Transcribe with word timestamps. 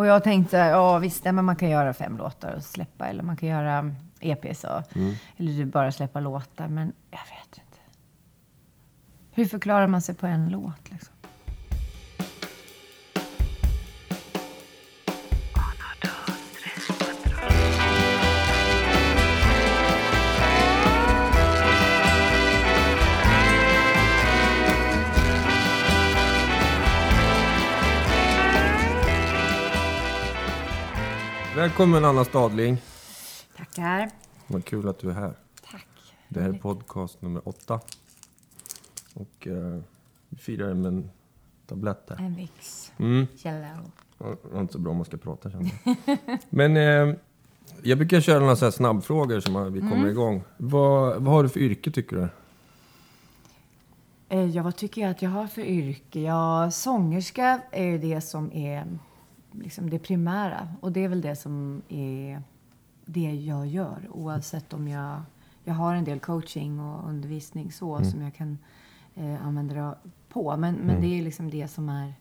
Och 0.00 0.06
jag 0.06 0.24
tänkte, 0.24 0.56
ja 0.56 0.98
visst, 0.98 1.24
men 1.24 1.44
man 1.44 1.56
kan 1.56 1.70
göra 1.70 1.92
fem 1.94 2.16
låtar 2.16 2.54
och 2.56 2.62
släppa. 2.62 3.06
Eller 3.06 3.22
man 3.22 3.36
kan 3.36 3.48
göra 3.48 3.94
EPs 4.20 4.64
och, 4.64 4.96
Mm. 4.96 5.14
eller 5.36 5.64
bara 5.64 5.92
släppa 5.92 6.20
låtar. 6.20 6.68
Men 6.68 6.92
jag 7.10 7.18
vet 7.18 7.58
inte. 7.58 7.78
Hur 9.30 9.44
förklarar 9.44 9.86
man 9.86 10.02
sig 10.02 10.14
på 10.14 10.26
en 10.26 10.48
låt 10.48 10.90
liksom? 10.90 11.14
Välkommen 31.60 32.04
Anna 32.04 32.24
Stadling. 32.24 32.82
Tackar. 33.56 34.10
Vad 34.46 34.64
kul 34.64 34.88
att 34.88 34.98
du 34.98 35.10
är 35.10 35.14
här. 35.14 35.34
Tack. 35.70 35.86
Det 36.28 36.40
här 36.40 36.48
är 36.48 36.52
podcast 36.52 37.22
nummer 37.22 37.48
åtta. 37.48 37.80
Och 39.14 39.46
eh, 39.46 39.80
vi 40.28 40.36
firar 40.36 40.74
med 40.74 40.86
en 40.86 41.10
tablett 41.66 42.06
där. 42.06 42.16
En 42.16 42.34
vix. 42.34 42.92
Mm. 42.98 43.26
Yellow. 43.44 43.90
Det 44.18 44.48
var 44.52 44.60
inte 44.60 44.72
så 44.72 44.78
bra 44.78 44.90
om 44.90 44.96
man 44.96 45.06
ska 45.06 45.16
prata 45.16 45.50
jag. 45.50 45.70
Men 46.50 46.76
eh, 46.76 47.16
jag 47.82 47.98
brukar 47.98 48.20
köra 48.20 48.40
några 48.40 48.56
så 48.56 48.64
här 48.64 48.72
snabbfrågor 48.72 49.40
som 49.40 49.72
vi 49.72 49.80
kommer 49.80 50.08
igång. 50.08 50.42
Vad, 50.56 51.22
vad 51.22 51.34
har 51.34 51.42
du 51.42 51.48
för 51.48 51.60
yrke 51.60 51.90
tycker 51.90 52.16
du? 52.16 52.28
Eh, 54.28 54.46
Ja, 54.46 54.62
vad 54.62 54.76
tycker 54.76 55.02
jag 55.02 55.10
att 55.10 55.22
jag 55.22 55.30
har 55.30 55.46
för 55.46 55.62
yrke? 55.62 56.20
Ja, 56.20 56.70
sångerska 56.70 57.60
är 57.70 57.84
ju 57.84 57.98
det 57.98 58.20
som 58.20 58.52
är 58.52 58.98
liksom 59.52 59.90
det 59.90 59.98
primära. 59.98 60.68
Och 60.80 60.92
det 60.92 61.04
är 61.04 61.08
väl 61.08 61.20
det 61.20 61.36
som 61.36 61.82
är 61.88 62.42
det 63.04 63.34
jag 63.34 63.66
gör. 63.66 64.08
Oavsett 64.10 64.72
om 64.72 64.88
jag... 64.88 65.20
Jag 65.64 65.74
har 65.74 65.94
en 65.94 66.04
del 66.04 66.20
coaching 66.20 66.80
och 66.80 67.08
undervisning 67.08 67.72
så 67.72 68.04
som 68.04 68.22
jag 68.22 68.34
kan 68.34 68.58
eh, 69.14 69.46
använda 69.46 69.74
det 69.74 69.94
på. 70.28 70.56
Men, 70.56 70.74
men 70.74 71.00
det 71.00 71.18
är 71.18 71.22
liksom 71.22 71.50
det 71.50 71.68
som 71.68 71.88
är... 71.88 72.14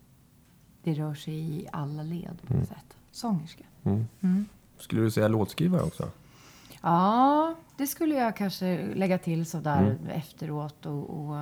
Det 0.83 0.93
rör 0.93 1.13
sig 1.13 1.33
i 1.33 1.67
alla 1.71 2.03
led 2.03 2.37
på 2.47 2.53
något 2.53 2.67
sätt. 2.67 2.97
Sångerska. 3.11 3.63
Mm. 3.83 4.45
Skulle 4.77 5.01
du 5.01 5.11
säga 5.11 5.27
låtskrivare 5.27 5.81
också? 5.81 6.09
Ja, 6.81 7.55
det 7.77 7.87
skulle 7.87 8.15
jag 8.15 8.35
kanske 8.35 8.87
lägga 8.95 9.17
till 9.17 9.45
sådär 9.45 9.81
Mm. 9.81 10.07
efteråt. 10.07 10.85
Och, 10.85 11.09
och, 11.09 11.37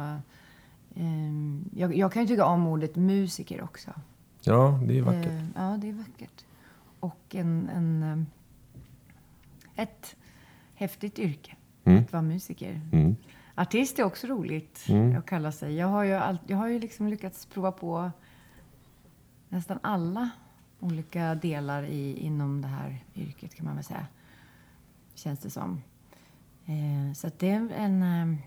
ehm, 0.95 1.69
jag, 1.75 1.95
jag 1.97 2.11
kan 2.13 2.21
ju 2.21 2.27
tycka 2.27 2.45
om 2.45 2.67
ordet 2.67 2.95
musiker 2.95 3.63
också. 3.63 3.91
Ja, 4.41 4.79
det 4.87 4.97
är 4.97 5.01
vackert. 5.01 5.27
Eh, 5.27 5.45
ja, 5.55 5.77
det 5.81 5.89
är 5.89 5.93
vackert. 5.93 6.45
Och 6.99 7.35
en, 7.35 7.69
en, 7.69 8.03
ehm, 8.03 8.25
ett 9.75 10.15
häftigt 10.75 11.19
yrke 11.19 11.55
Mm. 11.83 12.03
att 12.03 12.11
vara 12.13 12.21
musiker. 12.23 12.81
Mm. 12.91 13.15
Artist 13.55 13.99
är 13.99 14.03
också 14.03 14.27
roligt 14.27 14.85
Mm. 14.89 15.17
att 15.17 15.25
kalla 15.25 15.51
sig. 15.51 15.75
Jag 15.75 15.87
har 15.87 16.03
ju, 16.03 16.13
all, 16.13 16.37
jag 16.47 16.57
har 16.57 16.67
ju 16.67 16.79
liksom 16.79 17.07
lyckats 17.07 17.45
prova 17.45 17.71
på 17.71 18.11
nästan 19.49 19.79
alla 19.81 20.29
olika 20.79 21.35
delar 21.35 21.83
i, 21.83 22.17
inom 22.17 22.61
det 22.61 22.67
här 22.67 23.03
yrket 23.15 23.55
kan 23.55 23.65
man 23.65 23.75
väl 23.75 23.83
säga. 23.83 24.07
Känns 25.15 25.39
det 25.39 25.49
som. 25.49 25.81
Eh, 26.65 27.13
så 27.13 27.29
det 27.37 27.49
är 27.49 27.69
en, 27.71 28.03
eh, 28.03 28.37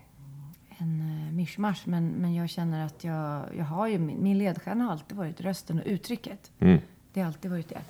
en 0.81 1.01
eh, 1.01 1.33
mischmasch. 1.33 1.81
Men, 1.85 2.07
men 2.07 2.35
jag 2.35 2.49
känner 2.49 2.85
att 2.85 3.03
jag, 3.03 3.45
jag 3.57 3.65
har 3.65 3.87
ju, 3.87 3.99
min, 3.99 4.37
ledstjärna 4.37 4.83
har 4.83 4.91
alltid 4.91 5.17
varit 5.17 5.41
rösten 5.41 5.79
och 5.79 5.85
uttrycket. 5.85 6.51
Mm. 6.59 6.79
Det 7.13 7.19
har 7.19 7.27
alltid 7.27 7.51
varit 7.51 7.69
det. 7.69 7.81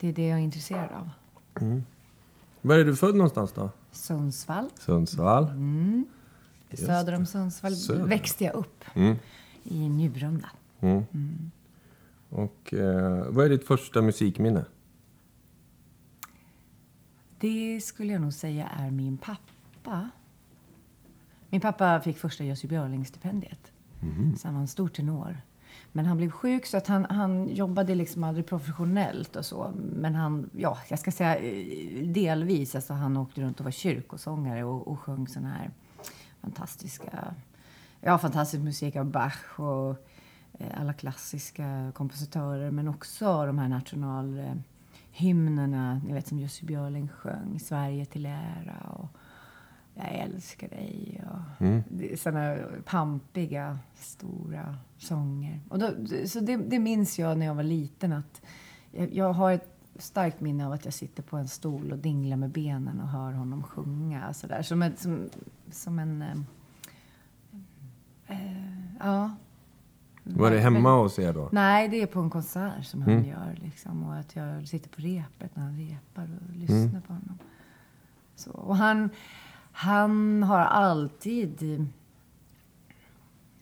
Det 0.00 0.08
är 0.08 0.12
det 0.12 0.26
jag 0.26 0.38
är 0.38 0.42
intresserad 0.42 0.90
av. 0.92 1.10
Var 2.62 2.78
är 2.78 2.84
du 2.84 2.96
född 2.96 3.14
någonstans 3.14 3.52
då? 3.52 3.70
Sundsvall. 3.92 4.70
Sundsvall. 4.78 5.46
Just 6.70 6.86
Söder 6.86 7.12
om 7.16 7.26
Sundsvall 7.26 7.76
Söder. 7.76 8.04
växte 8.04 8.44
jag 8.44 8.54
upp. 8.54 8.84
Mm. 8.94 9.16
I 9.64 9.88
Njurunda. 9.88 10.48
Mm. 10.80 11.04
Och 12.28 12.74
eh, 12.74 13.26
vad 13.28 13.44
är 13.44 13.48
ditt 13.50 13.66
första 13.66 14.02
musikminne? 14.02 14.64
Det 17.38 17.80
skulle 17.80 18.12
jag 18.12 18.22
nog 18.22 18.32
säga 18.32 18.66
är 18.66 18.90
min 18.90 19.18
pappa. 19.18 20.10
Min 21.50 21.60
pappa 21.60 22.00
fick 22.00 22.18
första 22.18 22.44
Jussi 22.44 22.68
Björling-stipendiet. 22.68 23.72
Så 24.36 24.48
han 24.48 24.54
var 24.54 24.60
en 24.60 24.68
stor 24.68 24.88
tenor. 24.88 25.40
Men 25.92 26.06
han 26.06 26.16
blev 26.16 26.30
sjuk 26.30 26.66
så 26.66 26.76
att 26.76 26.86
han, 26.86 27.06
han 27.10 27.48
jobbade 27.48 27.94
liksom 27.94 28.24
aldrig 28.24 28.46
professionellt 28.46 29.36
och 29.36 29.44
så. 29.44 29.72
Men 29.76 30.14
han, 30.14 30.50
ja, 30.56 30.78
jag 30.88 30.98
ska 30.98 31.10
säga 31.10 31.36
eh, 31.36 32.08
delvis. 32.08 32.74
Alltså 32.74 32.92
han 32.92 33.16
åkte 33.16 33.40
runt 33.40 33.60
och 33.60 33.64
var 33.64 33.70
kyrkosångare 33.70 34.64
och, 34.64 34.88
och 34.88 35.00
sjöng 35.00 35.28
såna 35.28 35.48
här 35.48 35.70
fantastiska, 36.40 37.34
ja 38.00 38.18
fantastisk 38.18 38.62
musik 38.62 38.96
av 38.96 39.04
Bach 39.04 39.60
och 39.60 39.90
eh, 40.58 40.80
alla 40.80 40.92
klassiska 40.92 41.92
kompositörer. 41.94 42.70
Men 42.70 42.88
också 42.88 43.46
de 43.46 43.58
här 43.58 43.68
nationalhymnerna, 43.68 46.00
ni 46.06 46.12
vet 46.12 46.28
som 46.28 46.38
Jussi 46.38 46.66
Björling 46.66 47.08
sjöng, 47.08 47.60
Sverige 47.60 48.06
till 48.06 48.26
ära 48.26 48.90
och 48.90 49.08
Jag 50.00 50.14
älskar 50.14 50.68
dig 50.68 51.22
och 51.30 51.66
är 52.02 52.16
såna 52.16 52.56
pampiga, 52.84 53.78
stora 53.94 54.76
sånger. 54.98 55.60
Och 55.68 55.78
då, 55.78 55.90
så 56.26 56.40
det, 56.40 56.56
det 56.56 56.78
minns 56.78 57.18
jag 57.18 57.38
när 57.38 57.46
jag 57.46 57.54
var 57.54 57.62
liten 57.62 58.12
att 58.12 58.42
jag, 58.92 59.12
jag 59.14 59.32
har 59.32 59.52
ett 59.52 59.74
starkt 59.96 60.40
minne 60.40 60.66
av 60.66 60.72
att 60.72 60.84
jag 60.84 60.94
sitter 60.94 61.22
på 61.22 61.36
en 61.36 61.48
stol 61.48 61.92
och 61.92 61.98
dinglar 61.98 62.36
med 62.36 62.50
benen 62.50 63.00
och 63.00 63.08
hör 63.08 63.32
honom 63.32 63.62
sjunga. 63.62 64.32
Så 64.32 64.46
där. 64.46 64.62
Som, 64.62 64.82
ett, 64.82 64.98
som, 64.98 65.28
som 65.70 65.98
en... 65.98 66.22
eh, 66.22 66.36
eh, 68.26 68.96
ja. 69.00 69.30
Var 70.24 70.50
det 70.50 70.58
hemma 70.60 70.96
hos 70.96 71.18
er 71.18 71.32
då? 71.32 71.48
Nej, 71.52 71.88
det 71.88 72.02
är 72.02 72.06
på 72.06 72.20
en 72.20 72.30
konsert 72.30 72.84
som 72.84 73.02
han 73.02 73.12
Mm. 73.12 73.28
gör. 73.28 73.58
Liksom, 73.62 74.04
och 74.04 74.14
att 74.14 74.36
jag 74.36 74.68
sitter 74.68 74.88
på 74.90 75.00
repet 75.02 75.56
när 75.56 75.62
han 75.62 75.76
repar 75.76 76.22
och 76.50 76.56
lyssnar 76.56 76.76
Mm. 76.76 77.02
på 77.02 77.12
honom. 77.12 77.38
Så, 78.34 78.50
och 78.50 78.76
han, 78.76 79.10
han 79.78 80.42
har 80.42 80.58
alltid 80.58 81.86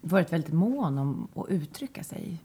varit 0.00 0.32
väldigt 0.32 0.53
mån 0.53 0.99
om 0.99 1.28
att 1.34 1.49
uttrycka 1.49 2.04
sig. 2.04 2.38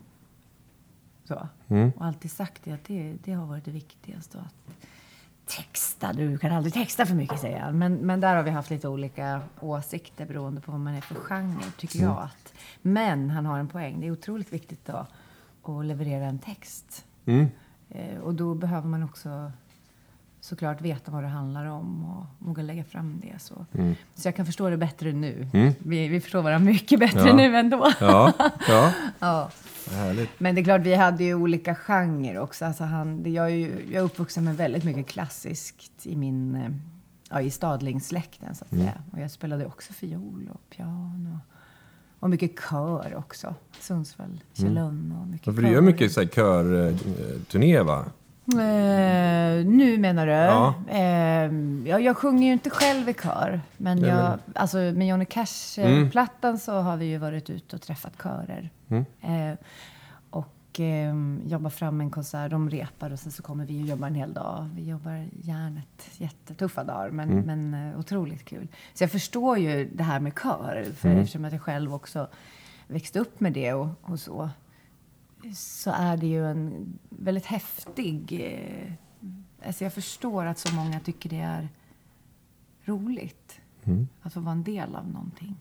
Så. 1.23 1.47
Mm. 1.67 1.91
Och 1.95 2.05
alltid 2.05 2.31
sagt 2.31 2.61
det, 2.63 2.71
att 2.71 2.83
det, 2.83 3.17
det 3.23 3.31
har 3.33 3.45
varit 3.45 3.65
det 3.65 3.71
viktigaste. 3.71 4.39
Att 4.39 4.85
texta, 5.45 6.13
du 6.13 6.37
kan 6.37 6.51
aldrig 6.53 6.73
texta 6.73 7.05
för 7.05 7.15
mycket 7.15 7.39
säger 7.39 7.59
han. 7.59 7.77
Men, 7.77 7.93
men 7.95 8.19
där 8.21 8.35
har 8.35 8.43
vi 8.43 8.49
haft 8.49 8.69
lite 8.69 8.87
olika 8.87 9.41
åsikter 9.59 10.25
beroende 10.25 10.61
på 10.61 10.71
vad 10.71 10.81
man 10.81 10.93
är 10.93 11.01
för 11.01 11.15
genre, 11.15 11.63
tycker 11.77 11.99
Mm. 11.99 12.09
jag. 12.11 12.23
Att, 12.23 12.53
men 12.81 13.29
han 13.29 13.45
har 13.45 13.59
en 13.59 13.67
poäng. 13.67 13.99
Det 14.01 14.07
är 14.07 14.11
otroligt 14.11 14.53
viktigt 14.53 14.85
då 14.85 15.05
att 15.63 15.85
leverera 15.85 16.25
en 16.25 16.39
text. 16.39 17.05
Mm. 17.25 17.47
Eh, 17.89 18.17
och 18.19 18.33
då 18.33 18.55
behöver 18.55 18.87
man 18.87 19.03
också 19.03 19.51
såklart 20.41 20.81
veta 20.81 21.11
vad 21.11 21.23
det 21.23 21.27
handlar 21.29 21.65
om 21.65 22.03
och 22.05 22.25
våga 22.47 22.63
lägga 22.63 22.83
fram 22.83 23.21
det. 23.23 23.41
Så, 23.41 23.65
Mm. 23.73 23.95
så 24.15 24.27
jag 24.27 24.35
kan 24.35 24.45
förstå 24.45 24.69
det 24.69 24.77
bättre 24.77 25.11
nu. 25.11 25.47
Mm. 25.53 25.73
Vi, 25.79 26.07
vi 26.07 26.21
förstår 26.21 26.41
varandra 26.41 26.71
mycket 26.71 26.99
bättre 26.99 27.27
Ja. 27.27 27.35
nu 27.35 27.55
ändå. 27.57 27.91
Ja, 27.99 28.33
ja. 28.67 28.93
Ja. 29.19 29.51
Härligt. 29.91 30.39
Men 30.39 30.55
det 30.55 30.61
är 30.61 30.63
klart, 30.63 30.81
vi 30.81 30.95
hade 30.95 31.23
ju 31.23 31.33
olika 31.35 31.75
genrer 31.75 32.37
också. 32.39 32.65
Alltså 32.65 32.83
han, 32.83 33.23
det, 33.23 33.29
jag, 33.29 33.45
är 33.45 33.55
ju, 33.55 33.85
jag 33.91 34.01
är 34.01 34.05
uppvuxen 34.05 34.43
med 34.43 34.57
väldigt 34.57 34.83
mycket 34.83 35.07
klassiskt 35.07 36.05
i 36.07 36.15
min... 36.15 36.55
eh, 36.55 36.69
Ja, 37.33 37.41
i 37.41 37.49
stadlingssläkten, 37.51 38.55
så 38.55 38.65
att 38.65 38.71
Mm. 38.71 38.85
säga. 38.85 39.01
Och 39.11 39.19
jag 39.19 39.31
spelade 39.31 39.65
också 39.65 39.93
fiol 39.93 40.49
och 40.53 40.69
piano. 40.75 41.39
Och 42.19 42.29
mycket 42.29 42.51
kör 42.69 43.15
också. 43.17 43.55
Sundsvall, 43.79 44.43
Kjellön 44.53 45.15
och 45.21 45.27
mycket 45.27 45.55
För 45.55 45.61
du 45.61 45.67
gör 45.67 45.73
kör. 45.73 45.81
mycket 45.81 46.11
så 46.11 46.19
här 46.21 46.27
körturné 46.27 47.81
va? 47.81 48.05
Eh, 48.59 49.65
nu 49.65 49.97
menar 49.97 50.25
du? 50.27 50.31
Ja. 50.33 50.73
Eh, 50.89 51.51
jag, 51.89 52.01
jag 52.01 52.17
sjunger 52.17 52.47
ju 52.47 52.53
inte 52.53 52.69
själv 52.69 53.09
i 53.09 53.13
kör. 53.13 53.61
Men, 53.77 53.97
Nej, 53.97 54.09
jag, 54.09 54.17
men- 54.29 54.39
Alltså, 54.55 54.77
med 54.77 55.07
Johnny 55.07 55.25
Cash-plattan 55.25 56.59
så 56.59 56.73
har 56.79 56.97
vi 56.97 57.05
ju 57.05 57.17
varit 57.17 57.49
ute 57.49 57.75
och 57.75 57.81
träffat 57.81 58.13
körer. 58.23 58.69
Mm. 58.89 59.05
Eh, 59.21 59.57
och 60.29 60.79
eh, 60.79 61.15
jobbar 61.47 61.69
fram 61.69 62.01
en 62.01 62.09
konsert. 62.09 62.51
De 62.51 62.69
repar 62.69 63.11
och 63.11 63.19
sen 63.19 63.31
så 63.31 63.43
kommer 63.43 63.65
vi 63.65 63.83
och 63.83 63.87
jobbar 63.87 64.07
en 64.07 64.15
hel 64.15 64.33
dag. 64.33 64.69
Vi 64.75 64.89
jobbar 64.89 65.25
järnet 65.41 66.09
jättetuffa 66.17 66.83
dagar 66.83 67.09
men, 67.09 67.31
Mm. 67.31 67.45
men 67.69 67.91
eh, 67.93 67.99
otroligt 67.99 68.45
kul. 68.45 68.67
Så 68.93 69.03
jag 69.03 69.11
förstår 69.11 69.57
ju 69.57 69.89
det 69.93 70.03
här 70.03 70.19
med 70.19 70.33
kör. 70.43 70.85
För 70.95 71.07
Mm. 71.09 71.21
Eftersom 71.21 71.45
att 71.45 71.51
jag 71.53 71.61
själv 71.61 71.93
också 71.93 72.27
växte 72.87 73.19
upp 73.19 73.39
med 73.39 73.53
det 73.53 73.73
och, 73.73 73.87
och 74.01 74.19
så. 74.19 74.49
Så 75.53 75.91
är 75.91 76.17
det 76.17 76.27
ju 76.27 76.47
en 76.51 76.99
väldigt 77.09 77.45
häftig... 77.45 78.41
Eh, 78.41 78.93
alltså 79.67 79.83
jag 79.83 79.93
förstår 79.93 80.45
att 80.45 80.57
så 80.57 80.75
många 80.75 80.99
tycker 80.99 81.29
det 81.29 81.39
är 81.39 81.69
roligt. 82.85 83.61
Mm. 83.83 84.07
Att 84.21 84.33
få 84.33 84.39
vara 84.39 84.51
en 84.51 84.63
del 84.63 84.95
av 84.95 85.07
någonting. 85.07 85.55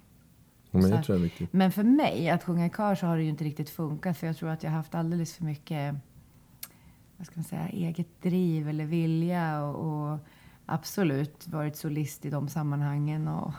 Men 0.70 0.92
här- 0.92 1.02
tror 1.02 1.18
jag 1.18 1.22
viktigt. 1.22 1.52
Men 1.52 1.72
för 1.72 1.82
mig, 1.82 2.30
att 2.30 2.44
sjunga 2.44 2.66
i 2.66 2.70
kör, 2.70 2.94
så 2.94 3.06
har 3.06 3.16
det 3.16 3.22
ju 3.22 3.28
inte 3.28 3.44
riktigt 3.44 3.70
funkat. 3.70 4.18
För 4.18 4.26
jag 4.26 4.36
tror 4.36 4.48
att 4.48 4.62
jag 4.62 4.70
har 4.70 4.76
haft 4.76 4.94
alldeles 4.94 5.34
för 5.34 5.44
mycket 5.44 5.94
vad 7.20 7.26
ska 7.26 7.36
man 7.36 7.44
säga, 7.44 7.68
eget 7.68 8.22
driv 8.22 8.68
eller 8.68 8.84
vilja 8.84 9.64
och, 9.64 10.10
och 10.12 10.18
absolut 10.66 11.48
varit 11.48 11.76
solist 11.76 12.24
i 12.24 12.30
de 12.30 12.48
sammanhangen 12.48 13.28
och 13.28 13.52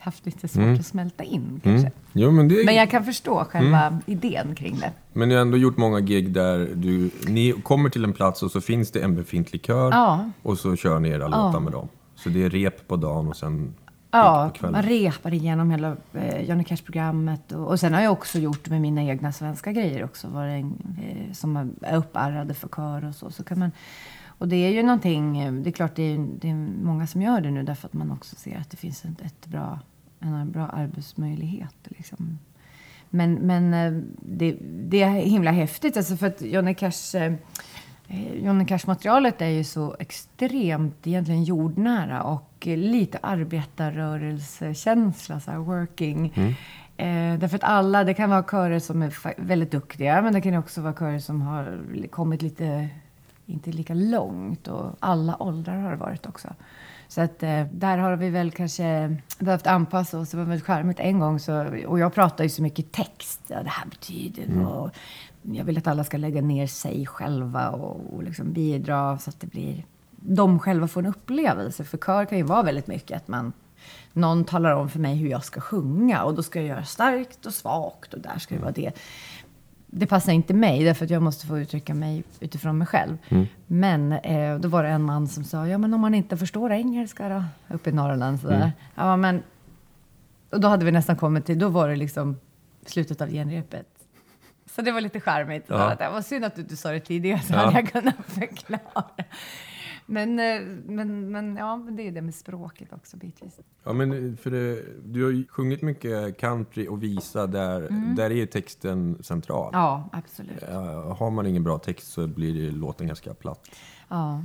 haft 0.00 0.26
lite 0.26 0.48
svårt 0.48 0.62
Mm. 0.62 0.74
att 0.80 0.86
smälta 0.86 1.24
in 1.24 1.60
kanske. 1.64 1.86
Mm. 1.86 1.92
Jo, 2.12 2.30
men, 2.30 2.48
det 2.48 2.64
Men 2.64 2.74
jag 2.74 2.90
kan 2.90 3.04
förstå 3.04 3.44
själva 3.44 3.80
Mm. 3.86 4.00
idén 4.06 4.54
kring 4.54 4.78
det. 4.80 4.92
men 5.12 5.28
ni 5.28 5.34
har 5.34 5.42
ändå 5.42 5.56
gjort 5.56 5.76
många 5.76 6.00
gig 6.00 6.32
där 6.32 6.68
du, 6.74 7.10
ni 7.28 7.52
kommer 7.62 7.90
till 7.90 8.04
en 8.04 8.12
plats 8.12 8.42
och 8.42 8.50
så 8.50 8.60
finns 8.60 8.90
det 8.90 9.00
en 9.00 9.14
befintlig 9.16 9.64
kör 9.66 9.90
Ja, 9.90 10.30
och 10.42 10.58
så 10.58 10.76
kör 10.76 10.98
ni 10.98 11.08
era 11.08 11.28
låtar 11.28 11.60
med 11.60 11.72
dem. 11.72 11.88
Så 12.14 12.28
det 12.28 12.42
är 12.44 12.50
rep 12.50 12.88
på 12.88 12.96
dagen 12.96 13.28
och 13.28 13.36
sen 13.36 13.74
ja 14.10 14.52
man 14.60 14.82
repar 14.82 15.34
igenom 15.34 15.70
hela 15.70 15.96
eh, 16.14 16.40
Johnny 16.48 16.64
Cash-programmet. 16.64 17.52
Och, 17.52 17.68
och 17.68 17.80
sen 17.80 17.94
har 17.94 18.00
jag 18.00 18.12
också 18.12 18.38
gjort 18.38 18.68
med 18.68 18.80
mina 18.80 19.02
egna 19.02 19.32
svenska 19.32 19.72
grejer 19.72 20.04
också. 20.04 20.28
Var 20.28 20.46
det 20.46 20.52
en, 20.52 20.74
eh, 21.02 21.32
som 21.32 21.56
är 21.82 21.96
uppärrade 21.96 22.54
för 22.54 22.68
kör 22.68 23.04
och 23.08 23.14
så. 23.14 23.30
så 23.30 23.44
kan 23.44 23.58
man, 23.58 23.70
och 24.40 24.48
det 24.48 24.56
är 24.56 24.70
ju 24.70 24.82
någonting, 24.82 25.38
eh, 25.38 25.52
det 25.52 25.70
är 25.70 25.72
klart 25.72 25.96
det 25.96 26.02
är, 26.02 26.26
det 26.40 26.50
är 26.50 26.54
många 26.84 27.06
som 27.06 27.22
gör 27.22 27.40
det 27.40 27.50
nu 27.50 27.62
därför 27.62 27.88
att 27.88 27.92
man 27.92 28.10
också 28.10 28.36
ser 28.36 28.56
att 28.56 28.70
det 28.70 28.76
finns 28.76 29.04
ett, 29.04 29.20
ett 29.20 29.46
bra, 29.46 29.78
en 30.20 30.50
bra 30.50 30.66
arbetsmöjlighet. 30.66 31.76
Liksom. 31.84 32.38
Men, 33.10 33.34
men 33.34 33.74
eh, 33.74 33.92
det, 34.18 34.56
det 34.62 35.02
är 35.02 35.10
himla 35.10 35.50
häftigt 35.50 35.96
alltså 35.96 36.16
för 36.16 36.26
att 36.26 36.42
Johnny 36.42 36.74
Cash 36.74 37.16
eh, 37.16 37.32
Johnny 38.34 38.66
Cash-materialet 38.66 39.42
är 39.42 39.48
ju 39.48 39.64
så 39.64 39.96
extremt 39.98 41.06
egentligen 41.06 41.44
jordnära 41.44 42.22
och 42.22 42.66
lite 42.66 43.18
arbetarrörelsekänsla, 43.22 45.40
så 45.40 45.50
här 45.50 45.58
working. 45.58 46.32
Eh, 46.96 47.38
därför 47.38 47.56
att 47.56 47.64
alla, 47.64 48.04
det 48.04 48.14
kan 48.14 48.30
vara 48.30 48.42
körer 48.42 48.78
som 48.78 49.02
är 49.02 49.14
väldigt 49.36 49.70
duktiga, 49.70 50.22
men 50.22 50.32
det 50.32 50.40
kan 50.40 50.54
också 50.54 50.80
vara 50.80 50.94
körer 50.94 51.18
som 51.18 51.42
har 51.42 51.78
kommit 52.10 52.42
lite, 52.42 52.88
inte 53.50 53.72
lika 53.72 53.94
långt. 53.94 54.68
Och 54.68 54.96
alla 55.00 55.42
åldrar 55.42 55.76
har 55.76 55.90
det 55.90 55.96
varit 55.96 56.26
också. 56.26 56.48
Så 57.08 57.20
att 57.20 57.42
eh, 57.42 57.64
där 57.72 57.98
har 57.98 58.16
vi 58.16 58.30
väl 58.30 58.50
kanske 58.50 59.16
behövt 59.38 59.66
anpassa 59.66 60.18
oss. 60.18 60.30
Det 60.30 60.36
var 60.36 60.44
väldigt 60.44 60.66
charmigt 60.66 61.00
en 61.00 61.18
gång. 61.18 61.40
Så, 61.40 61.66
och 61.86 61.98
jag 61.98 62.14
pratar 62.14 62.44
ju 62.44 62.50
så 62.50 62.62
mycket 62.62 62.92
text. 62.92 63.40
Ja, 63.46 63.62
det 63.62 63.68
här 63.68 63.86
betyder 63.86 64.66
och 64.66 64.90
jag 65.42 65.64
vill 65.64 65.78
att 65.78 65.86
alla 65.86 66.04
ska 66.04 66.16
lägga 66.16 66.42
ner 66.42 66.66
sig 66.66 67.06
själva 67.06 67.70
och, 67.70 68.14
och 68.14 68.22
liksom 68.22 68.52
bidra 68.52 69.18
så 69.18 69.30
att 69.30 69.40
det 69.40 69.46
blir... 69.46 69.84
De 70.10 70.58
själva 70.58 70.88
får 70.88 71.00
en 71.00 71.06
upplevelse. 71.06 71.84
För 71.84 71.98
kör 71.98 72.24
kan 72.24 72.38
ju 72.38 72.44
vara 72.44 72.62
väldigt 72.62 72.86
mycket 72.86 73.16
att 73.16 73.28
man... 73.28 73.52
Någon 74.12 74.44
talar 74.44 74.72
om 74.72 74.88
för 74.88 74.98
mig 74.98 75.16
hur 75.16 75.28
jag 75.28 75.44
ska 75.44 75.60
sjunga 75.60 76.22
och 76.22 76.34
då 76.34 76.42
ska 76.42 76.58
jag 76.58 76.68
göra 76.68 76.84
starkt 76.84 77.46
och 77.46 77.54
svagt 77.54 78.14
och 78.14 78.20
där 78.20 78.38
ska 78.38 78.54
det 78.54 78.60
vara 78.60 78.72
det. 78.72 78.92
Det 79.92 80.06
passar 80.06 80.32
inte 80.32 80.54
mig 80.54 80.84
därför 80.84 81.04
att 81.04 81.10
jag 81.10 81.22
måste 81.22 81.46
få 81.46 81.58
uttrycka 81.58 81.94
mig 81.94 82.24
utifrån 82.40 82.78
mig 82.78 82.86
själv. 82.86 83.18
Men 83.66 84.12
eh, 84.12 84.58
då 84.58 84.68
var 84.68 84.82
det 84.82 84.88
en 84.88 85.02
man 85.02 85.28
som 85.28 85.44
sa, 85.44 85.66
ja 85.68 85.78
men 85.78 85.94
om 85.94 86.00
man 86.00 86.14
inte 86.14 86.36
förstår 86.36 86.72
engelska 86.72 87.28
då? 87.28 87.44
Uppe 87.74 87.90
i 87.90 87.92
Norrland 87.92 88.40
sådär. 88.40 88.72
Ja 88.94 89.16
men... 89.16 89.42
Och 90.50 90.60
då 90.60 90.68
hade 90.68 90.84
vi 90.84 90.92
nästan 90.92 91.16
kommit 91.16 91.46
till, 91.46 91.58
då 91.58 91.68
var 91.68 91.88
det 91.88 91.96
liksom 91.96 92.36
slutet 92.86 93.20
av 93.20 93.28
genrepet. 93.30 93.86
Så 94.74 94.82
det 94.82 94.92
var 94.92 95.00
lite 95.00 95.20
charmigt. 95.20 95.64
Ja. 95.68 95.90
Ja. 95.90 95.94
Det 96.06 96.12
var 96.12 96.22
synd 96.22 96.44
att 96.44 96.54
du 96.54 96.60
inte 96.62 96.76
sa 96.76 96.90
det 96.90 97.00
tidigare 97.00 97.40
så 97.40 97.52
Ja. 97.52 97.58
hade 97.58 97.72
jag 97.80 97.92
kunnat 97.92 98.14
förklara. 98.26 99.04
Men, 100.10 100.38
eh, 100.38 100.60
men, 100.86 101.30
men 101.30 101.56
ja, 101.56 101.86
det 101.90 102.08
är 102.08 102.12
det 102.12 102.22
med 102.22 102.34
språket 102.34 102.92
också 102.92 103.16
bitvis. 103.16 103.60
Ja, 103.84 103.92
men 103.92 104.36
för 104.36 104.50
det, 104.50 104.82
du 105.04 105.24
har 105.24 105.30
ju 105.30 105.46
sjungit 105.46 105.82
mycket 105.82 106.38
country 106.38 106.88
och 106.88 107.02
visa 107.02 107.46
där, 107.46 107.88
där 108.16 108.30
är 108.30 108.46
texten 108.46 109.22
central. 109.22 109.70
Ja, 109.72 110.08
absolut. 110.12 110.62
Eh, 110.62 111.16
Har 111.16 111.30
man 111.30 111.46
ingen 111.46 111.64
bra 111.64 111.78
text 111.78 112.12
så 112.12 112.26
blir 112.26 112.62
det, 112.62 112.70
låten 112.70 113.06
ganska 113.06 113.34
platt. 113.34 113.70
Ja, 114.08 114.44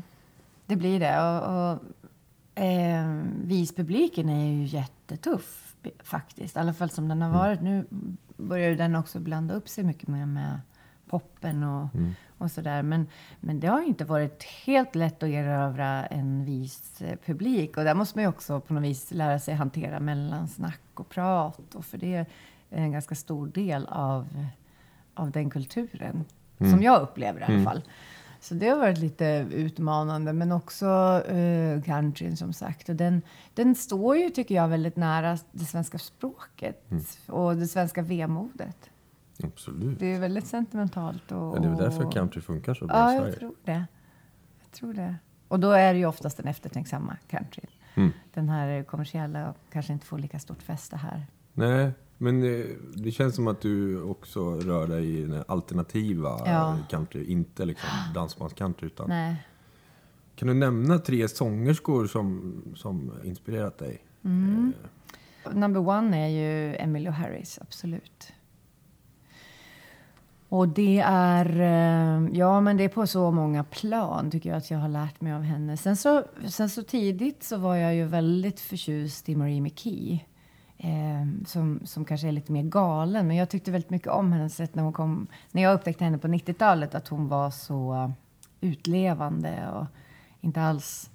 det 0.65 0.75
blir 0.75 0.99
det. 0.99 1.21
Och, 1.21 1.71
och, 1.71 1.79
eh, 2.63 3.21
vispubliken 3.43 4.29
är 4.29 4.53
ju 4.53 4.63
jättetuff 4.63 5.75
faktiskt. 6.03 6.55
I 6.55 6.59
alla 6.59 6.73
fall 6.73 6.89
som 6.89 7.07
den 7.07 7.21
har 7.21 7.31
varit. 7.31 7.61
Nu 7.61 7.85
börjar 8.37 8.75
den 8.75 8.95
också 8.95 9.19
blanda 9.19 9.53
upp 9.53 9.69
sig 9.69 9.83
mycket 9.83 10.07
mer 10.07 10.25
med 10.25 10.59
poppen 11.09 11.63
och, 11.63 11.87
och 12.37 12.51
sådär. 12.51 12.83
Men, 12.83 13.07
men 13.39 13.59
det 13.59 13.67
har 13.67 13.81
ju 13.81 13.87
inte 13.87 14.05
varit 14.05 14.43
helt 14.43 14.95
lätt 14.95 15.23
att 15.23 15.29
erövra 15.29 16.05
en 16.05 16.45
vis 16.45 17.01
eh, 17.01 17.17
publik. 17.25 17.77
Och 17.77 17.83
där 17.83 17.93
måste 17.93 18.17
man 18.17 18.23
ju 18.23 18.29
också 18.29 18.59
på 18.59 18.73
något 18.73 18.83
vis 18.83 19.11
lära 19.11 19.39
sig 19.39 19.53
hantera 19.53 19.99
mellansnack 19.99 20.81
och 20.93 21.09
prat. 21.09 21.75
Och 21.75 21.85
för 21.85 21.97
det 21.97 22.15
är 22.15 22.25
en 22.69 22.91
ganska 22.91 23.15
stor 23.15 23.47
del 23.47 23.85
av, 23.85 24.45
av 25.13 25.31
den 25.31 25.49
kulturen. 25.49 26.25
Som 26.57 26.81
jag 26.81 27.01
upplever 27.01 27.41
i 27.41 27.43
alla 27.43 27.63
fall. 27.63 27.81
Så 28.39 28.53
det 28.53 28.69
har 28.69 28.77
varit 28.77 28.97
lite 28.97 29.47
utmanande, 29.51 30.33
men 30.33 30.51
också 30.51 30.85
uh, 31.31 31.81
countryn 31.81 32.37
som 32.37 32.53
sagt. 32.53 32.89
Och 32.89 32.95
den, 32.95 33.21
den 33.53 33.75
står 33.75 34.17
ju, 34.17 34.29
tycker 34.29 34.55
jag, 34.55 34.67
väldigt 34.67 34.95
nära 34.95 35.37
det 35.51 35.65
svenska 35.65 35.97
språket 35.97 36.85
och 37.27 37.55
det 37.55 37.67
svenska 37.67 38.01
vemodet. 38.01 38.89
Absolut. 39.43 39.99
Det 39.99 40.05
är 40.13 40.19
väldigt 40.19 40.47
sentimentalt. 40.47 41.31
Och, 41.31 41.37
Ja, 41.57 41.59
det 41.59 41.65
är 41.67 41.69
väl 41.69 41.77
därför 41.79 42.11
country 42.11 42.41
funkar 42.41 42.73
så 42.73 42.85
bra 42.87 42.95
Ja, 42.97 43.11
i 43.11 43.15
jag 43.15 43.23
Sverige. 43.23 43.35
tror 43.39 43.55
det. 43.65 43.85
Jag 44.61 44.71
tror 44.71 44.93
det. 44.93 45.15
Och 45.47 45.59
då 45.59 45.71
är 45.71 45.93
det 45.93 45.99
ju 45.99 46.05
oftast 46.05 46.37
den 46.37 46.47
eftertänksamma 46.47 47.17
countryn. 47.27 47.67
Mm. 47.95 48.11
Den 48.33 48.49
här 48.49 48.83
kommersiella 48.83 49.53
kanske 49.71 49.93
inte 49.93 50.05
får 50.05 50.17
lika 50.19 50.39
stort 50.39 50.61
fäste 50.61 50.97
här. 50.97 51.25
Nej, 51.53 51.91
men 52.17 52.43
eh, 52.43 52.65
det 52.95 53.11
känns 53.11 53.35
som 53.35 53.47
att 53.47 53.61
du 53.61 54.01
också 54.01 54.55
rör 54.59 54.87
dig 54.87 55.17
i 55.19 55.21
den 55.25 55.43
alternativa 55.47 56.29
Ja. 56.45 56.77
country, 56.89 57.23
inte 57.25 57.65
liksom 57.65 57.89
dansbandscountry. 58.13 58.87
Utan. 58.87 59.09
Nej. 59.09 59.35
Kan 60.35 60.47
du 60.47 60.53
nämna 60.53 60.99
tre 60.99 61.27
sångerskor 61.27 62.07
som, 62.07 62.61
som 62.75 63.11
inspirerat 63.23 63.77
dig? 63.77 64.01
Mm. 64.23 64.73
Number 65.53 65.87
one 65.89 66.17
är 66.25 66.27
ju 66.27 66.75
Emily 66.75 67.09
Harris, 67.09 67.59
absolut. 67.61 68.33
Och 70.49 70.69
det 70.69 70.99
är, 71.05 71.59
eh, 71.59 72.29
ja 72.37 72.61
men 72.61 72.77
det 72.77 72.83
är 72.83 72.89
på 72.89 73.07
så 73.07 73.31
många 73.31 73.63
plan 73.63 74.31
tycker 74.31 74.49
jag 74.49 74.57
att 74.57 74.71
jag 74.71 74.79
har 74.79 74.89
lärt 74.89 75.21
mig 75.21 75.33
av 75.33 75.41
henne. 75.41 75.77
Sen 75.77 75.97
så, 75.97 76.23
sen 76.47 76.69
så 76.69 76.83
tidigt 76.83 77.43
så 77.43 77.57
var 77.57 77.75
jag 77.75 77.95
ju 77.95 78.05
väldigt 78.05 78.59
förtjust 78.59 79.29
i 79.29 79.35
Marie 79.35 79.61
McKee. 79.61 80.19
Eh, 80.77 81.45
som, 81.45 81.79
som 81.85 82.05
kanske 82.05 82.27
är 82.27 82.31
lite 82.31 82.51
mer 82.51 82.63
galen. 82.63 83.27
Men 83.27 83.37
jag 83.37 83.49
tyckte 83.49 83.71
väldigt 83.71 83.89
mycket 83.89 84.07
om 84.07 84.31
hennes 84.31 84.55
sätt 84.55 84.75
när 84.75 84.83
hon 84.83 84.93
kom. 84.93 85.27
När 85.51 85.61
jag 85.61 85.73
upptäckte 85.73 86.03
henne 86.03 86.17
på 86.17 86.27
90-talet 86.27 86.95
att 86.95 87.07
hon 87.07 87.27
var 87.27 87.51
så 87.51 88.11
utlevande 88.61 89.69
och 89.69 89.85
inte 90.41 90.61
alls 90.61 91.09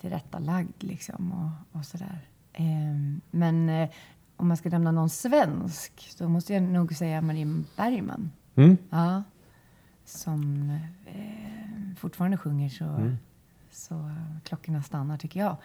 tillrättalagd 0.00 0.82
liksom 0.82 1.32
och, 1.32 1.78
och 1.78 1.84
sådär. 1.84 2.28
Eh, 2.52 3.20
men 3.30 3.68
eh, 3.68 3.88
om 4.36 4.48
man 4.48 4.56
ska 4.56 4.68
nämna 4.68 4.90
någon 4.90 5.10
svensk 5.10 6.08
så 6.10 6.28
måste 6.28 6.54
jag 6.54 6.62
nog 6.62 6.96
säga 6.96 7.22
Marie 7.22 7.64
Bergman. 7.76 8.30
Mm? 8.54 8.76
Ja. 8.90 9.22
Som 10.04 10.70
eh, 11.06 11.96
fortfarande 11.96 12.36
sjunger 12.36 12.68
så, 12.68 13.10
så 13.70 13.94
eh, 13.94 14.38
klockorna 14.44 14.82
stannar 14.82 15.18
tycker 15.18 15.40
jag. 15.40 15.56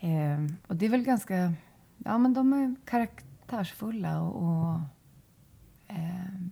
Ehm, 0.00 0.56
och 0.66 0.76
det 0.76 0.86
är 0.86 0.90
väl 0.90 1.02
ganska, 1.02 1.54
ja 1.98 2.18
men 2.18 2.34
de 2.34 2.52
är 2.52 2.74
karaktärsfulla 2.84 4.20
och, 4.20 4.42
och 4.42 4.80
ehm, 5.88 6.50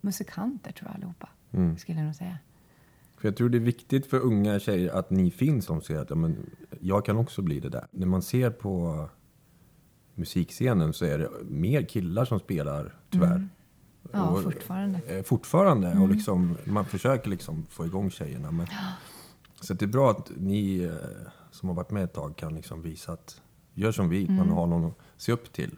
musikanter 0.00 0.72
tror 0.72 0.88
jag 0.88 0.96
allihopa. 0.96 1.28
Mm. 1.52 1.78
Skulle 1.78 1.98
jag 1.98 2.06
nog 2.06 2.14
säga. 2.14 2.38
För 3.16 3.28
jag 3.28 3.36
tror 3.36 3.48
det 3.48 3.58
är 3.58 3.60
viktigt 3.60 4.06
för 4.06 4.20
unga 4.20 4.60
tjejer 4.60 4.92
att 4.92 5.10
ni 5.10 5.30
finns 5.30 5.64
som 5.64 5.80
ser 5.80 5.98
att 5.98 6.10
ja, 6.10 6.16
men, 6.16 6.50
jag 6.80 7.04
kan 7.04 7.16
också 7.16 7.42
bli 7.42 7.60
det 7.60 7.68
där. 7.68 7.86
När 7.90 8.06
man 8.06 8.22
ser 8.22 8.50
på 8.50 9.08
musikscenen 10.14 10.92
så 10.92 11.04
är 11.04 11.18
det 11.18 11.28
mer 11.44 11.82
killar 11.82 12.24
som 12.24 12.40
spelar, 12.40 12.94
tyvärr. 13.10 13.48
Ja, 14.12 14.28
Och- 14.30 14.42
fortfarande. 14.42 14.98
Eh, 15.06 15.22
fortfarande. 15.22 15.98
Och 15.98 16.08
liksom, 16.08 16.56
man 16.64 16.84
försöker 16.84 17.30
liksom 17.30 17.66
få 17.70 17.86
igång 17.86 18.10
tjejerna. 18.10 18.50
Men, 18.50 18.66
så 19.60 19.72
att 19.72 19.78
det 19.78 19.84
är 19.84 19.88
bra 19.88 20.10
att 20.10 20.30
ni 20.36 20.82
eh, 20.82 20.92
som 21.50 21.68
har 21.68 21.76
varit 21.76 21.90
med 21.90 22.04
ett 22.04 22.12
tag 22.12 22.36
kan 22.36 22.54
liksom 22.54 22.82
visa 22.82 23.12
att 23.12 23.40
gör 23.74 23.92
som 23.92 24.08
vi, 24.08 24.28
man 24.28 24.48
har 24.48 24.66
någon 24.66 24.84
att 24.84 24.94
se 25.16 25.32
upp 25.32 25.52
till. 25.52 25.76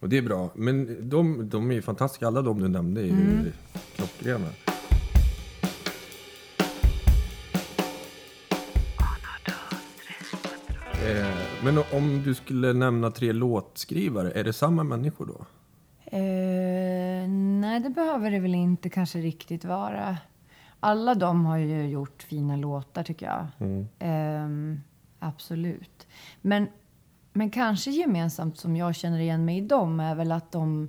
Och 0.00 0.08
det 0.08 0.18
är 0.18 0.22
bra. 0.22 0.50
Men 0.54 1.08
de, 1.08 1.48
de 1.48 1.70
är 1.70 1.74
ju 1.74 1.82
fantastiska. 1.82 2.26
Alla 2.26 2.42
de 2.42 2.60
du 2.60 2.68
nämnde 2.68 3.00
är 3.00 3.04
ju 3.04 3.52
klockrena. 3.96 4.46
Eh, 11.08 11.34
men 11.64 11.78
om 11.92 12.22
du 12.24 12.34
skulle 12.34 12.72
nämna 12.72 13.10
tre 13.10 13.32
låtskrivare, 13.32 14.30
är 14.32 14.44
det 14.44 14.52
samma 14.52 14.82
människor 14.84 15.26
då? 15.26 15.46
Eh, 16.16 16.18
nej, 17.26 17.80
det 17.80 17.90
behöver 17.90 18.30
det 18.30 18.38
väl 18.38 18.54
inte 18.54 18.88
kanske 18.90 19.18
riktigt 19.18 19.64
vara. 19.64 20.16
Alla 20.80 21.14
de 21.14 21.46
har 21.46 21.56
ju 21.56 21.86
gjort 21.88 22.22
fina 22.22 22.56
låtar, 22.56 23.02
tycker 23.02 23.26
jag. 23.26 23.46
Ehm, 23.98 24.80
absolut. 25.18 26.06
Men, 26.40 26.66
men 27.32 27.50
kanske 27.50 27.90
gemensamt 27.90 28.58
som 28.58 28.76
jag 28.76 28.94
känner 28.94 29.18
igen 29.18 29.44
mig 29.44 29.58
i 29.58 29.60
dem 29.60 30.00
är 30.00 30.14
väl 30.14 30.32
att 30.32 30.52
de 30.52 30.88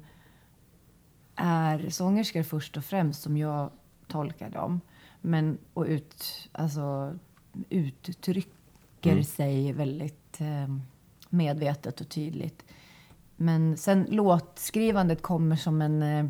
är 1.36 1.90
sångerskor 1.90 2.44
först 2.44 2.78
och 2.78 2.86
främst, 2.86 3.22
som 3.22 3.38
jag 3.38 3.70
tolkar 4.08 4.50
dem. 4.50 4.82
Men, 5.22 5.58
och 5.74 5.86
ut, 5.86 6.50
alltså, 6.52 7.16
uttrycker 7.70 8.50
Mm. 9.04 9.24
sig 9.24 9.74
väldigt 9.74 10.42
eh, 10.42 10.76
medvetet 11.30 12.02
och 12.02 12.10
tydligt. 12.10 12.66
Men 13.42 13.78
sen 13.78 14.08
låtskrivandet 14.10 15.22
kommer 15.22 15.56
som 15.56 15.82
en, 15.82 16.04
eh, 16.04 16.26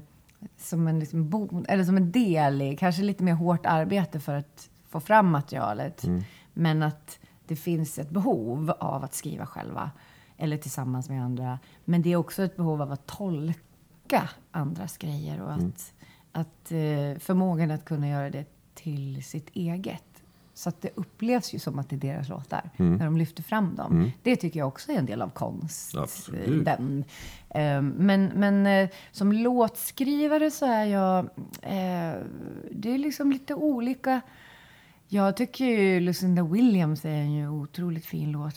som 0.58 0.88
en, 0.88 1.00
liksom 1.00 1.30
bon, 1.30 1.66
eller 1.70 1.84
som 1.84 1.98
en 1.98 2.12
del 2.12 2.62
i 2.62 2.76
kanske 2.76 3.02
lite 3.02 3.24
mer 3.24 3.34
hårt 3.34 3.66
arbete 3.66 4.20
för 4.20 4.34
att 4.36 4.70
få 4.90 5.00
fram 5.00 5.32
materialet. 5.32 6.04
Mm. 6.04 6.24
Men 6.54 6.84
att 6.84 7.20
det 7.48 7.56
finns 7.56 8.00
ett 8.00 8.10
behov 8.10 8.72
av 8.80 9.04
att 9.04 9.14
skriva 9.14 9.46
själva 9.46 9.92
eller 10.38 10.58
tillsammans 10.58 11.10
med 11.10 11.24
andra. 11.24 11.60
Men 11.86 12.02
det 12.02 12.12
är 12.12 12.16
också 12.16 12.44
ett 12.44 12.56
behov 12.56 12.82
av 12.82 12.92
att 12.92 13.06
tolka 13.06 14.30
andras 14.52 14.98
grejer 14.98 15.42
och 15.42 15.54
att, 15.54 15.60
Mm. 15.60 15.72
att 16.32 16.72
eh, 16.72 17.20
förmågan 17.20 17.72
att 17.72 17.86
kunna 17.86 18.08
göra 18.10 18.30
det 18.30 18.46
till 18.74 19.24
sitt 19.24 19.50
eget. 19.50 20.04
Så 20.60 20.70
att 20.70 20.82
det 20.82 20.90
upplevs 20.96 21.54
ju 21.54 21.60
som 21.60 21.80
att 21.80 21.90
det 21.90 21.96
är 21.96 21.98
deras 21.98 22.30
låtar 22.30 22.70
när 22.78 23.06
de 23.06 23.18
lyfter 23.18 23.44
fram 23.44 23.76
dem. 23.76 24.12
Det 24.24 24.36
tycker 24.36 24.60
jag 24.60 24.68
också 24.68 24.92
är 24.92 24.98
en 24.98 25.06
del 25.06 25.22
av 25.22 25.30
konst. 25.30 25.96
Absolut. 25.96 26.68
eh, 27.50 27.82
Men, 27.82 28.26
men 28.36 28.66
eh, 28.68 28.90
som 29.12 29.32
låtskrivare 29.32 30.52
så 30.52 30.66
är 30.66 30.86
jag... 30.86 31.20
eh, 31.62 32.20
Det 32.72 32.94
är 32.94 32.98
liksom 32.98 33.32
lite 33.32 33.54
olika. 33.56 34.22
Jag 35.08 35.38
tycker 35.38 35.66
ju 35.66 36.00
Lucinda 36.00 36.44
Williams 36.44 37.06
är 37.06 37.10
en 37.10 37.32
ju 37.34 37.50
otroligt 37.50 38.06
fin 38.06 38.32
låt, 38.32 38.54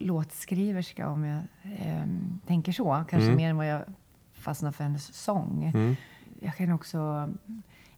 låtskriverska 0.00 1.08
om 1.08 1.24
jag 1.24 1.42
eh, 1.78 2.04
tänker 2.46 2.72
så. 2.72 3.04
Kanske 3.10 3.30
mer 3.36 3.50
än 3.50 3.56
vad 3.56 3.66
jag 3.68 3.82
fastnar 4.32 4.72
för 4.72 4.84
hennes 4.84 5.14
sång. 5.14 5.72
Jag 6.40 6.56
kan 6.56 6.72
också 6.72 7.28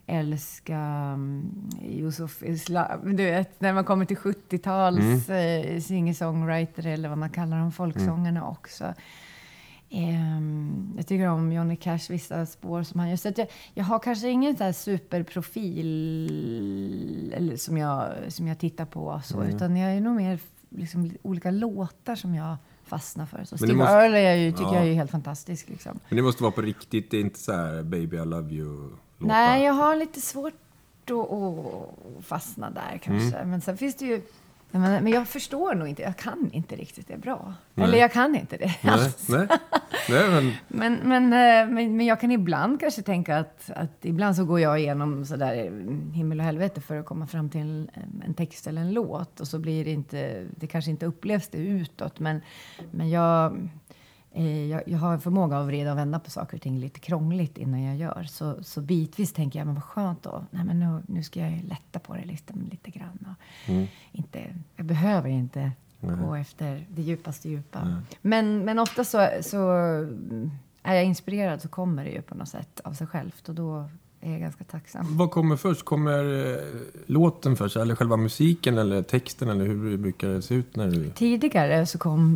älska 0.07 0.79
um, 1.15 1.53
Yusuf 1.83 2.43
Islam. 2.43 3.17
Du 3.17 3.25
vet, 3.25 3.61
när 3.61 3.73
man 3.73 3.85
kommer 3.85 4.05
till 4.05 4.17
70-tals 4.17 5.29
eh, 5.31 5.81
singer-songwriter 5.81 6.87
eller 6.87 7.09
vad 7.09 7.19
man 7.19 7.31
kallar 7.31 7.59
dem, 7.59 7.73
folksångarna 7.73 8.49
också. 8.49 8.95
Ehm, 9.91 10.93
jag 10.97 11.07
tycker 11.07 11.29
om 11.29 11.53
Johnny 11.53 11.77
Cash, 11.77 11.99
vissa 12.09 12.47
spår 12.47 12.83
som 12.83 13.01
han 13.01 13.09
gör. 13.11 13.17
Så 13.17 13.33
jag, 13.37 13.47
jag 13.75 13.85
har 13.85 13.99
kanske 13.99 14.29
ingen 14.29 14.57
så 14.57 14.73
superprofil 14.73 15.87
eller 17.37 17.57
som, 17.57 17.79
jag, 17.79 18.09
som 18.29 18.49
jag 18.49 18.59
tittar 18.59 18.85
på. 18.85 19.21
Så, 19.25 19.45
Utan 19.45 19.77
jag 19.77 19.93
är 19.93 20.01
nog 20.01 20.17
mer 20.17 20.39
liksom, 20.71 21.11
olika 21.23 21.51
låtar 21.51 22.15
som 22.15 22.35
jag 22.35 22.57
fastnar 22.85 23.27
för. 23.27 23.45
Så 23.45 23.57
Steve 23.59 23.75
måste- 23.75 23.93
Earle 23.93 24.19
är 24.19 24.23
jag 24.31 24.39
ju, 24.39 24.51
tycker 24.53 24.65
Ja. 24.65 24.75
jag 24.75 24.87
är 24.89 24.95
helt 24.95 25.11
fantastisk. 25.11 25.69
Liksom. 25.69 25.99
Men 26.09 26.17
det 26.17 26.23
måste 26.23 26.43
vara 26.43 26.53
på 26.53 26.63
riktigt, 26.63 27.11
det 27.11 27.17
är 27.17 27.21
inte 27.21 27.39
så 27.39 27.53
här 27.53 27.83
Baby 27.83 28.17
I 28.17 28.25
Love 28.25 28.55
You-låtar? 29.19 29.35
Nej, 29.37 29.65
jag 29.65 29.73
har 29.73 29.97
lite 29.97 30.21
svårt 30.21 30.55
att, 31.11 32.25
fastna 32.27 32.71
där 32.71 32.99
kanske. 33.03 33.45
Men 33.45 33.61
sen 33.61 33.77
finns 33.77 33.95
det 33.95 34.05
ju... 34.05 34.23
Men, 34.71 35.05
men 35.05 35.13
jag 35.13 35.29
förstår 35.29 35.75
nog 35.75 35.89
inte, 35.89 36.03
jag 36.03 36.17
kan 36.17 36.51
inte 36.53 36.77
riktigt 36.77 37.09
det 37.09 37.17
bra. 37.17 37.55
Nej. 37.75 37.89
Eller 37.89 37.99
jag 37.99 38.13
kan 38.13 38.35
inte 38.35 38.57
det 38.57 38.75
Nej, 38.83 38.95
alls. 38.95 39.29
nej. 39.29 39.49
nej 40.09 40.31
men, 40.31 40.53
Men, 40.69 40.95
men, 40.95 41.25
eh, 41.25 41.75
men, 41.75 41.97
men 41.97 42.07
jag 42.07 42.21
kan 42.21 42.31
ibland 42.31 42.81
kanske 42.81 43.03
tänka 43.03 43.39
att, 43.39 43.71
att 43.71 44.05
ibland 44.05 44.37
så 44.37 44.45
går 44.45 44.61
jag 44.61 44.81
igenom 44.81 45.25
sådär 45.25 45.55
himmel 46.13 46.39
och 46.39 46.45
helvete 46.45 46.81
för 46.81 46.97
att 46.97 47.07
komma 47.07 47.27
fram 47.27 47.51
till 47.51 47.61
en, 47.61 47.91
en 48.27 48.35
text 48.35 48.67
eller 48.67 48.81
en 48.81 48.93
låt. 48.93 49.41
Och 49.41 49.49
så 49.49 49.59
blir 49.59 49.85
det 49.85 49.91
inte, 49.91 50.45
det 50.57 50.67
kanske 50.67 50.91
inte 50.91 51.07
upplevs 51.07 51.49
det 51.49 51.59
utåt. 51.59 52.21
Men, 52.21 52.41
men 52.91 53.11
jag, 53.11 53.69
jag, 54.45 54.83
jag 54.87 54.99
har 54.99 55.13
en 55.13 55.21
förmåga 55.21 55.59
att 55.59 55.67
vrida 55.67 55.93
och 55.93 55.99
vända 55.99 56.19
på 56.19 56.31
saker 56.31 56.57
och 56.57 56.63
ting 56.63 56.79
lite 56.79 57.01
krångligt 57.01 57.59
innan 57.59 57.83
jag 57.83 57.97
gör. 57.97 58.25
Så, 58.25 58.65
så 58.65 58.81
bitvis 58.81 59.33
tänker 59.33 59.59
jag, 59.59 59.67
men 59.67 59.75
vad 59.75 59.85
skönt 59.85 60.23
då. 60.23 60.45
Nej, 60.51 60.65
men 60.65 60.81
nu, 60.81 61.03
nu 61.07 61.23
ska 61.23 61.41
jag 61.41 61.63
lätta 61.65 61.99
på 61.99 62.15
det 62.15 62.25
lite, 62.25 62.55
lite 62.71 62.91
grann. 62.91 63.27
Och 63.31 63.69
inte, 64.13 64.55
jag 64.77 64.87
behöver 64.87 65.29
inte 65.29 65.73
gå 66.01 66.35
efter 66.35 66.87
det 66.89 67.03
djupaste 67.03 67.49
djupa. 67.49 68.03
Men, 68.23 68.65
men 68.65 68.79
ofta 68.79 69.05
så, 69.05 69.29
så 69.41 69.71
är 70.83 70.95
jag 70.95 71.05
inspirerad 71.05 71.63
så 71.63 71.69
kommer 71.69 72.05
det 72.05 72.11
ju 72.11 72.23
på 72.23 72.35
något 72.35 72.49
sätt 72.49 72.81
av 72.85 72.93
sig 72.93 73.07
självt. 73.07 73.49
Och 73.49 73.55
då 73.55 73.89
är 74.35 74.39
ganska 74.39 74.65
tacksam. 74.65 75.17
vad 75.17 75.31
kommer 75.31 75.57
först? 75.57 75.85
Kommer 75.85 76.53
eh, 76.53 76.59
låten 77.07 77.57
först? 77.57 77.77
Eller 77.77 77.95
själva 77.95 78.17
musiken 78.17 78.79
eller 78.79 79.03
texten? 79.03 79.49
Eller 79.49 79.67
hur 79.67 79.97
brukar 79.97 80.29
det 80.29 80.43
se 80.43 80.55
ut 80.55 80.77
när 80.77 80.91
du... 80.91 81.11
Tidigare 81.11 81.87
så 81.87 81.99
kom 81.99 82.35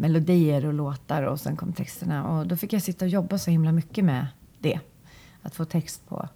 melodier 0.00 0.66
och 0.66 0.74
låtar 0.74 1.22
och 1.22 1.40
sen 1.40 1.56
kom 1.56 1.72
texterna. 1.72 2.28
Och 2.28 2.46
då 2.46 2.56
fick 2.56 2.72
jag 2.72 2.82
sitta 2.82 3.04
och 3.04 3.08
jobba 3.08 3.38
så 3.38 3.50
himla 3.50 3.72
mycket 3.72 4.04
med 4.04 4.26
det. 4.58 4.80
Att 5.42 5.54
få 5.54 5.64
text 5.64 6.08
på. 6.08 6.28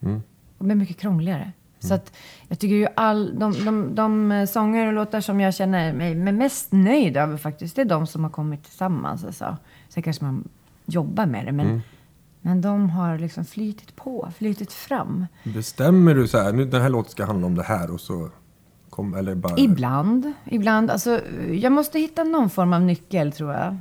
Mm. 0.00 0.16
Och 0.16 0.22
det 0.58 0.64
blev 0.64 0.76
mycket 0.76 0.96
krångligare. 0.96 1.52
Så 1.78 1.94
att 1.94 2.12
jag 2.48 2.58
tycker 2.58 2.74
ju 2.74 2.86
all, 2.96 3.38
de, 3.38 3.64
de, 3.64 3.94
de 3.94 4.46
sånger 4.46 4.86
och 4.86 4.92
låtar 4.92 5.20
som 5.20 5.40
jag 5.40 5.54
känner 5.54 5.92
mig 5.92 6.14
mest 6.14 6.72
nöjd 6.72 7.16
över 7.16 7.36
faktiskt, 7.36 7.76
det 7.76 7.82
är 7.82 7.86
de 7.86 8.06
som 8.06 8.24
har 8.24 8.30
kommit 8.30 8.64
tillsammans. 8.64 9.24
Alltså. 9.24 9.56
Sen 9.88 10.02
kanske 10.02 10.24
man 10.24 10.48
jobbar 10.86 11.26
med 11.26 11.46
det, 11.46 11.52
men, 11.52 11.82
men 12.46 12.60
de 12.60 12.90
har 12.90 13.18
liksom 13.18 13.44
flytit 13.44 13.96
på, 13.96 14.32
flytit 14.36 14.72
fram. 14.72 15.26
Bestämmer 15.44 16.14
du 16.14 16.28
så 16.28 16.38
här, 16.38 16.52
nu 16.52 16.64
den 16.64 16.82
här 16.82 16.88
låten 16.88 17.10
ska 17.10 17.24
handla 17.24 17.46
om 17.46 17.54
det 17.54 17.62
här 17.62 17.90
och 17.90 18.00
så... 18.00 18.30
Kom, 18.90 19.14
eller 19.14 19.34
bara... 19.34 19.58
Ibland. 19.58 20.32
ibland 20.44 20.90
alltså, 20.90 21.20
jag 21.52 21.72
måste 21.72 21.98
hitta 21.98 22.24
någon 22.24 22.50
form 22.50 22.72
av 22.72 22.80
nyckel, 22.80 23.32
tror 23.32 23.52
jag, 23.52 23.76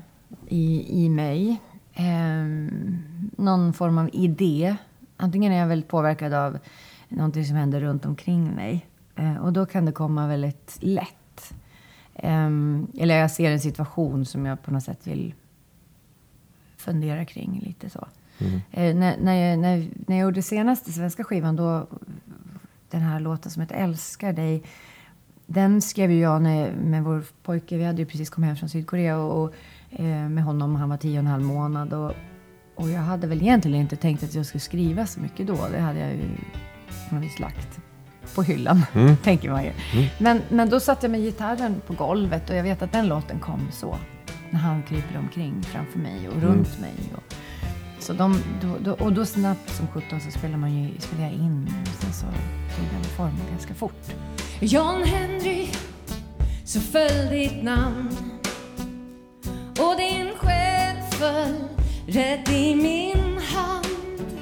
i, 0.48 0.86
i 1.04 1.10
mig. 1.10 1.62
Ehm, 1.94 3.30
någon 3.38 3.74
form 3.74 3.98
av 3.98 4.10
idé. 4.14 4.76
Antingen 5.18 5.52
är 5.52 5.60
jag 5.60 5.68
väldigt 5.68 5.90
påverkad 5.90 6.34
av 6.34 6.58
någonting 7.10 7.46
som 7.46 7.56
händer 7.56 7.82
runt 7.82 8.06
omkring 8.06 8.56
mig. 8.56 8.86
Eh, 9.16 9.38
och 9.38 9.54
då 9.54 9.66
kan 9.66 9.86
det 9.86 9.92
komma 9.92 10.28
väldigt 10.28 10.78
lätt. 10.80 11.54
Ehm, 12.16 12.88
eller 12.98 13.18
jag 13.18 13.32
ser 13.32 13.52
en 13.52 13.60
situation 13.60 14.26
som 14.26 14.46
jag 14.46 14.64
på 14.64 14.72
något 14.72 14.84
sätt 14.84 15.08
vill 15.08 15.34
fundera 16.78 17.26
kring 17.26 17.60
lite 17.66 17.90
så. 17.90 18.08
Eh, 18.72 18.96
när, 18.96 19.18
när, 19.18 19.34
jag, 19.34 19.60
när, 19.60 19.88
när 20.08 20.16
jag 20.18 20.24
gjorde 20.24 20.42
senaste 20.42 20.92
svenska 20.92 21.24
skivan, 21.24 21.56
då, 21.56 21.88
den 22.90 23.02
här 23.02 23.20
låten 23.20 23.52
som 23.52 23.62
heter 23.62 23.76
Älskar 23.76 24.34
dig, 24.34 24.64
den 25.48 25.82
skrev 25.82 26.12
ju 26.12 26.20
jag 26.20 26.42
när, 26.42 26.72
med 26.72 27.04
vår 27.04 27.24
pojke. 27.44 27.78
Vi 27.78 27.84
hade 27.84 28.02
ju 28.02 28.06
precis 28.06 28.30
kommit 28.30 28.48
hem 28.48 28.56
från 28.56 28.70
Sydkorea 28.70 29.18
och, 29.18 29.44
och 29.44 29.54
eh, 29.90 30.30
med 30.30 30.44
honom. 30.44 30.76
Han 30.76 30.90
var 30.90 30.98
tio 30.98 31.20
och 31.20 31.26
en 31.26 31.28
halv 31.28 31.44
månad. 31.44 31.94
Och, 31.94 32.12
och 32.76 32.90
jag 32.90 33.02
hade 33.02 33.28
väl 33.28 33.42
egentligen 33.42 33.82
inte 33.82 33.96
tänkt 33.96 34.24
att 34.24 34.34
jag 34.34 34.46
skulle 34.46 34.62
skriva 34.62 35.06
så 35.06 35.20
mycket 35.20 35.48
då. 35.48 35.68
Det 35.72 35.80
hade 35.80 36.00
jag 36.00 36.12
ju 36.12 36.30
på 37.10 37.16
något 37.16 37.24
vis 37.24 37.40
lagt 37.40 37.80
på 38.36 38.44
hyllan, 38.44 38.86
tänker 39.24 39.52
man 39.52 39.64
ju. 39.64 39.72
Men, 40.18 40.42
men 40.50 40.70
då 40.70 40.80
satte 40.80 41.06
jag 41.06 41.12
med 41.12 41.22
gitarren 41.22 41.82
på 41.88 41.94
golvet 41.94 42.50
och 42.50 42.56
jag 42.56 42.64
vet 42.64 42.82
att 42.82 42.92
den 42.92 43.08
låten 43.08 43.40
kom 43.40 43.68
så. 43.72 43.98
När 44.50 44.60
han 44.60 44.84
kryper 44.84 45.18
omkring 45.18 45.64
framför 45.64 46.00
mig 46.00 46.30
och 46.30 46.42
runt 46.42 46.80
mig. 46.80 46.94
Och, 47.16 47.36
så 48.06 48.14
de, 48.14 48.44
då, 48.62 48.78
då, 48.80 49.06
och 49.06 49.14
då 49.14 49.26
snabbt 49.26 49.76
som 49.76 49.88
17 49.88 50.22
så 50.22 50.32
spelar 50.32 50.58
man 50.58 50.84
ju, 50.84 51.00
spelar 51.00 51.24
jag 51.24 51.34
in. 51.34 51.74
Och 51.82 52.04
sen 52.04 52.14
så 52.14 52.26
tog 52.76 52.86
den 52.92 53.04
form 53.04 53.40
ganska 53.52 53.74
fort. 53.74 54.06
John 54.60 55.04
Henry, 55.04 55.68
så 56.66 56.80
föll 56.80 57.30
ditt 57.30 57.64
namn 57.64 58.16
och 59.80 59.96
din 59.98 60.32
själ 60.38 60.98
föll 61.12 61.56
rätt 62.08 62.50
i 62.50 62.76
min 62.76 63.38
hand. 63.38 64.36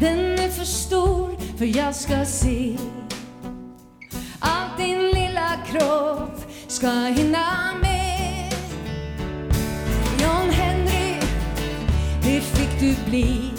Den 0.00 0.18
är 0.18 0.48
för 0.48 0.64
stor 0.64 1.36
för 1.58 1.64
jag 1.64 1.94
ska 1.94 2.24
se 2.24 2.76
allt 4.38 4.78
din 4.78 4.98
lilla 4.98 5.56
kropp 5.66 6.40
ska 6.68 6.90
hinna 6.90 7.74
med. 7.80 7.87
Du 12.80 12.94
blir. 13.10 13.50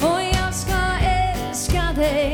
och 0.00 0.20
jag 0.32 0.54
ska 0.54 0.76
älska 1.48 1.82
dig 1.96 2.27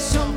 mycket 0.00 0.29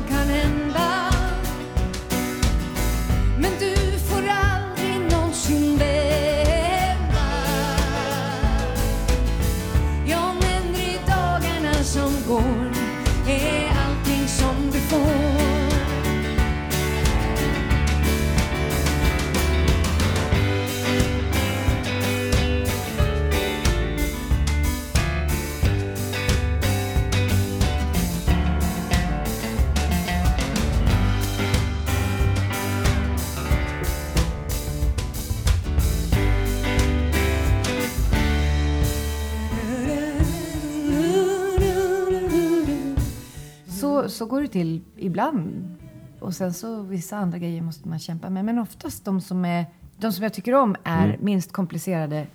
till 44.54 44.80
ibland. 44.96 45.74
Och 46.20 46.34
sen 46.34 46.54
så 46.54 46.82
vissa 46.82 47.16
andra 47.16 47.38
grejer 47.38 47.62
måste 47.62 47.88
man 47.88 47.98
kämpa 47.98 48.30
med. 48.30 48.44
Men 48.44 48.58
oftast 48.58 49.04
de 49.04 49.20
som, 49.20 49.44
är, 49.44 49.66
de 49.96 50.12
som 50.12 50.22
jag 50.22 50.32
tycker 50.34 50.54
om 50.54 50.76
är 50.84 51.04
Mm. 51.08 51.24
minst 51.24 51.52
komplicerade, 51.52 52.26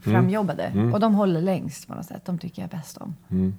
framjobbade. 0.00 0.90
Och 0.94 1.00
de 1.00 1.14
håller 1.14 1.40
längst 1.42 1.86
på 1.88 1.94
något 1.94 2.06
sätt. 2.06 2.24
De 2.24 2.38
tycker 2.38 2.62
jag 2.62 2.70
bäst 2.70 2.96
om. 2.96 3.14
Mm. 3.30 3.54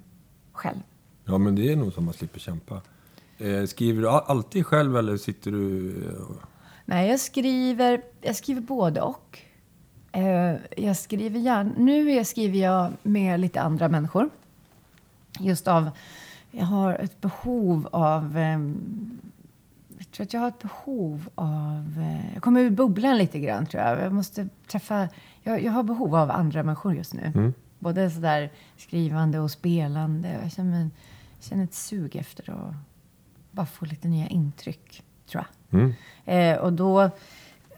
Själv. 0.52 0.78
Ja, 1.24 1.38
men 1.38 1.54
det 1.54 1.72
är 1.72 1.76
nog 1.76 1.92
som 1.92 2.04
man 2.04 2.14
slipper 2.14 2.40
kämpa. 2.40 2.80
Eh, 3.38 3.64
skriver 3.66 4.02
du 4.02 4.08
alltid 4.10 4.66
själv 4.66 4.96
eller 4.96 5.16
sitter 5.16 5.50
du... 5.50 5.90
eh, 6.06 6.36
Nej, 6.84 7.10
jag 7.10 7.20
skriver, 7.20 8.02
jag 8.20 8.36
skriver 8.36 8.60
både 8.60 9.00
och. 9.00 9.38
Eh, 10.12 10.56
jag 10.76 10.96
skriver 10.96 11.40
gärna, 11.40 11.72
nu 11.76 12.24
skriver 12.24 12.58
jag 12.58 12.92
med 13.02 13.40
lite 13.40 13.60
andra 13.60 13.88
människor. 13.88 14.30
Just 15.40 15.68
av, 15.68 15.90
jag 16.52 16.64
har 16.64 16.94
ett 16.94 17.20
behov 17.20 17.88
av, 17.92 18.36
ehm, 18.36 19.18
jag 19.98 20.10
tror 20.10 20.24
att 20.26 20.32
jag 20.32 20.40
har 20.40 20.48
ett 20.48 20.62
behov 20.62 21.28
av, 21.34 21.94
eh, 21.98 22.34
jag 22.34 22.42
kommer 22.42 22.60
ur 22.60 22.70
bubblan 22.70 23.18
lite 23.18 23.38
grann 23.38 23.66
tror 23.66 23.82
jag. 23.82 24.00
Jag 24.00 24.12
måste 24.12 24.48
träffa, 24.66 25.08
jag, 25.42 25.62
jag 25.62 25.72
har 25.72 25.82
behov 25.82 26.14
av 26.14 26.30
andra 26.30 26.62
människor 26.62 26.94
just 26.94 27.14
nu. 27.14 27.52
Både 27.78 28.10
sådär 28.10 28.50
skrivande 28.76 29.38
och 29.38 29.50
spelande. 29.50 30.38
Jag 30.42 30.52
känner, 30.52 30.80
jag 31.36 31.44
känner 31.44 31.64
ett 31.64 31.74
sug 31.74 32.16
efter 32.16 32.50
att 32.50 32.74
bara 33.50 33.66
få 33.66 33.84
lite 33.84 34.08
nya 34.08 34.26
intryck, 34.26 35.02
tror 35.30 35.44
jag. 35.44 35.80
Mm. 35.80 35.92
Eh, 36.24 36.58
och 36.58 36.72
då 36.72 37.10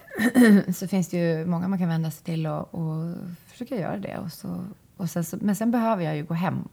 så 0.74 0.88
finns 0.88 1.08
det 1.08 1.16
ju 1.16 1.46
många 1.46 1.68
man 1.68 1.78
kan 1.78 1.88
vända 1.88 2.10
sig 2.10 2.24
till 2.24 2.46
och, 2.46 2.74
och 2.74 3.14
försöka 3.46 3.76
göra 3.76 3.96
det. 3.96 4.18
Och 4.18 4.32
så, 4.32 4.64
och 4.96 5.10
sen 5.10 5.24
så, 5.24 5.36
men 5.40 5.56
sen 5.56 5.70
behöver 5.70 6.04
jag 6.04 6.16
ju 6.16 6.24
gå 6.24 6.34
hem 6.34 6.68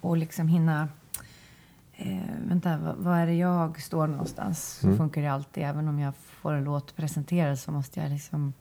och 0.00 0.16
liksom 0.16 0.48
hinna... 0.48 0.88
Eh, 1.94 2.22
vänta, 2.48 2.78
vad, 2.78 2.96
vad 2.96 3.18
är 3.18 3.26
det 3.26 3.34
jag 3.34 3.80
står 3.82 4.06
någonstans? 4.06 4.78
Så 4.82 4.96
funkar 4.96 5.22
det 5.22 5.28
alltid. 5.28 5.62
Även 5.64 5.88
om 5.88 5.98
jag 5.98 6.14
får 6.16 6.52
en 6.52 6.64
låt 6.64 6.96
presenterad 6.96 7.58
så 7.58 7.72
måste 7.72 8.00
jag 8.00 8.10
liksom... 8.10 8.52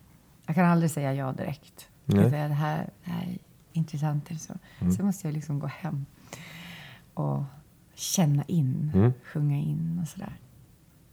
Jag 0.46 0.56
kan 0.56 0.66
aldrig 0.66 0.92
säga 0.92 1.14
ja 1.14 1.32
direkt. 1.32 1.90
Jag 2.06 2.30
säga 2.30 2.48
det 2.48 2.54
här, 2.54 2.90
det 3.06 3.12
här 3.12 3.24
är 3.28 3.38
intressant 3.74 4.30
eller 4.30 4.40
så. 4.40 4.54
Så 4.98 5.04
måste 5.04 5.28
jag 5.28 5.34
liksom 5.34 5.60
gå 5.60 5.68
hem 5.68 6.06
och 7.14 7.44
känna 7.94 8.44
in, 8.44 8.92
Mm. 8.96 9.14
sjunga 9.24 9.58
in 9.58 10.00
och 10.02 10.08
sådär. 10.08 10.36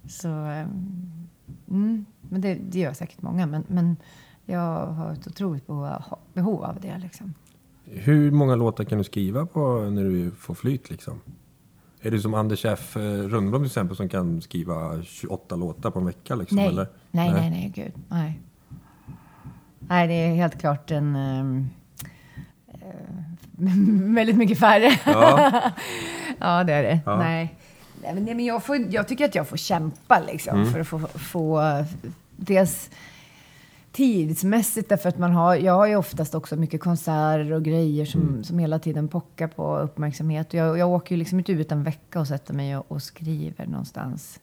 Så, 0.09 0.29
ehm, 0.29 1.29
mm, 1.69 2.05
men 2.21 2.41
det, 2.41 2.55
det 2.55 2.79
gör 2.79 2.93
säkert 2.93 3.23
många. 3.23 3.47
Men, 3.47 3.65
men 3.69 3.97
jag 4.45 4.87
har 4.87 5.13
ett 5.13 5.27
otroligt 5.27 5.67
behov 5.67 6.03
behov 6.33 6.65
av 6.65 6.81
det. 6.81 6.99
Liksom. 6.99 7.35
Hur 7.85 8.31
många 8.31 8.55
låtar 8.55 8.85
kan 8.85 8.99
du 8.99 9.05
skriva 9.05 9.47
på 9.47 9.91
när 9.91 10.05
du 10.05 10.31
får 10.31 10.55
flyt 10.55 10.91
liksom? 10.91 11.21
Är 12.03 12.11
du 12.11 12.21
som 12.21 12.35
Anders 12.35 12.65
F 12.65 12.97
eh, 12.97 13.01
Rundblom 13.03 13.63
till 13.63 13.67
exempel 13.67 13.97
som 13.97 14.09
kan 14.09 14.43
skriva 14.43 15.03
28 15.03 15.57
låtar 15.57 15.91
på 15.91 15.99
en 15.99 16.07
vecka 16.07 16.35
liksom? 16.35 16.57
Nej. 16.57 16.67
Eller? 16.69 16.87
nej, 17.11 17.33
nej, 17.33 17.51
nej, 17.51 17.73
gud. 17.75 17.93
Nej. 18.09 18.41
nej, 19.79 20.09
det 20.09 20.15
är 20.15 20.35
helt 20.35 20.61
klart 20.61 20.91
en... 20.91 21.17
eh, 21.17 21.65
väldigt 24.15 24.37
mycket 24.37 24.59
färre. 24.59 24.99
Ja. 25.07 25.63
Ja, 26.41 26.65
det 26.65 26.73
är 26.73 26.83
det. 26.83 27.01
Ja. 27.07 27.17
Nej. 27.19 27.55
Nej, 28.03 28.15
men, 28.15 28.25
nej, 28.25 28.35
men 28.35 28.45
jag, 28.45 28.65
får, 28.65 28.77
jag 28.91 29.09
tycker 29.09 29.25
att 29.25 29.35
jag 29.35 29.49
får 29.49 29.57
kämpa 29.57 30.21
liksom, 30.21 30.59
Mm. 30.61 30.73
för 30.73 30.81
att 30.81 30.89
få, 30.89 30.99
få 31.19 31.61
eh, 31.63 31.85
dels 32.37 32.91
tidsmässigt 33.99 34.89
därför 34.89 35.09
att 35.09 35.19
man 35.19 35.33
har, 35.33 35.55
jag 35.57 35.73
har 35.73 35.87
ju 35.87 35.97
oftast 35.97 36.35
också 36.35 36.57
mycket 36.57 36.81
konserter 36.81 37.53
och 37.53 37.63
grejer 37.63 38.05
som, 38.05 38.21
Mm. 38.21 38.45
som 38.45 38.59
hela 38.59 38.79
tiden 38.79 39.09
pockar 39.09 39.49
på 39.49 39.79
uppmärksamhet. 39.79 40.55
Jag, 40.55 40.79
jag 40.79 40.89
åker 40.89 41.15
ju 41.15 41.19
liksom 41.19 41.39
inte 41.39 41.53
ut 41.53 41.73
en 41.73 41.83
vecka 41.83 42.21
och 42.21 42.27
sätter 42.27 42.55
mig 42.55 42.77
och, 42.77 42.93
och 42.93 43.03
skriver 43.03 43.67
någonstans. 43.67 44.41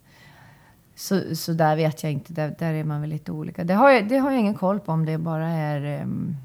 Så, 0.96 1.36
så 1.36 1.54
där 1.54 1.76
vet 1.76 2.04
jag 2.04 2.12
inte, 2.12 2.34
där, 2.34 2.56
där 2.60 2.74
är 2.74 2.84
man 2.84 3.02
väl 3.02 3.10
lite 3.10 3.32
olika. 3.32 3.64
Det 3.64 3.74
har, 3.74 3.92
jag, 3.92 4.08
det 4.08 4.18
har 4.18 4.32
jag 4.32 4.40
ingen 4.40 4.56
koll 4.56 4.80
på 4.80 4.92
om 4.92 5.06
det 5.06 5.18
bara 5.18 5.48
är 5.48 6.02
um, 6.04 6.36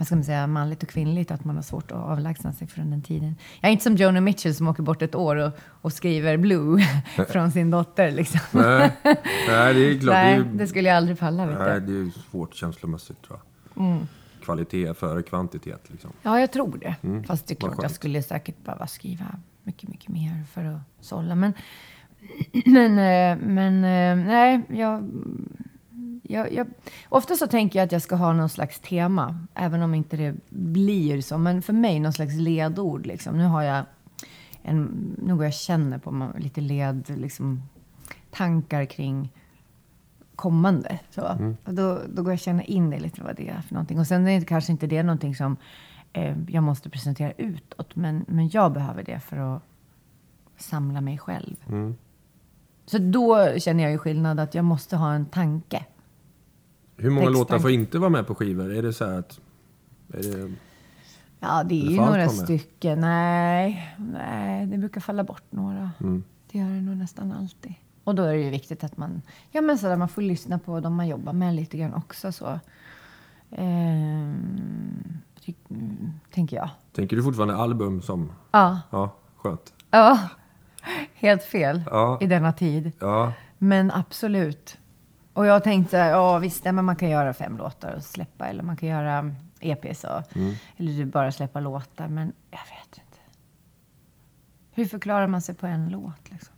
vad 0.00 0.06
ska 0.06 0.16
man 0.16 0.24
säga, 0.24 0.46
manligt 0.46 0.82
och 0.82 0.88
kvinnligt, 0.88 1.30
att 1.30 1.44
man 1.44 1.56
har 1.56 1.62
svårt 1.62 1.90
att 1.90 1.98
avlägsna 1.98 2.52
sig 2.52 2.66
från 2.66 2.90
den 2.90 3.02
tiden. 3.02 3.36
Jag 3.60 3.68
är 3.68 3.72
inte 3.72 3.84
som 3.84 3.96
Joni 3.96 4.20
Mitchell 4.20 4.54
som 4.54 4.68
åker 4.68 4.82
bort 4.82 5.02
ett 5.02 5.14
år 5.14 5.36
och, 5.36 5.52
och 5.66 5.92
skriver 5.92 6.36
Blue 6.36 6.84
från 7.28 7.50
sin 7.50 7.70
dotter. 7.70 8.10
Liksom. 8.10 8.40
nej. 8.50 8.96
nej, 9.48 9.74
det 9.74 9.80
är 9.80 10.00
klart. 10.00 10.14
Nej, 10.14 10.42
det, 10.52 10.66
skulle 10.66 10.88
jag 10.88 10.96
aldrig 10.96 11.18
palla. 11.18 11.46
Vet 11.46 11.58
nej, 11.58 11.80
det 11.80 11.92
är 11.92 12.30
svårt 12.30 12.54
känslomässigt 12.54 13.22
tror 13.22 13.38
jag. 13.74 13.84
Mm. 13.84 14.06
Kvalitet 14.44 14.94
före 14.94 15.22
kvantitet 15.22 15.90
liksom. 15.90 16.12
Ja, 16.22 16.40
jag 16.40 16.52
tror 16.52 16.78
det. 16.78 16.96
Mm, 17.02 17.24
Fast 17.24 17.46
det 17.46 17.54
är 17.54 17.56
klart, 17.56 17.82
jag 17.82 17.90
skulle 17.90 18.22
säkert 18.22 18.64
behöva 18.64 18.86
skriva 18.86 19.26
mycket, 19.62 19.88
mycket 19.88 20.08
mer 20.08 20.44
för 20.52 20.64
att 20.64 20.80
sålla. 21.00 21.34
Men, 21.34 21.52
men, 22.64 22.98
eh, 22.98 23.46
men 23.46 23.84
eh, 23.84 24.26
nej, 24.26 24.62
jag, 24.68 25.10
jag, 26.22 26.52
jag... 26.52 26.66
Ofta 27.08 27.34
så 27.34 27.46
tänker 27.46 27.78
jag 27.78 27.86
att 27.86 27.92
jag 27.92 28.02
ska 28.02 28.16
ha 28.16 28.32
någon 28.32 28.48
slags 28.48 28.80
tema, 28.80 29.46
även 29.54 29.82
om 29.82 29.94
inte 29.94 30.16
det 30.16 30.34
blir 30.48 31.20
så. 31.20 31.38
Men 31.38 31.62
för 31.62 31.72
mig 31.72 32.00
någon 32.00 32.12
slags 32.12 32.34
ledord. 32.34 33.06
Liksom. 33.06 33.38
Nu 33.38 33.44
har 33.44 33.62
jag 33.62 33.84
en, 34.62 35.16
går 35.18 35.44
jag 35.44 35.54
känner 35.54 35.98
på 35.98 36.32
lite 36.38 36.60
led, 36.60 37.12
liksom, 37.16 37.62
tankar 38.30 38.84
kring 38.84 39.32
kommande. 40.36 40.98
Så. 41.10 41.54
Och 41.64 41.74
då, 41.74 42.00
då 42.08 42.22
går 42.22 42.32
jag 42.32 42.40
känner 42.40 42.70
in 42.70 42.90
det 42.90 42.98
lite 42.98 43.22
vad 43.22 43.36
det 43.36 43.48
är 43.48 43.60
för 43.60 43.74
någonting. 43.74 43.98
Och 43.98 44.06
sen 44.06 44.28
är 44.28 44.40
det 44.40 44.46
kanske 44.46 44.72
inte 44.72 44.86
det 44.86 45.02
någonting 45.02 45.34
som 45.34 45.56
eh, 46.12 46.36
jag 46.48 46.62
måste 46.62 46.90
presentera 46.90 47.32
utåt. 47.32 47.96
Men, 47.96 48.24
men 48.28 48.48
jag 48.48 48.72
behöver 48.72 49.02
det 49.02 49.20
för 49.20 49.36
att 49.36 49.62
samla 50.56 51.00
mig 51.00 51.18
själv. 51.18 51.56
Mm. 51.68 51.96
Så 52.86 52.98
då 52.98 53.58
känner 53.58 53.82
jag 53.82 53.92
ju 53.92 53.98
skillnad 53.98 54.40
att 54.40 54.54
jag 54.54 54.64
måste 54.64 54.96
ha 54.96 55.12
en 55.12 55.26
tanke. 55.26 55.84
Hur 57.00 57.10
många 57.10 57.26
Texten. 57.26 57.38
låtar 57.40 57.58
får 57.58 57.70
inte 57.70 57.98
vara 57.98 58.10
med 58.10 58.26
på 58.26 58.34
skivor? 58.34 58.72
Är 58.74 58.82
det 58.82 58.92
så 58.92 59.04
här 59.06 59.18
att... 59.18 59.40
Är 60.14 60.22
det, 60.22 60.52
Ja, 61.42 61.62
det 61.64 61.86
är 61.86 61.90
ju 61.90 61.96
några 61.96 62.28
stycken. 62.28 63.00
Nej, 63.00 63.94
nej, 63.98 64.66
det 64.66 64.78
brukar 64.78 65.00
falla 65.00 65.24
bort 65.24 65.42
några. 65.50 65.90
mm. 66.00 66.22
Det 66.52 66.58
gör 66.58 66.66
det 66.66 66.80
nog 66.80 66.96
nästan 66.96 67.32
alltid. 67.32 67.74
Och 68.04 68.14
då 68.14 68.22
är 68.22 68.32
det 68.32 68.40
ju 68.42 68.50
viktigt 68.50 68.84
att 68.84 68.96
man, 68.96 69.22
ja, 69.50 69.60
men 69.60 69.78
så 69.78 69.86
där, 69.88 69.96
man 69.96 70.08
får 70.08 70.22
lyssna 70.22 70.58
på 70.58 70.80
de 70.80 70.94
man 70.94 71.08
jobbar 71.08 71.32
med 71.32 71.54
lite 71.54 71.78
grann 71.78 71.94
också. 71.94 72.32
Så. 72.32 72.58
Ehm, 73.50 75.18
ty, 75.44 75.54
tänker 76.34 76.56
jag. 76.56 76.68
Tänker 76.92 77.16
du 77.16 77.22
fortfarande 77.22 77.56
album 77.56 78.02
som... 78.02 78.32
Ja, 78.50 78.80
Ja, 78.90 79.14
skönt. 79.36 79.72
ja. 79.90 80.18
helt 81.14 81.42
fel 81.42 81.82
Ja. 81.90 82.18
i 82.20 82.26
denna 82.26 82.52
tid. 82.52 82.92
Ja, 83.00 83.32
Men 83.58 83.90
absolut. 83.90 84.78
Och 85.40 85.46
jag 85.46 85.64
tänkte, 85.64 85.96
ja 85.96 86.38
visst, 86.38 86.64
men 86.64 86.84
man 86.84 86.96
kan 86.96 87.10
göra 87.10 87.32
fem 87.34 87.56
låtar 87.56 87.94
och 87.96 88.02
släppa. 88.02 88.46
Eller 88.46 88.62
man 88.62 88.76
kan 88.76 88.88
göra 88.88 89.34
EPs 89.60 90.04
och, 90.04 90.22
eller 90.76 91.04
bara 91.04 91.32
släppa 91.32 91.60
låtar. 91.60 92.08
Men 92.08 92.32
jag 92.50 92.58
vet 92.58 92.98
inte. 93.06 93.18
Hur 94.70 94.84
förklarar 94.84 95.26
man 95.26 95.42
sig 95.42 95.54
på 95.54 95.66
en 95.66 95.88
låt 95.88 96.30
liksom? 96.30 96.54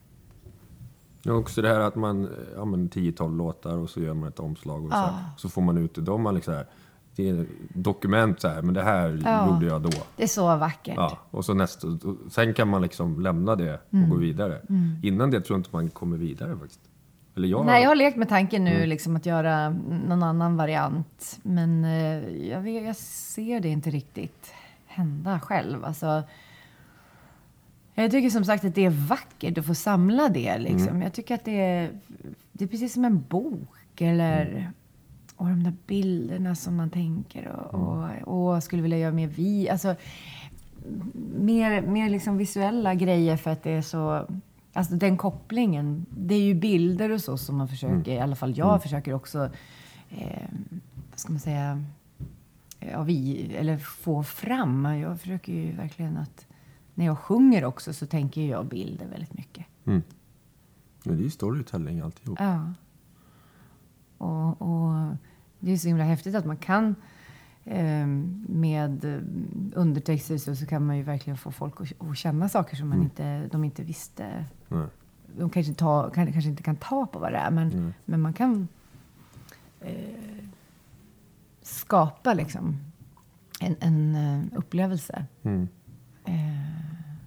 Det 1.22 1.28
är 1.30 1.34
också 1.36 1.62
det 1.62 1.68
här 1.68 1.80
att 1.80 1.94
man, 1.94 2.28
ja 2.56 2.64
men 2.64 2.90
10-12 2.90 3.36
låtar 3.36 3.76
och 3.76 3.90
så 3.90 4.00
gör 4.00 4.14
man 4.14 4.28
ett 4.28 4.38
omslag 4.40 4.84
och 4.84 4.90
så, 4.90 4.96
Ja. 4.96 5.00
här. 5.06 5.24
så 5.36 5.48
får 5.48 5.62
man 5.62 5.78
ut 5.78 6.08
har 6.08 6.18
man 6.18 6.34
liksom 6.34 6.54
här, 6.54 6.66
det 7.16 7.28
är 7.28 7.46
dokument 7.74 8.40
så 8.40 8.48
här, 8.48 8.62
men 8.62 8.74
det 8.74 8.82
här 8.82 9.22
Ja. 9.24 9.46
gjorde 9.48 9.66
jag 9.66 9.82
då. 9.82 9.90
Det 10.16 10.22
är 10.22 10.26
så 10.28 10.56
vackert. 10.56 10.94
Ja, 10.96 11.18
och 11.30 11.44
så 11.44 11.54
nästa, 11.54 11.86
och 11.88 12.16
sen 12.32 12.54
kan 12.54 12.68
man 12.68 12.82
liksom 12.82 13.20
lämna 13.20 13.56
det 13.56 13.74
och 13.74 13.94
Mm. 13.94 14.10
gå 14.10 14.16
vidare. 14.16 14.60
Innan 15.02 15.30
det 15.30 15.40
tror 15.40 15.54
jag 15.54 15.60
inte 15.60 15.70
man 15.72 15.90
kommer 15.90 16.16
vidare 16.16 16.56
faktiskt. 16.56 16.80
Eller 17.36 17.48
jag... 17.48 17.66
Nej, 17.66 17.82
jag 17.82 17.90
har 17.90 17.94
lekt 17.96 18.16
med 18.16 18.28
tanken 18.28 18.66
Mm. 18.66 18.80
nu 18.80 18.86
liksom 18.86 19.16
att 19.16 19.26
göra 19.26 19.70
någon 20.08 20.22
annan 20.22 20.56
variant. 20.56 21.38
Men 21.42 21.84
eh, 21.84 22.48
jag, 22.48 22.60
vet, 22.60 22.84
jag 22.84 22.96
ser 22.96 23.60
det 23.60 23.68
inte 23.68 23.90
riktigt 23.90 24.54
hända 24.86 25.40
själv. 25.40 25.84
Alltså, 25.84 26.22
jag 27.94 28.10
tycker 28.10 28.30
som 28.30 28.44
sagt 28.44 28.64
att 28.64 28.74
det 28.74 28.84
är 28.84 28.90
vackert 29.08 29.58
att 29.58 29.66
få 29.66 29.74
samla 29.74 30.28
det. 30.28 30.58
Liksom. 30.58 30.88
Mm. 30.88 31.02
Jag 31.02 31.12
tycker 31.12 31.34
att 31.34 31.44
det 31.44 31.60
är, 31.60 31.90
det 32.52 32.64
är 32.64 32.68
precis 32.68 32.92
som 32.92 33.04
en 33.04 33.24
bok. 33.28 34.00
Eller, 34.00 34.46
Mm. 34.46 34.62
Och 35.36 35.48
de 35.48 35.62
där 35.64 35.74
bilderna 35.86 36.54
som 36.54 36.76
man 36.76 36.90
tänker. 36.90 37.48
Och, 37.48 38.04
Mm. 38.04 38.22
och, 38.24 38.54
och 38.54 38.62
skulle 38.62 38.82
vilja 38.82 38.98
göra 38.98 39.12
mer 39.12 39.26
vi. 39.26 39.68
Alltså, 39.70 39.94
mer, 41.38 41.80
mer 41.82 42.10
liksom 42.10 42.36
visuella 42.38 42.94
grejer 42.94 43.36
för 43.36 43.50
att 43.50 43.62
det 43.62 43.70
är 43.70 43.82
så... 43.82 44.26
Alltså 44.72 44.94
den 44.94 45.16
kopplingen. 45.16 46.06
Det 46.10 46.34
är 46.34 46.42
ju 46.42 46.54
bilder 46.54 47.10
och 47.10 47.20
så 47.20 47.36
som 47.36 47.56
man 47.56 47.68
försöker, 47.68 48.12
i 48.12 48.18
alla 48.18 48.36
fall 48.36 48.58
jag 48.58 48.82
försöker 48.82 49.14
också, 49.14 49.50
eh, 50.10 50.48
vad 51.10 51.18
ska 51.18 51.32
man 51.32 51.40
säga, 51.40 51.84
ja, 52.78 53.02
vi, 53.02 53.46
eller 53.54 53.78
få 53.78 54.22
fram. 54.22 54.84
Jag 54.84 55.20
försöker 55.20 55.52
ju 55.52 55.72
verkligen 55.72 56.16
att, 56.16 56.46
när 56.94 57.04
jag 57.04 57.18
sjunger 57.18 57.64
också 57.64 57.92
så 57.92 58.06
tänker 58.06 58.42
jag 58.42 58.66
bilder 58.66 59.06
väldigt 59.06 59.34
mycket. 59.34 59.66
Mm. 59.84 60.02
Men 61.04 61.16
det 61.16 61.22
är 61.22 61.24
ju 61.24 61.30
storytelling 61.30 62.00
alltihop. 62.00 62.38
Ja. 62.40 62.72
Och, 64.18 64.62
och 64.62 65.16
det 65.58 65.72
är 65.72 65.76
så 65.76 65.88
himla 65.88 66.04
häftigt 66.04 66.34
att 66.34 66.46
man 66.46 66.56
kan 66.56 66.94
eh, 67.64 68.06
med 68.46 69.04
eh, 69.04 69.20
undertexter 69.74 70.38
så, 70.38 70.56
så 70.56 70.66
kan 70.66 70.86
man 70.86 70.96
ju 70.96 71.02
verkligen 71.02 71.36
få 71.36 71.50
folk 71.50 71.80
att, 71.80 72.08
att 72.08 72.18
känna 72.18 72.48
saker 72.48 72.76
som 72.76 72.88
man 72.88 73.02
inte, 73.02 73.46
de 73.46 73.64
inte 73.64 73.82
visste. 73.82 74.44
Nej. 74.72 74.86
De 75.38 75.50
kanske, 75.50 75.74
ta, 75.74 76.10
kan, 76.10 76.32
kanske 76.32 76.50
inte 76.50 76.62
kan 76.62 76.76
ta 76.76 77.06
på 77.06 77.18
vad 77.18 77.32
det 77.32 77.38
är, 77.38 77.50
men, 77.50 77.94
men 78.04 78.20
man 78.20 78.32
kan 78.32 78.68
eh, 79.80 79.94
skapa 81.62 82.34
liksom 82.34 82.76
en, 83.60 83.76
en 83.80 84.14
eh, 84.14 84.58
upplevelse. 84.58 85.24
Mm. 85.42 85.68
Eh, 86.24 86.32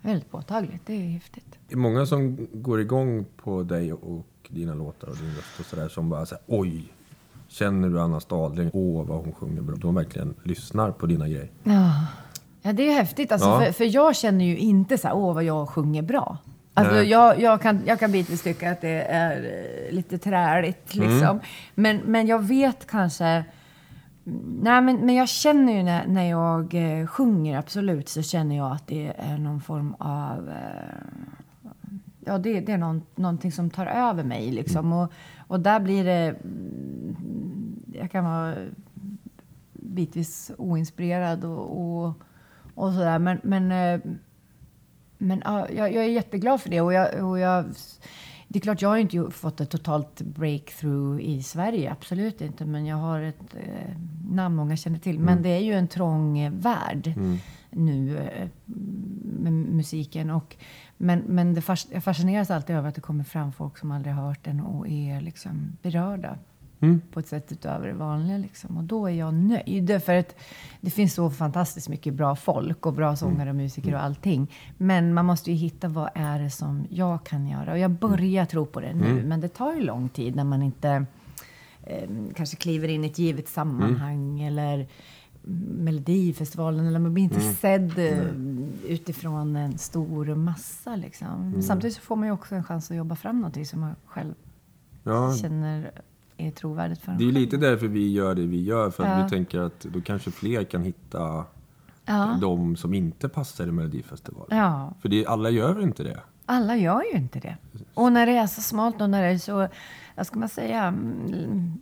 väldigt 0.01 0.31
påtagligt. 0.31 0.81
Det 0.85 0.93
är 0.93 1.07
häftigt. 1.09 1.55
Det 1.67 1.73
är 1.75 1.77
många 1.77 2.05
som 2.05 2.47
går 2.53 2.81
igång 2.81 3.25
på 3.37 3.63
dig 3.63 3.93
och 3.93 4.25
dina 4.49 4.73
låtar 4.73 5.07
och 5.07 5.15
din 5.17 5.35
röst 5.35 5.59
och 5.59 5.65
sådär 5.65 5.87
som 5.87 6.09
bara 6.09 6.25
säger 6.25 6.43
oj, 6.47 6.93
känner 7.47 7.89
du 7.89 7.99
Anna 8.01 8.19
Stadling? 8.19 8.69
Åh, 8.73 9.05
vad 9.05 9.17
hon 9.23 9.31
sjunger 9.33 9.61
bra. 9.61 9.75
De 9.75 9.95
verkligen 9.95 10.33
lyssnar 10.43 10.91
på 10.91 11.05
dina 11.05 11.27
grejer. 11.27 11.51
Ja, 11.63 12.05
ja 12.61 12.73
det 12.73 12.89
är 12.89 12.93
häftigt. 12.93 13.31
Alltså, 13.31 13.47
Ja. 13.47 13.59
för, 13.59 13.71
för 13.71 13.95
jag 13.95 14.15
känner 14.15 14.45
ju 14.45 14.57
inte 14.57 14.97
så 14.97 15.07
här, 15.07 15.15
åh 15.15 15.33
vad 15.33 15.43
jag 15.43 15.69
sjunger 15.69 16.01
bra. 16.01 16.37
Alltså, 16.77 17.03
jag, 17.03 17.39
jag, 17.41 17.61
kan, 17.61 17.81
jag 17.85 17.99
kan 17.99 18.11
bitvis 18.11 18.41
tycka 18.41 18.71
att 18.71 18.81
det 18.81 19.01
är 19.01 19.37
eh, 19.43 19.93
lite 19.95 20.17
träligt. 20.17 20.95
Mm. 20.95 21.09
Liksom. 21.09 21.39
Men, 21.75 21.97
men 21.97 22.27
jag 22.27 22.39
vet 22.39 22.87
kanske... 22.87 23.43
Nej, 24.61 24.81
men, 24.81 24.95
men 25.05 25.15
jag 25.15 25.29
känner 25.29 25.73
ju 25.73 25.83
när, 25.83 26.07
när 26.07 26.29
jag 26.29 26.73
eh, 26.73 27.07
sjunger, 27.07 27.57
absolut, 27.57 28.09
så 28.09 28.21
känner 28.21 28.57
jag 28.57 28.71
att 28.71 28.87
det 28.87 29.13
är 29.17 29.37
någon 29.37 29.61
form 29.61 29.93
av... 29.99 30.49
Eh, 30.49 31.25
ja, 32.25 32.37
det, 32.37 32.59
det 32.59 32.71
är 32.71 32.77
någon, 32.77 33.01
någonting 33.15 33.51
som 33.51 33.69
tar 33.69 33.85
över 33.85 34.23
mig. 34.23 34.51
Liksom. 34.51 34.93
Och, 34.93 35.11
och 35.47 35.59
där 35.59 35.79
blir 35.79 36.03
det... 36.03 36.35
mm, 36.43 37.15
Jag 37.93 38.11
kan 38.11 38.25
vara 38.25 38.55
bitvis 39.73 40.51
oinspirerad 40.57 41.45
och, 41.45 41.81
och, 41.81 42.13
och 42.73 42.93
sådär. 42.93 43.19
Men, 43.19 43.39
men, 43.43 43.71
men 45.17 45.41
ja, 45.45 45.69
jag, 45.69 45.93
jag 45.93 46.03
är 46.03 46.09
jätteglad 46.09 46.61
för 46.61 46.69
det. 46.69 46.81
Och 46.81 46.93
jag, 46.93 47.29
och 47.29 47.39
jag, 47.39 47.65
det 48.47 48.59
är 48.59 48.61
klart, 48.61 48.81
jag 48.81 48.89
har 48.89 48.97
inte 48.97 49.31
fått 49.31 49.61
ett 49.61 49.69
totalt 49.69 50.21
breakthrough 50.21 51.21
i 51.21 51.43
Sverige. 51.43 51.91
Absolut 51.91 52.41
inte. 52.41 52.65
Men 52.65 52.85
jag 52.85 52.97
har 52.97 53.21
ett 53.21 53.55
eh, 53.55 53.95
namn 54.29 54.55
många 54.55 54.77
känner 54.77 54.99
till. 54.99 55.19
Men 55.19 55.41
det 55.41 55.49
är 55.49 55.59
ju 55.59 55.73
en 55.73 55.87
trång 55.87 56.39
eh, 56.39 56.51
värld 56.51 57.13
nu 57.69 58.17
eh, 58.17 58.47
med 59.23 59.53
musiken. 59.53 60.29
Och, 60.29 60.55
men 60.97 61.19
men 61.19 61.53
det 61.53 61.61
fas, 61.61 61.87
jag 61.91 62.03
fascineras 62.03 62.51
alltid 62.51 62.75
över 62.75 62.89
att 62.89 62.95
det 62.95 63.01
kommer 63.01 63.23
fram 63.23 63.51
folk 63.51 63.77
som 63.77 63.91
aldrig 63.91 64.15
har 64.15 64.27
hört 64.27 64.43
den 64.43 64.59
och 64.59 64.87
är 64.87 65.21
liksom 65.21 65.77
berörda 65.81 66.37
Mm. 66.79 67.01
på 67.11 67.19
ett 67.19 67.27
sätt 67.27 67.51
utöver 67.51 67.87
det 67.87 67.93
vanliga. 67.93 68.37
Liksom. 68.37 68.77
Och 68.77 68.83
då 68.83 69.07
är 69.07 69.11
jag 69.13 69.33
nöjd. 69.33 70.03
För 70.03 70.15
att 70.15 70.35
det 70.81 70.89
finns 70.89 71.13
så 71.13 71.29
fantastiskt 71.29 71.89
mycket 71.89 72.13
bra 72.13 72.35
folk 72.35 72.85
och 72.85 72.93
bra 72.93 73.15
sångare 73.15 73.49
och 73.49 73.55
musiker 73.55 73.93
och 73.93 74.03
allting. 74.03 74.51
Men 74.77 75.13
man 75.13 75.25
måste 75.25 75.51
ju 75.51 75.57
hitta 75.57 75.87
vad 75.87 76.09
är 76.15 76.39
det 76.39 76.49
som 76.49 76.87
jag 76.89 77.23
kan 77.23 77.47
göra. 77.47 77.71
Och 77.71 77.79
jag 77.79 77.91
börjar 77.91 78.45
tro 78.45 78.65
på 78.65 78.79
det 78.79 78.93
nu. 78.93 79.23
Men 79.25 79.41
det 79.41 79.47
tar 79.49 79.73
ju 79.73 79.81
lång 79.81 80.09
tid 80.09 80.35
när 80.35 80.43
man 80.43 80.61
inte 80.61 81.05
eh, 81.83 82.09
kanske 82.35 82.55
kliver 82.57 82.87
in 82.87 83.03
i 83.03 83.07
ett 83.07 83.19
givet 83.19 83.47
sammanhang. 83.47 84.41
Eller 84.41 84.87
Melodifestivalen. 85.77 86.87
Eller 86.87 86.99
man 86.99 87.13
blir 87.13 87.23
inte 87.23 87.41
sedd 87.41 87.99
eh, 87.99 88.19
utifrån 88.87 89.55
en 89.55 89.77
stor 89.77 90.35
massa. 90.35 90.95
Liksom. 90.95 91.61
Samtidigt 91.61 91.95
så 91.95 92.01
får 92.01 92.15
man 92.15 92.27
ju 92.27 92.31
också 92.31 92.55
en 92.55 92.63
chans 92.63 92.91
att 92.91 92.97
jobba 92.97 93.15
fram 93.15 93.35
någonting 93.35 93.65
som 93.65 93.79
man 93.79 93.95
själv 94.05 94.33
Ja, 95.03 95.33
känner 95.35 95.91
är 96.37 96.51
trovärdigt 96.51 97.01
för 97.01 97.11
en 97.11 97.17
det 97.17 97.23
är 97.27 97.31
lite 97.31 97.57
därför 97.57 97.87
vi 97.87 98.11
gör 98.11 98.35
det 98.35 98.45
vi 98.45 98.63
gör. 98.63 98.89
För 98.89 99.03
att 99.03 99.17
Ja. 99.19 99.23
vi 99.23 99.29
tänker 99.29 99.59
att 99.59 99.79
då 99.79 100.01
kanske 100.01 100.31
fler 100.31 100.63
kan 100.63 100.83
hitta 100.83 101.45
Ja. 102.05 102.37
de 102.41 102.75
som 102.75 102.93
inte 102.93 103.29
passar 103.29 103.67
i 103.67 103.71
Melodifestivalen. 103.71 104.57
Ja, 104.57 104.93
För 105.01 105.09
det, 105.09 105.25
alla 105.25 105.49
gör 105.49 105.81
inte 105.83 106.03
det? 106.03 106.19
alla 106.45 106.75
gör 106.75 107.03
ju 107.13 107.17
inte 107.19 107.39
det. 107.39 107.57
Och 107.93 108.11
när 108.11 108.25
det 108.25 108.31
är 108.31 108.47
så 108.47 108.61
smalt 108.61 109.01
och 109.01 109.09
när 109.09 109.21
det 109.23 109.27
är 109.29 109.37
så, 109.37 109.67
vad 110.15 110.27
ska 110.27 110.39
man 110.39 110.49
säga, 110.49 110.83
mm, 110.83 111.79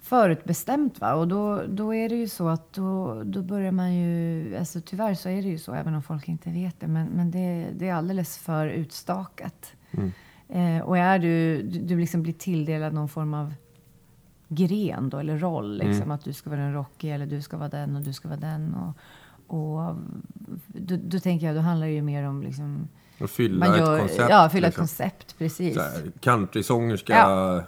förutbestämt. 0.00 1.00
Va? 1.00 1.14
Och 1.14 1.28
då, 1.28 1.62
då 1.68 1.94
är 1.94 2.08
det 2.08 2.14
ju 2.14 2.28
så 2.28 2.48
att 2.48 2.72
då, 2.72 3.22
då 3.24 3.42
börjar 3.42 3.72
man 3.72 3.94
ju, 3.94 4.56
alltså 4.56 4.80
tyvärr 4.80 5.14
så 5.14 5.28
är 5.28 5.42
det 5.42 5.48
ju 5.48 5.58
så, 5.58 5.74
även 5.74 5.94
om 5.94 6.02
folk 6.02 6.28
inte 6.28 6.50
vet 6.50 6.80
det, 6.80 6.86
men, 6.88 7.06
men 7.06 7.30
det, 7.30 7.66
det 7.78 7.88
är 7.88 7.94
alldeles 7.94 8.38
för 8.38 8.66
utstakat. 8.66 9.72
Eh, 10.48 10.78
och 10.84 10.98
är 10.98 11.18
du, 11.18 11.62
du, 11.62 11.78
du 11.78 11.98
liksom 12.00 12.22
blir 12.22 12.32
tilldelad 12.32 12.92
någon 12.94 13.08
form 13.08 13.34
av 13.34 13.54
gren 14.54 15.08
då, 15.08 15.18
eller 15.18 15.38
roll. 15.38 15.78
Liksom, 15.78 16.10
Att 16.10 16.24
du 16.24 16.32
ska 16.32 16.50
vara 16.50 16.60
den 16.60 16.72
Rocky 16.74 17.08
eller 17.08 17.26
du 17.26 17.42
ska 17.42 17.56
vara 17.56 17.68
den 17.68 17.96
och 17.96 18.02
du 18.02 18.12
ska 18.12 18.28
vara 18.28 18.40
den. 18.40 18.74
Och, 18.74 18.96
och 19.58 19.94
då, 20.66 20.96
då 21.04 21.18
tänker 21.20 21.46
jag, 21.46 21.56
då 21.56 21.60
handlar 21.60 21.86
det 21.86 21.92
ju 21.92 22.02
mer 22.02 22.24
om 22.28 22.42
liksom, 22.42 22.88
Att 23.20 23.30
fylla 23.30 23.66
man 23.68 23.78
gör, 23.78 23.94
ett 23.94 24.00
koncept. 24.00 24.30
ja, 24.30 24.48
fylla 24.48 24.66
ett 24.66 24.70
liksom. 24.72 24.82
koncept, 24.82 25.38
precis. 25.38 25.78
Countrysångerska 26.20 27.12
Ja. 27.12 27.56
eh, 27.56 27.62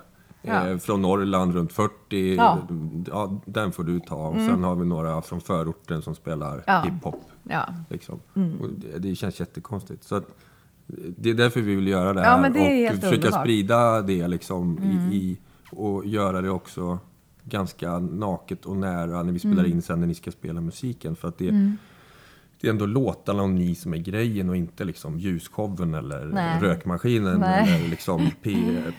Ja. 0.47 0.79
från 0.79 1.03
Norrland 1.03 1.55
runt 1.55 1.73
40. 1.73 2.35
Ja. 2.37 2.59
Ja, 3.07 3.41
den 3.45 3.73
får 3.73 3.85
du 3.85 4.01
ta. 4.01 4.29
Och 4.29 4.37
sen 4.37 4.65
har 4.65 4.75
vi 4.75 4.85
några 4.85 5.23
från 5.23 5.41
förorten 5.41 6.03
som 6.03 6.15
spelar 6.15 6.63
Ja. 6.67 6.81
hiphop. 6.83 7.21
Ja. 7.43 7.67
Liksom. 7.91 8.21
Och 8.35 8.69
det, 8.77 8.99
det 8.99 9.15
känns 9.15 9.41
jättekonstigt. 9.41 10.05
Så 10.05 10.15
att, 10.17 10.25
det 11.17 11.31
är 11.31 11.35
därför 11.35 11.61
vi 11.61 11.75
vill 11.75 11.87
göra 11.89 12.13
det 12.13 12.21
Ja, 12.23 12.29
här. 12.29 12.41
men 12.41 12.53
det 12.53 12.89
och 12.91 12.95
försöka 12.95 13.17
underbart. 13.17 13.41
sprida 13.41 14.03
det 14.03 14.29
liksom 14.29 14.79
i, 14.83 15.17
i, 15.17 15.39
och 15.77 16.07
göra 16.07 16.41
det 16.41 16.51
också 16.51 16.99
ganska 17.45 17.99
naket 17.99 18.67
och 18.67 18.77
nära 18.77 19.23
när 19.23 19.33
vi 19.33 19.39
spelar 19.39 19.67
in 19.67 19.83
sen 19.83 20.01
när 20.01 20.07
ni 20.07 20.15
ska 20.15 20.31
spela 20.31 20.61
musiken. 20.61 21.17
För 21.17 21.29
att 21.29 21.39
det, 21.39 21.51
det 22.61 22.69
är 22.69 22.71
ändå 22.71 22.87
låtarna 22.87 23.43
och 23.43 23.51
ni 23.51 23.75
som 23.75 23.95
är 23.95 23.99
grejen 23.99 24.49
och 24.49 24.57
inte 24.57 24.85
liksom 24.85 25.19
ljusshowen 25.19 25.95
eller 25.95 26.25
Nej. 26.25 26.61
rökmaskinen 26.61 27.41
Nej. 27.41 27.75
eller 27.75 27.89
liksom 27.91 28.31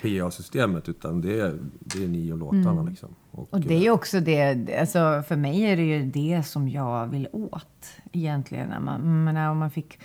PA-systemet. 0.01 0.89
Utan 0.89 1.21
det 1.21 1.39
är, 1.39 1.59
det 1.79 2.03
är 2.03 2.07
ni 2.07 2.31
och 2.31 2.38
låtarna. 2.38 2.83
Liksom. 2.83 3.15
Och 3.31 3.61
det 3.61 3.75
är 3.75 3.81
ju 3.81 3.91
också 3.91 4.19
det, 4.19 4.69
alltså 4.79 5.23
för 5.27 5.35
mig 5.35 5.61
är 5.61 5.75
det 5.75 5.83
ju 5.83 6.05
det 6.05 6.43
som 6.43 6.69
jag 6.69 7.07
vill 7.07 7.27
åt 7.31 7.88
egentligen. 8.11 8.69
När 8.69 8.79
man, 8.79 9.38
om 9.38 9.57
man 9.57 9.71
fick 9.71 9.99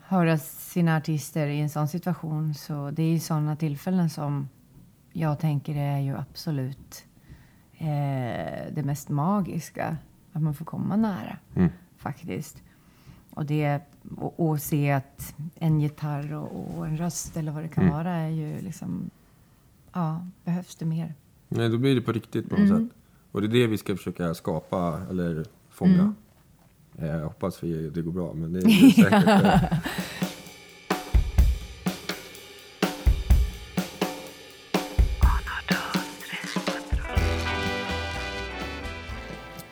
höra 0.00 0.38
sina 0.38 0.96
artister 0.96 1.46
i 1.46 1.60
en 1.60 1.70
sån 1.70 1.88
situation 1.88 2.54
så 2.54 2.90
det 2.90 3.02
är 3.02 3.10
ju 3.10 3.20
sådana 3.20 3.56
tillfällen 3.56 4.10
som 4.10 4.48
jag 5.20 5.38
tänker 5.38 5.76
är 5.76 5.98
ju 5.98 6.16
absolut 6.16 7.04
eh, 7.78 7.86
det 8.72 8.82
mest 8.84 9.08
magiska. 9.08 9.96
Att 10.32 10.42
man 10.42 10.54
får 10.54 10.64
komma 10.64 10.96
nära 10.96 11.36
Mm. 11.54 11.68
faktiskt. 11.96 12.62
Och, 13.30 13.46
det, 13.46 13.80
och, 14.16 14.40
och 14.48 14.60
se 14.62 14.92
att 14.92 15.34
en 15.54 15.80
gitarr 15.80 16.34
och, 16.34 16.78
och 16.78 16.86
en 16.86 16.96
röst 16.96 17.36
eller 17.36 17.52
vad 17.52 17.62
det 17.62 17.68
kan 17.68 17.84
Mm. 17.84 17.96
vara 17.96 18.10
är 18.14 18.28
ju 18.28 18.60
liksom, 18.60 19.10
ja, 19.92 20.26
behövs 20.44 20.76
det 20.76 20.84
mer. 20.86 21.14
Nej, 21.48 21.68
då 21.68 21.78
blir 21.78 21.94
det 21.94 22.00
på 22.00 22.12
riktigt 22.12 22.48
på 22.50 22.56
något 22.56 22.70
Mm. 22.70 22.88
sätt. 22.88 22.96
Och 23.32 23.40
det 23.40 23.46
är 23.46 23.48
det 23.48 23.66
vi 23.66 23.78
ska 23.78 23.96
försöka 23.96 24.34
skapa 24.34 25.02
eller 25.10 25.44
fånga. 25.70 25.92
Mm. 25.94 26.14
Eh, 26.98 27.06
Jag 27.06 27.24
hoppas 27.24 27.62
vi, 27.64 27.90
det 27.90 28.02
går 28.02 28.12
bra, 28.12 28.32
men 28.32 28.52
det 28.52 28.58
är 28.58 28.90
säkert. 28.90 29.72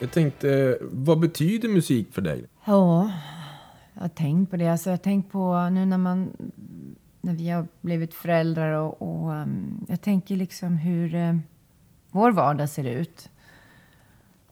Jag 0.04 0.12
tänkte, 0.12 0.78
vad 0.80 1.20
betyder 1.20 1.68
musik 1.68 2.12
för 2.12 2.22
dig? 2.22 2.44
Ja, 2.64 3.12
jag 3.94 4.02
har 4.02 4.08
tänkt 4.08 4.50
på 4.50 4.56
det. 4.56 4.68
Alltså, 4.68 4.90
jag 4.90 4.92
har 4.92 5.02
tänkt 5.02 5.32
på 5.32 5.68
nu 5.70 5.86
när 5.86 5.98
man 5.98 6.30
när 7.20 7.32
vi 7.34 7.50
har 7.50 7.66
blivit 7.80 8.14
föräldrar 8.14 8.72
och, 8.72 9.02
och 9.02 9.30
um, 9.30 9.86
jag 9.88 10.00
tänker 10.00 10.36
liksom 10.36 10.76
hur 10.76 11.14
uh, 11.14 11.38
vår 12.10 12.32
vardag 12.32 12.68
ser 12.68 12.84
ut. 12.84 13.30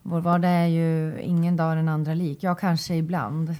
Vår 0.02 0.20
vardag 0.20 0.50
är 0.50 0.66
ju 0.66 1.20
ingen 1.20 1.56
dag 1.56 1.76
den 1.76 1.88
andra 1.88 2.14
lik. 2.14 2.42
Ja, 2.42 2.54
kanske 2.54 2.94
ibland. 2.94 3.56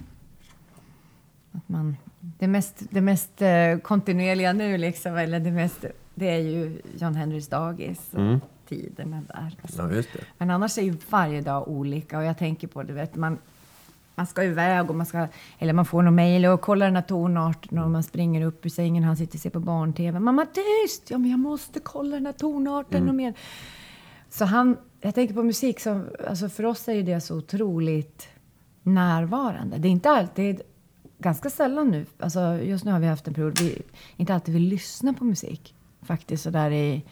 Att 1.51 1.69
man, 1.69 1.97
det 2.19 2.47
mest, 2.47 2.83
det 2.89 3.01
mest 3.01 3.41
uh, 3.41 3.77
kontinuerliga 3.81 4.53
nu, 4.53 4.77
liksom, 4.77 5.15
eller 5.15 5.39
det, 5.39 5.51
mest, 5.51 5.85
det 6.15 6.29
är 6.29 6.39
ju 6.39 6.81
John 6.97 7.15
Henrys 7.15 7.47
dagis. 7.47 8.13
Och 8.13 8.39
Mm. 8.71 8.83
tiderna 8.83 9.21
där. 9.27 9.55
Alltså. 9.61 9.93
Ja. 9.93 10.21
Men 10.37 10.49
annars 10.49 10.77
är 10.77 10.81
ju 10.81 10.95
varje 11.09 11.41
dag 11.41 11.67
olika 11.67 12.17
och 12.17 12.23
jag 12.23 12.37
tänker 12.37 12.67
på 12.67 12.83
det, 12.83 12.93
vet, 12.93 13.15
man, 13.15 13.37
man 14.15 14.27
ska 14.27 14.43
iväg 14.43 14.89
och 14.89 14.95
man 14.95 15.05
ska, 15.05 15.27
eller 15.59 15.73
man 15.73 15.85
får 15.85 16.01
någon 16.01 16.15
mejl 16.15 16.45
och 16.45 16.61
kollar 16.61 16.85
den 16.85 16.95
här 16.95 17.03
tonarten 17.03 17.79
och 17.79 17.91
man 17.91 18.03
springer 18.03 18.45
upp 18.45 18.65
ur 18.65 18.69
sängen, 18.69 19.03
han 19.03 19.17
sitter 19.17 19.37
och 19.37 19.41
ser 19.41 19.49
på 19.49 19.59
barn-tv. 19.59 20.19
Mamma 20.19 20.45
tyst! 20.45 21.11
Ja 21.11 21.17
men 21.17 21.31
jag 21.31 21.39
måste 21.39 21.79
kolla 21.79 22.15
den 22.15 22.25
här 22.25 22.33
tonarten 22.33 23.09
och 23.09 23.15
mer. 23.15 23.33
Så 24.29 24.45
han, 24.45 24.77
jag 25.01 25.15
tänker 25.15 25.33
på 25.33 25.43
musik 25.43 25.79
som, 25.79 26.07
alltså 26.27 26.49
för 26.49 26.65
oss 26.65 26.87
är 26.87 26.93
ju 26.93 27.03
det 27.03 27.21
så 27.21 27.37
otroligt 27.37 28.27
närvarande. 28.83 29.77
Det 29.77 29.87
är 29.87 29.91
inte 29.91 30.09
alltid, 30.09 30.61
ganska 31.17 31.49
sällan 31.49 31.91
nu, 31.91 32.05
alltså 32.19 32.39
just 32.63 32.85
nu 32.85 32.91
har 32.91 32.99
vi 32.99 33.07
haft 33.07 33.27
en 33.27 33.33
period, 33.33 33.59
vi 33.59 33.81
inte 34.17 34.33
alltid 34.33 34.53
vill 34.53 34.63
lyssna 34.67 35.13
på 35.13 35.23
musik. 35.23 35.75
Faktiskt 36.01 36.43
sådär 36.43 36.71
i, 36.71 37.03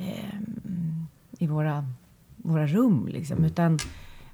ehm, 0.00 1.06
i 1.38 1.46
våra, 1.46 1.86
våra 2.36 2.66
rum 2.66 3.08
liksom. 3.08 3.44
Utan, 3.44 3.78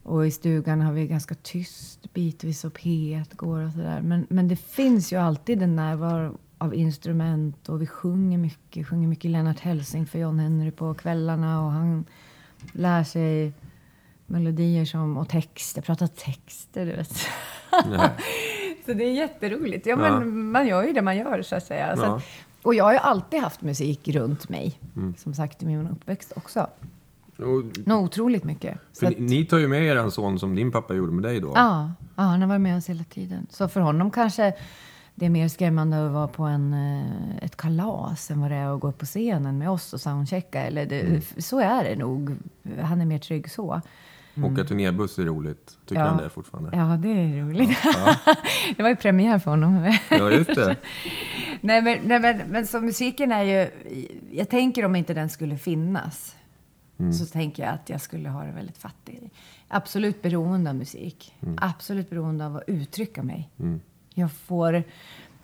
och 0.02 0.26
i 0.26 0.30
stugan 0.30 0.80
har 0.80 0.92
vi 0.92 1.06
ganska 1.06 1.34
tyst 1.34 2.12
bitvis 2.12 2.64
och 2.64 2.72
P1 2.78 3.36
går 3.36 3.60
och 3.64 3.72
sådär. 3.72 4.00
Men, 4.02 4.26
men 4.30 4.48
det 4.48 4.56
finns 4.56 5.12
ju 5.12 5.16
alltid 5.16 5.62
en 5.62 5.76
närvaro 5.76 6.38
av 6.58 6.74
instrument 6.74 7.68
och 7.68 7.82
vi 7.82 7.86
sjunger 7.86 8.38
mycket. 8.38 8.88
Sjunger 8.88 9.08
mycket 9.08 9.30
Lennart 9.30 9.60
Hellsing 9.60 10.06
för 10.06 10.18
John 10.18 10.38
Henry 10.38 10.70
på 10.70 10.94
kvällarna 10.94 11.64
och 11.64 11.70
han 11.72 12.04
lär 12.72 13.04
sig 13.04 13.52
melodier 14.26 14.84
som, 14.84 15.16
och 15.16 15.28
texter, 15.28 15.82
pratar 15.82 16.06
texter, 16.06 16.86
du 16.86 16.92
vet. 16.96 17.12
Så 18.86 18.92
det 18.92 19.04
är 19.04 19.12
jätteroligt. 19.12 19.86
Ja, 19.86 19.92
Ja. 20.06 20.18
men 20.20 20.50
man 20.50 20.66
gör 20.66 20.82
ju 20.84 20.92
det 20.92 21.02
man 21.02 21.16
gör, 21.16 21.42
så 21.42 21.56
att 21.56 21.64
säga. 21.64 21.96
Så 21.96 22.02
Ja. 22.02 22.16
att, 22.16 22.22
och 22.66 22.74
jag 22.74 22.84
har 22.84 22.92
ju 22.92 22.98
alltid 22.98 23.40
haft 23.40 23.62
musik 23.62 24.08
runt 24.08 24.48
mig, 24.48 24.80
som 25.16 25.34
sagt, 25.34 25.62
i 25.62 25.66
min 25.66 25.88
uppväxt 25.88 26.32
också. 26.36 26.66
Och, 27.38 27.86
Nå, 27.86 27.98
otroligt 27.98 28.44
mycket. 28.44 28.78
För 29.00 29.06
att, 29.06 29.18
ni, 29.18 29.44
tar 29.44 29.58
ju 29.58 29.68
med 29.68 29.82
er 29.82 29.96
en 29.96 30.10
son 30.10 30.38
som 30.38 30.54
din 30.54 30.72
pappa 30.72 30.94
gjorde 30.94 31.12
med 31.12 31.22
dig 31.22 31.40
då. 31.40 31.52
ja, 31.54 31.92
ja, 32.16 32.22
han 32.22 32.40
har 32.40 32.48
varit 32.48 32.60
med 32.60 32.76
oss 32.76 32.88
hela 32.88 33.04
tiden. 33.04 33.46
Så 33.50 33.68
för 33.68 33.80
honom 33.80 34.10
kanske 34.10 34.54
det 35.14 35.26
är 35.26 35.30
mer 35.30 35.48
skrämmande 35.48 36.06
att 36.06 36.12
vara 36.12 36.28
på 36.28 36.42
en, 36.42 36.74
eh, 36.74 37.36
ett 37.44 37.56
kalas 37.56 38.30
än 38.30 38.40
vad 38.40 38.50
det 38.50 38.56
är 38.56 38.74
att 38.74 38.80
gå 38.80 38.88
upp 38.88 38.98
på 38.98 39.06
scenen 39.06 39.58
med 39.58 39.70
oss 39.70 39.92
och 39.92 40.00
soundchecka. 40.00 40.62
Eller 40.62 40.86
det, 40.86 41.22
Så 41.44 41.60
är 41.60 41.84
det 41.84 41.96
nog. 41.96 42.36
Han 42.82 43.00
är 43.00 43.06
mer 43.06 43.18
trygg 43.18 43.50
så. 43.50 43.80
Åka 44.44 44.64
turnébuss 44.64 45.18
är 45.18 45.24
roligt. 45.24 45.78
Tycker 45.86 46.00
Ja. 46.02 46.08
han 46.08 46.16
det 46.22 46.28
fortfarande? 46.30 46.70
Ja, 46.76 46.84
det 46.96 47.08
är 47.08 47.42
roligt. 47.42 47.78
det 48.76 48.82
var 48.82 48.88
ju 48.90 48.96
premiär 48.96 49.38
för 49.38 49.50
honom. 49.50 49.94
Ja, 50.10 50.30
just 50.30 50.54
det. 50.54 50.76
Nej, 51.60 51.82
men, 51.82 51.98
nej, 52.04 52.20
men, 52.20 52.38
men 52.48 52.66
så 52.66 52.80
musiken 52.80 53.32
är 53.32 53.42
ju... 53.42 53.70
Jag 54.30 54.48
tänker 54.48 54.84
om 54.84 54.96
inte 54.96 55.14
den 55.14 55.28
skulle 55.28 55.58
finnas 55.58 56.36
så 57.18 57.26
tänker 57.26 57.62
jag 57.62 57.72
att 57.74 57.90
jag 57.90 58.00
skulle 58.00 58.28
ha 58.28 58.44
det 58.44 58.52
väldigt 58.52 58.78
fattigt. 58.78 59.22
Absolut 59.68 60.22
beroende 60.22 60.70
av 60.70 60.76
musik. 60.76 61.34
Absolut 61.56 62.10
beroende 62.10 62.46
av 62.46 62.56
att 62.56 62.62
uttrycka 62.66 63.22
mig. 63.22 63.50
Jag 64.14 64.32
får... 64.32 64.82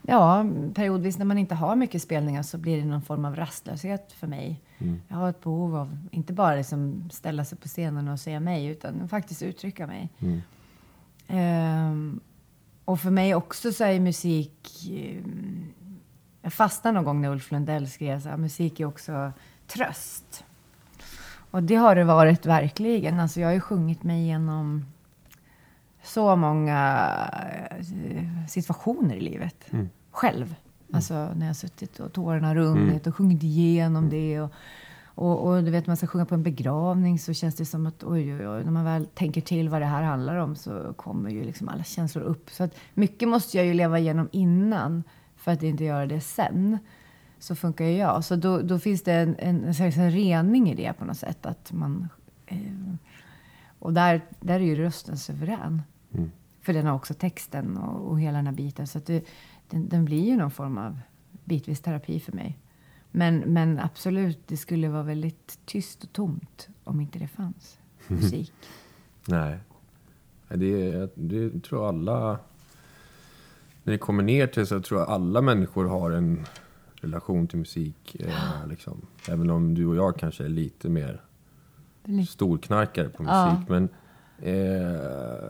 Ja, 0.03 0.45
periodvis 0.75 1.19
när 1.19 1.25
man 1.25 1.39
inte 1.39 1.55
har 1.55 1.77
mycket 1.77 2.03
spelningar 2.03 2.43
så 2.43 2.59
blir 2.59 2.79
det 2.79 2.85
någon 2.85 3.03
form 3.03 3.25
av 3.25 3.37
rastlöshet 3.37 4.13
för 4.13 4.27
mig. 4.27 4.61
Jag 5.09 5.17
har 5.17 5.31
ett 5.31 5.43
behov 5.43 5.77
av 5.77 5.99
inte 6.11 6.33
bara 6.33 6.55
liksom 6.55 7.09
ställa 7.13 7.45
sig 7.45 7.59
på 7.59 7.69
scenen 7.69 8.09
och 8.09 8.21
se 8.21 8.41
mig 8.41 8.67
utan 8.67 9.09
faktiskt 9.09 9.43
uttrycka 9.43 9.87
mig. 9.87 10.09
Ehm, 11.29 12.21
och 12.85 13.01
för 13.01 13.11
mig 13.11 13.35
också 13.35 13.73
så 13.73 13.85
är 13.85 14.01
musik... 14.01 14.91
ehm, 14.91 15.65
jag 16.43 16.53
fastnade 16.53 16.95
någon 16.95 17.05
gång 17.05 17.21
när 17.21 17.31
Ulf 17.31 17.51
Lundell 17.53 17.89
skrev 17.91 18.21
så 18.21 18.29
här, 18.29 18.37
musik 18.37 18.81
är 18.81 18.85
också 18.85 19.33
tröst. 19.67 20.45
Och 21.51 21.63
det 21.63 21.75
har 21.75 21.95
det 21.95 22.05
varit 22.05 22.47
verkligen. 22.47 23.21
Alltså 23.21 23.41
jag 23.41 23.49
har 23.49 23.55
ju 23.55 23.61
sjungit 23.61 24.03
mig 24.03 24.23
igenom 24.23 24.85
så 26.03 26.37
många 26.37 27.09
eh, 27.71 28.47
situationer 28.49 29.15
i 29.15 29.21
livet. 29.21 29.65
Själv. 30.11 30.55
Alltså 30.93 31.15
när 31.15 31.41
jag 31.41 31.47
har 31.47 31.55
suttit 31.55 32.01
och 32.01 32.13
tårarna 32.13 32.49
har 32.49 32.55
runnit 32.55 33.07
och 33.07 33.17
sjungit 33.17 33.43
igenom 33.43 34.09
det. 34.09 34.41
Och, 34.41 34.53
och, 35.15 35.49
och 35.49 35.65
du 35.65 35.71
vet, 35.71 35.87
man 35.87 35.97
ska 35.97 36.07
sjunga 36.07 36.27
på 36.27 36.35
en 36.35 36.43
begravning 36.43 37.19
så 37.19 37.33
känns 37.33 37.55
det 37.55 37.65
som 37.65 37.87
att 37.87 38.05
oj, 38.05 38.35
oj, 38.35 38.49
oj, 38.49 38.65
när 38.65 38.71
man 38.71 38.85
väl 38.85 39.07
tänker 39.07 39.41
till 39.41 39.69
vad 39.69 39.81
det 39.81 39.87
här 39.87 40.03
handlar 40.03 40.37
om 40.37 40.57
så 40.57 40.93
kommer 40.97 41.31
ju 41.31 41.45
liksom 41.45 41.69
alla 41.69 41.85
känslor 41.85 42.25
upp. 42.25 42.51
Så 42.51 42.65
att 42.65 42.75
mycket 42.95 43.29
måste 43.29 43.57
jag 43.57 43.67
ju 43.67 43.75
leva 43.75 43.99
igenom 43.99 44.29
innan 44.33 45.03
för 45.37 45.53
att 45.53 45.63
inte 45.63 45.85
göra 45.85 46.07
det 46.07 46.21
sen. 46.21 46.79
Så 47.39 47.57
funkar 47.57 47.85
ju 47.85 47.97
jag. 47.97 48.25
Så 48.25 48.37
då, 48.37 48.61
då 48.61 48.79
finns 48.79 49.03
det 49.03 49.13
en, 49.13 49.37
en, 49.39 49.65
en 49.65 49.93
en 49.93 50.11
rening 50.11 50.71
i 50.71 50.75
det 50.75 50.93
på 50.93 51.05
något 51.05 51.19
sätt. 51.19 51.47
Att 51.47 51.73
man, 51.73 52.09
eh, 52.47 52.59
och 53.79 53.93
där, 53.93 54.21
där 54.41 54.55
är 54.55 54.65
ju 54.65 54.77
rösten 54.77 55.19
suverän. 55.19 55.83
För 56.61 56.73
den 56.73 56.87
har 56.87 56.95
också 56.95 57.15
texten 57.15 57.77
och, 57.77 58.11
och 58.11 58.21
hela 58.21 58.37
den 58.37 58.47
här 58.47 58.55
biten. 58.55 58.87
Så 58.87 58.99
att 58.99 59.07
det, 59.07 59.25
den, 59.69 59.89
den 59.89 60.05
blir 60.05 60.25
ju 60.25 60.37
någon 60.37 60.51
form 60.51 60.79
av 60.79 60.99
bitvis 61.45 61.81
terapi 61.81 62.21
för 62.21 62.33
mig. 62.33 62.59
Men, 63.11 63.39
men 63.39 63.79
absolut, 63.79 64.39
det 64.47 64.57
skulle 64.57 64.89
vara 64.89 65.03
väldigt 65.03 65.59
tyst 65.65 66.05
och 66.05 66.13
tomt 66.13 66.69
om 66.85 67.01
inte 67.01 67.19
det 67.19 67.29
fanns 67.29 67.79
musik. 68.07 68.53
Nej. 69.27 69.59
Det, 70.49 71.11
det 71.15 71.63
tror 71.63 71.81
jag 71.81 71.89
alla... 71.89 72.39
När 73.85 73.93
det 73.93 73.99
kommer 73.99 74.23
ner 74.23 74.47
till 74.47 74.67
så 74.67 74.81
tror 74.81 75.01
jag 75.01 75.09
alla 75.09 75.41
människor 75.43 75.85
har 75.85 76.11
en 76.11 76.45
relation 76.95 77.47
till 77.47 77.59
musik. 77.59 78.17
Eh, 78.21 78.67
liksom. 78.69 79.07
Även 79.29 79.51
om 79.51 79.75
du 79.75 79.87
och 79.87 79.97
jag 79.97 80.19
kanske 80.19 80.45
är 80.45 80.49
lite 80.49 80.89
mer 80.89 81.21
storknarkare 82.29 83.09
på 83.09 83.23
musik. 83.23 83.33
Ja. 83.33 83.65
Men 83.69 83.89
eh, 84.39 85.49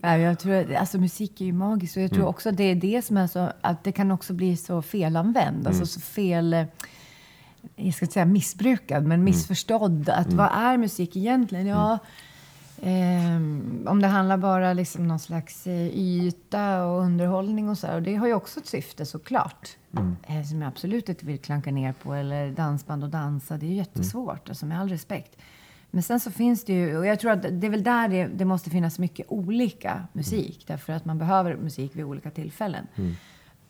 Nej, 0.00 0.20
jag 0.20 0.38
tror, 0.38 0.54
att- 0.54 0.76
alltså 0.76 0.98
musik 0.98 1.40
är 1.40 1.44
ju 1.44 1.52
magiskt 1.52 1.96
och 1.96 2.02
jag 2.02 2.10
tror 2.10 2.26
också 2.26 2.48
att 2.48 2.56
det 2.56 2.64
är 2.64 2.74
det 2.74 3.02
som 3.04 3.16
är 3.16 3.26
så, 3.26 3.52
att 3.60 3.84
det 3.84 3.92
kan 3.92 4.10
också 4.10 4.32
bli 4.34 4.56
så 4.56 4.82
felanvänd. 4.82 5.66
Alltså 5.66 5.86
så 5.86 6.00
fel, 6.00 6.54
eh, 6.54 6.64
jag 7.76 7.94
ska 7.94 8.04
inte 8.04 8.12
säga 8.12 8.24
missbrukad, 8.26 9.04
men 9.06 9.24
missförstådd. 9.24 10.08
Att 10.08 10.32
vad 10.32 10.50
är 10.54 10.76
musik 10.76 11.16
egentligen? 11.16 11.66
Ja, 11.66 11.98
ehm, 12.82 13.86
om 13.88 14.02
det 14.02 14.08
handlar 14.08 14.36
bara 14.36 14.72
liksom 14.72 15.08
någon 15.08 15.18
slags 15.18 15.66
eh, 15.66 15.86
yta 15.98 16.84
och 16.84 17.00
underhållning 17.02 17.68
och 17.68 17.78
så 17.78 17.86
här. 17.86 17.94
Och 17.94 18.02
det 18.02 18.14
har 18.16 18.26
ju 18.26 18.34
också 18.34 18.60
ett 18.60 18.66
syfte 18.66 19.06
såklart. 19.06 19.68
Eh, 20.26 20.42
som 20.44 20.62
jag 20.62 20.68
absolut 20.68 21.08
inte 21.08 21.26
vill 21.26 21.38
klanka 21.38 21.70
ner 21.70 21.92
på. 21.92 22.14
Eller 22.14 22.50
dansband 22.50 23.04
och 23.04 23.10
dansa, 23.10 23.56
det 23.56 23.66
är 23.66 23.74
jättesvårt. 23.74 24.48
Alltså 24.48 24.66
med 24.66 24.80
all 24.80 24.88
respekt. 24.88 25.36
Men 25.90 26.02
sen 26.02 26.20
så 26.20 26.30
finns 26.30 26.64
det 26.64 26.72
ju, 26.72 26.96
och 26.96 27.06
jag 27.06 27.20
tror 27.20 27.30
att 27.30 27.42
det 27.42 27.66
är 27.66 27.70
väl 27.70 27.82
där 27.82 28.08
det, 28.08 28.26
det 28.26 28.44
måste 28.44 28.70
finnas 28.70 28.98
mycket 28.98 29.26
olika 29.28 30.06
musik. 30.12 30.64
Därför 30.66 30.92
att 30.92 31.04
man 31.04 31.18
behöver 31.18 31.56
musik 31.56 31.96
vid 31.96 32.04
olika 32.04 32.30
tillfällen. 32.30 32.86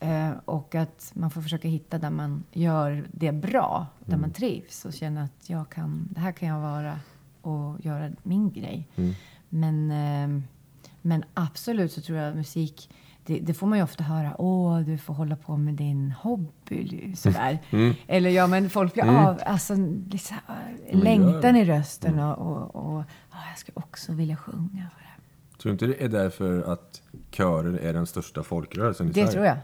Eh, 0.00 0.30
och 0.44 0.74
att 0.74 1.10
man 1.14 1.30
får 1.30 1.42
försöka 1.42 1.68
hitta 1.68 1.98
där 1.98 2.10
man 2.10 2.44
gör 2.52 3.08
det 3.12 3.32
bra, 3.32 3.86
där 4.04 4.16
man 4.16 4.30
trivs 4.32 4.84
och 4.84 4.92
känner 4.92 5.24
att 5.24 5.50
jag 5.50 5.68
kan, 5.68 6.08
det 6.10 6.20
här 6.20 6.32
kan 6.32 6.48
jag 6.48 6.60
vara 6.60 7.00
och 7.40 7.84
göra 7.84 8.10
min 8.22 8.50
grej. 8.52 8.88
Men, 9.48 9.90
eh, 9.90 10.42
men 11.02 11.24
absolut 11.34 11.92
så 11.92 12.00
tror 12.00 12.18
jag 12.18 12.28
att 12.30 12.36
musik, 12.36 12.90
det, 13.28 13.38
det 13.40 13.54
får 13.54 13.66
man 13.66 13.78
ju 13.78 13.84
ofta 13.84 14.04
höra. 14.04 14.34
Åh, 14.40 14.80
du 14.80 14.98
får 14.98 15.14
hålla 15.14 15.36
på 15.36 15.56
med 15.56 15.74
din 15.74 16.10
hobby. 16.22 17.14
Sådär. 17.16 17.58
Eller 18.06 18.30
ja, 18.30 18.46
men 18.46 18.70
folk 18.70 18.92
blir 18.94 19.04
av, 19.28 19.40
alltså, 19.46 19.74
det 19.76 20.20
Men 20.92 21.00
längtan 21.00 21.56
i 21.56 21.64
rösten 21.64 22.18
och, 22.18 22.38
och, 22.38 22.76
och 22.76 22.98
"Ah, 23.30 23.48
jag 23.50 23.58
skulle 23.58 23.76
också 23.76 24.12
vilja 24.12 24.36
sjunga. 24.36 24.86
För 24.94 25.02
det. 25.02 25.58
tror 25.62 25.70
du 25.70 25.72
inte 25.72 25.86
det 25.86 26.04
är 26.04 26.08
därför 26.08 26.72
att 26.72 27.02
kören 27.30 27.78
är 27.78 27.92
den 27.92 28.06
största 28.06 28.42
folkrörelsen 28.42 29.06
i 29.06 29.10
det 29.10 29.14
Sverige? 29.14 29.30
tror 29.32 29.44
jag. 29.44 29.56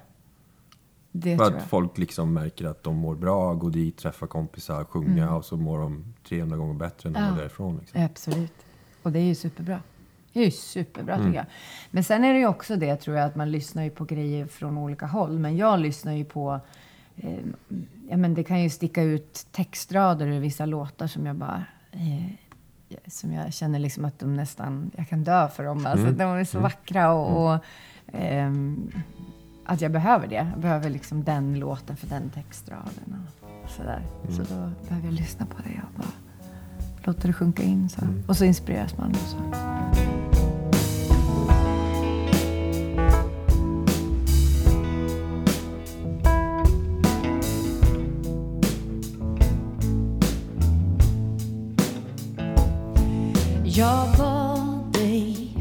Det 1.12 1.36
För 1.36 1.44
tror 1.44 1.46
att 1.56 1.60
jag. 1.62 1.68
folk 1.68 1.98
liksom 1.98 2.32
märker 2.34 2.64
att 2.64 2.82
de 2.82 2.96
mår 2.96 3.14
bra, 3.14 3.54
går 3.54 3.70
dit, 3.70 3.96
träffar 3.96 4.26
kompisar, 4.26 4.84
sjunga 4.84 5.22
Mm. 5.22 5.34
och 5.34 5.44
så 5.44 5.56
mår 5.56 5.78
de 5.78 6.14
300 6.28 6.56
gånger 6.56 6.74
bättre 6.74 7.08
än 7.08 7.12
de 7.12 7.20
Ja. 7.22 7.30
var 7.30 7.36
därifrån. 7.38 7.76
Liksom. 7.80 8.02
Absolut. 8.04 8.52
Och 9.02 9.12
det 9.12 9.18
är 9.18 9.24
ju 9.24 9.34
superbra. 9.34 9.80
Det 10.34 10.40
är 10.40 10.44
ju 10.44 10.50
superbra 10.50 11.14
Mm. 11.14 11.26
tycker 11.26 11.38
jag. 11.38 11.46
Men 11.90 12.04
sen 12.04 12.24
är 12.24 12.32
det 12.32 12.38
ju 12.38 12.46
också 12.46 12.76
det 12.76 12.96
tror 12.96 13.16
jag 13.16 13.26
att 13.26 13.34
man 13.36 13.50
lyssnar 13.50 13.82
ju 13.82 13.90
på 13.90 14.04
grejer 14.04 14.46
från 14.46 14.78
olika 14.78 15.06
håll. 15.06 15.38
Men 15.38 15.56
jag 15.56 15.80
lyssnar 15.80 16.12
ju 16.12 16.24
på 16.24 16.60
eh, 17.16 17.30
ja, 18.10 18.16
men 18.16 18.34
det 18.34 18.44
kan 18.44 18.62
ju 18.62 18.70
sticka 18.70 19.02
ut 19.02 19.46
textrader 19.52 20.26
ur 20.26 20.40
vissa 20.40 20.66
låtar 20.66 21.06
som 21.06 21.26
jag 21.26 21.36
bara... 21.36 21.64
Eh, 21.92 22.30
som 23.06 23.32
jag 23.32 23.54
känner 23.54 23.78
liksom 23.78 24.04
att 24.04 24.18
de 24.18 24.34
nästan, 24.36 24.90
jag 24.96 25.08
kan 25.08 25.24
dö 25.24 25.48
för 25.48 25.64
dem. 25.64 25.86
Alltså, 25.86 26.06
Mm. 26.06 26.18
De 26.18 26.22
är 26.30 26.44
så 26.44 26.58
vackra 26.60 27.12
och, 27.12 27.44
och 27.54 27.64
ehm, 28.12 28.90
att 29.64 29.80
jag 29.80 29.92
behöver 29.92 30.26
det. 30.28 30.46
Jag 30.52 30.60
behöver 30.60 30.90
liksom 30.90 31.24
den 31.24 31.58
låten 31.58 31.96
för 31.96 32.06
den 32.06 32.30
textraden 32.30 33.26
och 33.64 33.70
sådär. 33.70 34.02
Så 34.28 34.42
Mm. 34.54 34.72
då 34.80 34.88
behöver 34.88 35.06
jag 35.08 35.14
lyssna 35.14 35.46
på 35.46 35.56
det 35.62 35.80
och 35.82 35.98
bara 36.00 36.08
låta 37.06 37.26
det 37.26 37.32
sjunka 37.32 37.62
in. 37.62 37.88
Så. 37.88 38.00
Mm. 38.00 38.22
Och 38.26 38.36
så 38.36 38.44
inspireras 38.44 38.98
man. 38.98 39.10
Och 39.10 39.16
så. 39.16 39.36
Jag 53.76 54.16
bad 54.18 54.92
dig, 54.92 55.56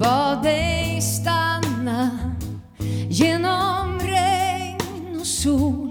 bad 0.00 0.42
dig 0.42 1.00
stanna 1.00 2.10
genom 3.08 3.98
regn 3.98 5.20
och 5.20 5.26
sol 5.26 5.90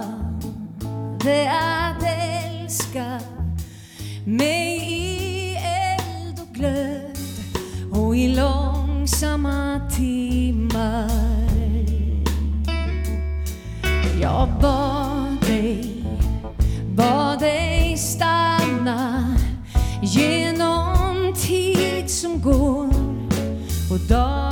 att 1.51 2.03
älska 2.03 3.19
mig 4.25 4.77
i 4.93 5.55
eld 5.55 6.39
och 6.39 6.55
glöd 6.55 7.17
och 7.91 8.15
i 8.15 8.35
långsamma 8.35 9.81
timmar. 9.95 11.11
Jag 14.21 14.49
bad 14.61 15.37
dig, 15.47 16.03
bad 16.95 17.39
dig 17.39 17.97
stanna 17.97 19.35
genom 20.01 21.33
tid 21.35 22.09
som 22.09 22.41
går 22.41 22.89
och 23.91 23.99
dag 24.09 24.46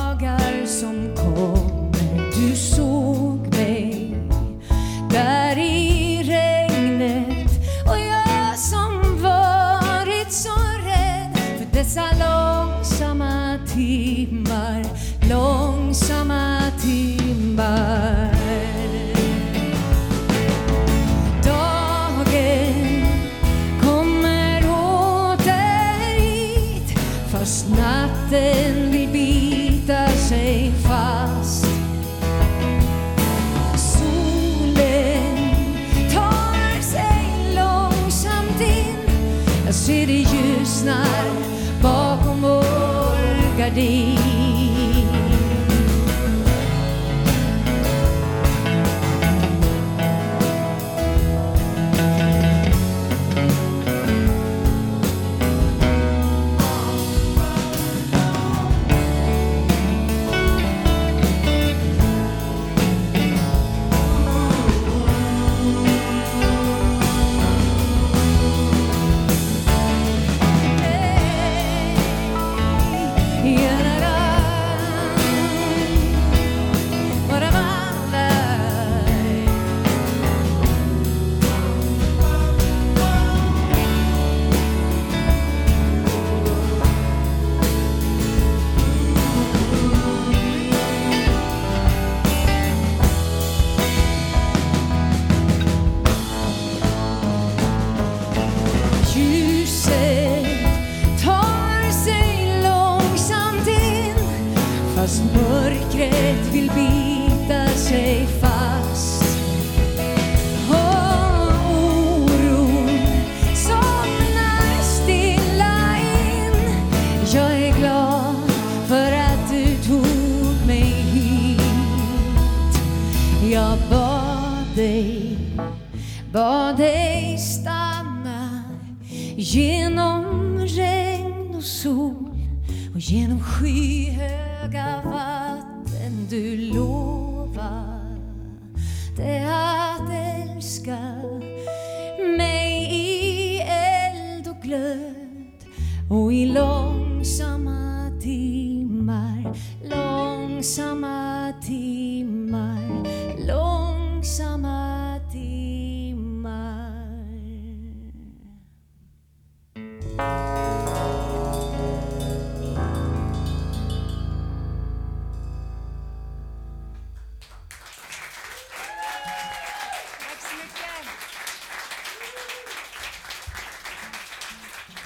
långsamma 149.84 151.52
timmar, 151.66 153.06
långsamma 153.46 155.20
timmar. 155.32 156.86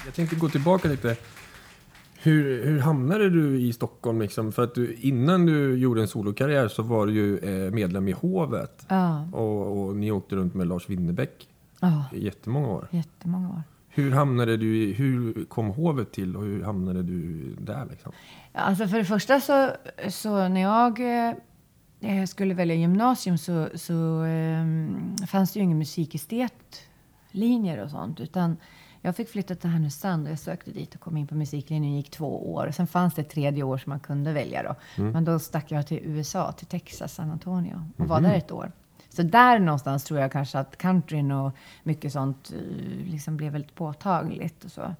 Jag 0.05 0.15
tänkte 0.15 0.37
gå 0.37 0.49
tillbaka 0.49 0.89
lite. 0.89 1.17
Hur, 2.23 2.65
hur 2.65 2.79
hamnade 2.81 3.31
du 3.31 3.61
i 3.61 3.73
Stockholm? 3.73 4.21
Liksom? 4.21 4.53
För 4.53 4.65
att 4.65 4.75
du, 4.75 4.95
innan 4.95 5.47
du 5.47 5.79
gjorde 5.79 6.01
en 6.01 6.09
solokarriär 6.09 6.69
så 6.69 6.83
var 6.83 7.07
du 7.07 7.13
ju 7.13 7.39
eh, 7.39 7.73
medlem 7.73 8.09
i 8.09 8.13
Hovet. 8.13 8.87
Ja, 8.89 9.29
Och, 9.33 9.81
och 9.89 9.97
ni 9.97 10.11
åkte 10.11 10.37
runt 10.37 10.55
med 10.55 10.67
Lars 10.67 10.89
Winnerbäck 10.89 11.49
ja, 11.81 12.05
i 12.13 12.25
jättemånga 12.25 12.69
år. 12.69 12.89
jättemånga 12.91 13.49
år. 13.49 13.63
Hur 13.89 14.11
hamnade 14.11 14.57
du 14.57 14.93
hur 14.93 15.45
kom 15.45 15.67
Hovet 15.69 16.13
till 16.13 16.37
och 16.37 16.43
hur 16.43 16.63
hamnade 16.63 17.03
du 17.03 17.45
där 17.61 17.87
liksom? 17.91 18.13
Alltså 18.53 18.89
för 18.89 18.99
det 18.99 19.05
första 19.05 19.41
så, 19.41 19.71
så 20.09 20.49
när 20.49 20.61
jag 20.61 21.01
eh, 22.01 22.25
skulle 22.27 22.55
välja 22.55 22.75
gymnasium 22.75 23.39
så, 23.39 23.69
så 23.75 24.25
eh, 24.25 24.65
fanns 25.27 25.53
det 25.53 25.59
ju 25.59 25.65
ingen 25.65 25.79
musikestetlinjer 25.79 27.85
och 27.85 27.91
sånt. 27.91 28.21
Utan 28.21 28.57
jag 29.03 29.17
fick 29.17 29.29
flytta 29.29 29.55
till 29.55 29.71
Härnösand 29.71 30.27
och 30.27 30.33
jag 30.33 30.39
sökte 30.39 30.71
dit 30.71 30.95
och 30.95 31.01
kom 31.01 31.17
in 31.17 31.27
på 31.27 31.35
musiklinjen. 31.35 31.97
gick 31.97 32.11
två 32.11 32.53
år. 32.55 32.71
Sen 32.71 32.87
fanns 32.87 33.15
det 33.15 33.23
ett 33.23 33.31
tredje 33.31 33.63
år 33.63 33.79
som 33.79 33.91
man 33.91 34.01
kunde 34.01 34.33
välja 34.33 34.63
då. 34.63 35.03
Men 35.03 35.25
då 35.25 35.39
stack 35.39 35.71
jag 35.71 35.87
till 35.87 36.01
USA, 36.03 36.53
till 36.53 36.67
Texas, 36.67 37.15
San 37.15 37.31
Antonio 37.31 37.91
och 37.97 38.09
var 38.09 38.21
där 38.21 38.35
ett 38.35 38.53
år. 38.53 38.73
Så 39.09 39.23
där 39.23 39.59
någonstans 39.59 40.05
tror 40.05 40.21
jag 40.21 40.33
kanske 40.33 40.59
att 40.59 40.77
countryn 40.77 41.33
och 41.33 41.53
mycket 41.83 42.13
sånt 42.13 42.53
eh, 42.53 43.11
liksom 43.11 43.37
blev 43.37 43.53
väldigt 43.53 43.75
påtagligt 43.75 44.65
och 44.65 44.73
så. 44.73 44.95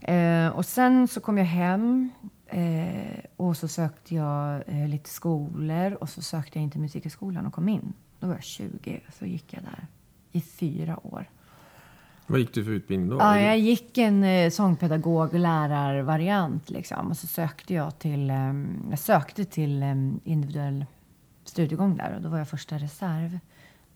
Eh, 0.00 0.48
och 0.48 0.64
sen 0.64 1.08
så 1.08 1.20
kom 1.20 1.38
jag 1.38 1.44
hem 1.44 2.10
eh, 2.46 3.24
och 3.36 3.56
så 3.56 3.68
sökte 3.68 4.14
jag 4.14 4.62
eh, 4.66 4.88
lite 4.88 5.10
skolor 5.10 5.92
och 5.92 6.08
så 6.08 6.22
sökte 6.22 6.58
jag 6.58 6.62
in 6.62 6.70
till 6.70 6.80
Musikhögskolan 6.80 7.46
och 7.46 7.52
kom 7.52 7.68
in. 7.68 7.92
Då 8.20 8.26
var 8.26 8.34
jag 8.34 8.44
20, 8.44 9.00
så 9.18 9.26
gick 9.26 9.54
jag 9.54 9.62
där 9.62 9.86
i 10.32 10.40
fyra 10.40 11.06
år. 11.06 11.28
Vad 12.26 12.40
gick 12.40 12.54
du 12.54 12.64
för 12.64 12.70
utbildning 12.70 13.10
då? 13.10 13.16
Ja, 13.16 13.40
jag 13.40 13.58
gick 13.58 13.98
en 13.98 14.24
eh, 14.24 14.50
sångpedagog-lärarvariant 14.50 16.70
liksom. 16.70 17.10
Och 17.10 17.16
så 17.16 17.26
sökte 17.26 17.74
jag 17.74 17.98
till, 17.98 18.30
eh, 18.30 18.52
jag 18.90 18.98
sökte 18.98 19.44
till 19.44 19.82
eh, 19.82 19.94
individuell 20.24 20.86
studiegång 21.44 21.96
där 21.96 22.14
och 22.16 22.22
då 22.22 22.28
var 22.28 22.38
jag 22.38 22.48
första 22.48 22.78
reserv. 22.78 23.38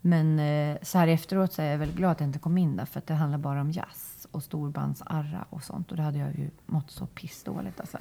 Men 0.00 0.38
eh, 0.38 0.76
så 0.82 0.98
här 0.98 1.08
efteråt 1.08 1.52
så 1.52 1.62
är 1.62 1.70
jag 1.70 1.78
väldigt 1.78 1.96
glad 1.96 2.10
att 2.10 2.20
jag 2.20 2.28
inte 2.28 2.38
kom 2.38 2.58
in 2.58 2.76
där 2.76 2.84
för 2.84 2.98
att 2.98 3.06
det 3.06 3.14
handlar 3.14 3.38
bara 3.38 3.60
om 3.60 3.70
jazz 3.70 4.26
och 4.30 4.42
storbandsarra 4.42 5.44
och 5.50 5.62
sånt. 5.62 5.90
Och 5.90 5.96
då 5.96 6.02
hade 6.02 6.18
jag 6.18 6.38
ju 6.38 6.50
mått 6.66 6.90
så 6.90 7.06
pissdåligt 7.06 7.80
alltså. 7.80 7.98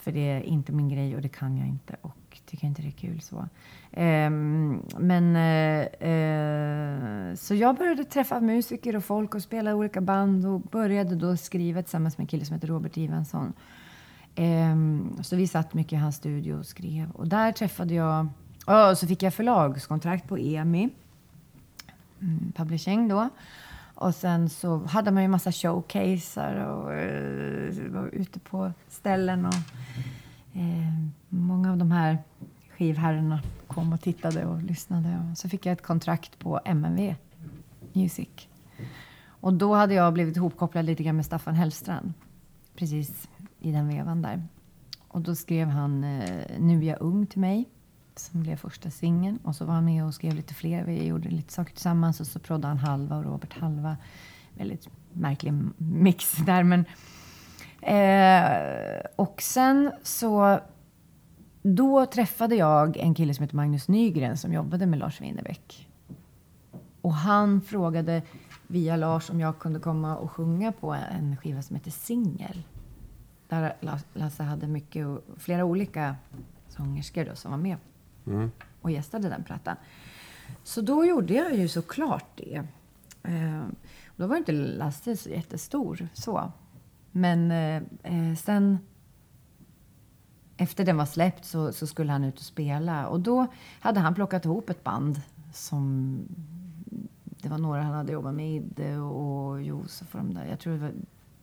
För 0.00 0.12
det 0.12 0.30
är 0.30 0.40
inte 0.40 0.72
min 0.72 0.88
grej 0.88 1.16
och 1.16 1.22
det 1.22 1.28
kan 1.28 1.56
jag 1.56 1.68
inte 1.68 1.96
och 2.00 2.40
tycker 2.46 2.66
inte 2.66 2.82
det 2.82 2.88
är 2.88 2.92
kul 2.92 3.20
så. 3.20 3.48
Ehm, 3.92 4.82
men 4.98 5.36
eh, 5.36 6.10
eh, 6.10 7.34
så 7.34 7.54
jag 7.54 7.76
började 7.76 8.04
träffa 8.04 8.40
musiker 8.40 8.96
och 8.96 9.04
folk 9.04 9.34
och 9.34 9.42
spela 9.42 9.70
i 9.70 9.74
olika 9.74 10.00
band 10.00 10.46
och 10.46 10.60
började 10.60 11.16
då 11.16 11.36
skriva 11.36 11.82
tillsammans 11.82 12.18
med 12.18 12.24
en 12.24 12.28
kille 12.28 12.44
som 12.44 12.54
heter 12.54 12.68
Robert 12.68 12.96
Ivansson. 12.96 13.52
Ehm, 14.34 15.16
så 15.22 15.36
vi 15.36 15.46
satt 15.46 15.74
mycket 15.74 15.92
i 15.92 15.96
hans 15.96 16.16
studio 16.16 16.54
och 16.54 16.66
skrev 16.66 17.10
och 17.10 17.28
där 17.28 17.52
träffade 17.52 17.94
jag 17.94 18.28
och 18.66 18.98
så 18.98 19.06
fick 19.06 19.22
jag 19.22 19.34
förlagskontrakt 19.34 20.28
på 20.28 20.38
EMI, 20.38 20.88
mm, 22.20 22.52
publishing 22.56 23.08
då. 23.08 23.28
Och 24.00 24.14
sen 24.14 24.48
så 24.48 24.76
hade 24.86 25.10
man 25.10 25.22
ju 25.22 25.28
massa 25.28 25.52
showcaser 25.52 26.66
och 26.66 26.94
eh, 26.94 27.90
var 27.90 28.08
ute 28.12 28.40
på 28.40 28.72
ställen. 28.88 29.46
Och, 29.46 29.54
eh, 30.52 30.92
många 31.28 31.70
av 31.70 31.76
de 31.76 31.90
här 31.90 32.18
skivherrarna 32.70 33.42
kom 33.66 33.92
och 33.92 34.00
tittade 34.00 34.46
och 34.46 34.62
lyssnade. 34.62 35.08
Och 35.08 35.38
så 35.38 35.48
fick 35.48 35.66
jag 35.66 35.72
ett 35.72 35.82
kontrakt 35.82 36.38
på 36.38 36.60
MNV 36.64 37.14
Music. 37.92 38.28
Och 39.24 39.54
då 39.54 39.74
hade 39.74 39.94
jag 39.94 40.12
blivit 40.12 40.36
ihopkopplad 40.36 40.84
lite 40.84 41.02
grann 41.02 41.16
med 41.16 41.26
Staffan 41.26 41.54
Hellstrand. 41.54 42.12
Precis 42.76 43.28
i 43.58 43.72
den 43.72 43.88
vevan 43.88 44.22
där. 44.22 44.42
Och 45.08 45.20
då 45.20 45.34
skrev 45.34 45.68
han 45.68 46.04
eh, 46.04 46.44
Nu 46.58 46.78
är 46.78 46.82
jag 46.82 47.00
ung 47.00 47.26
till 47.26 47.40
mig 47.40 47.68
som 48.18 48.42
blev 48.42 48.56
första 48.56 48.90
singeln. 48.90 49.38
Och 49.42 49.56
så 49.56 49.64
var 49.64 49.74
han 49.74 49.84
med 49.84 50.04
och 50.04 50.14
skrev 50.14 50.34
lite 50.34 50.54
fler. 50.54 50.84
Vi 50.84 51.06
gjorde 51.06 51.28
lite 51.28 51.52
saker 51.52 51.72
tillsammans 51.72 52.20
och 52.20 52.26
så 52.26 52.38
proddade 52.38 52.68
han 52.68 52.78
halva 52.78 53.16
och 53.16 53.24
Robert 53.24 53.58
halva. 53.58 53.96
Väldigt 54.54 54.88
märklig 55.12 55.54
mix 55.76 56.32
där. 56.32 56.62
Men, 56.62 56.84
eh, 57.82 59.06
och 59.16 59.42
sen 59.42 59.92
så 60.02 60.60
då 61.62 62.06
träffade 62.06 62.54
jag 62.54 62.96
en 62.96 63.14
kille 63.14 63.34
som 63.34 63.42
heter 63.42 63.56
Magnus 63.56 63.88
Nygren 63.88 64.36
som 64.36 64.52
jobbade 64.52 64.86
med 64.86 64.98
Lars 64.98 65.20
Winnerbäck. 65.20 65.88
Och 67.00 67.14
han 67.14 67.60
frågade 67.60 68.22
via 68.66 68.96
Lars 68.96 69.30
om 69.30 69.40
jag 69.40 69.58
kunde 69.58 69.80
komma 69.80 70.16
och 70.16 70.30
sjunga 70.30 70.72
på 70.72 70.92
en 70.92 71.36
skiva 71.36 71.62
som 71.62 71.76
heter 71.76 71.90
Singel. 71.90 72.62
Där 73.48 73.76
Lasse 74.14 74.42
hade 74.42 74.66
mycket, 74.66 75.06
flera 75.36 75.64
olika 75.64 76.16
sångerskor 76.68 77.24
då, 77.24 77.34
som 77.34 77.50
var 77.50 77.58
med 77.58 77.76
mm. 78.30 78.50
och 78.80 78.90
gästade 78.90 79.28
den 79.28 79.44
plattan. 79.44 79.76
Så 80.64 80.80
då 80.80 81.04
gjorde 81.04 81.34
jag 81.34 81.54
ju 81.54 81.68
såklart 81.68 82.26
det. 82.36 82.64
Eh, 83.22 83.64
då 84.16 84.26
var 84.26 84.36
inte 84.36 84.52
Lasse 84.52 85.16
så 85.16 85.28
jättestor 85.28 86.08
så. 86.14 86.52
Men 87.10 87.50
eh, 87.50 87.82
eh, 88.02 88.36
sen 88.36 88.78
efter 90.56 90.84
den 90.84 90.96
var 90.96 91.06
släppt 91.06 91.44
så, 91.44 91.72
så, 91.72 91.86
skulle 91.86 92.12
han 92.12 92.24
ut 92.24 92.38
och 92.38 92.44
spela. 92.44 93.08
Och 93.08 93.20
då 93.20 93.46
hade 93.80 94.00
han 94.00 94.14
plockat 94.14 94.44
ihop 94.44 94.70
ett 94.70 94.84
band 94.84 95.20
som... 95.52 96.18
Det 97.42 97.48
var 97.48 97.58
några 97.58 97.82
han 97.82 97.94
hade 97.94 98.12
jobbat 98.12 98.34
med, 98.34 98.56
Idde 98.56 98.98
och 98.98 99.62
Josef 99.62 100.14
och 100.14 100.20
de 100.20 100.34
där. 100.34 100.46
Jag 100.46 100.58
tror 100.60 100.72
det 100.72 100.78
var, 100.78 100.92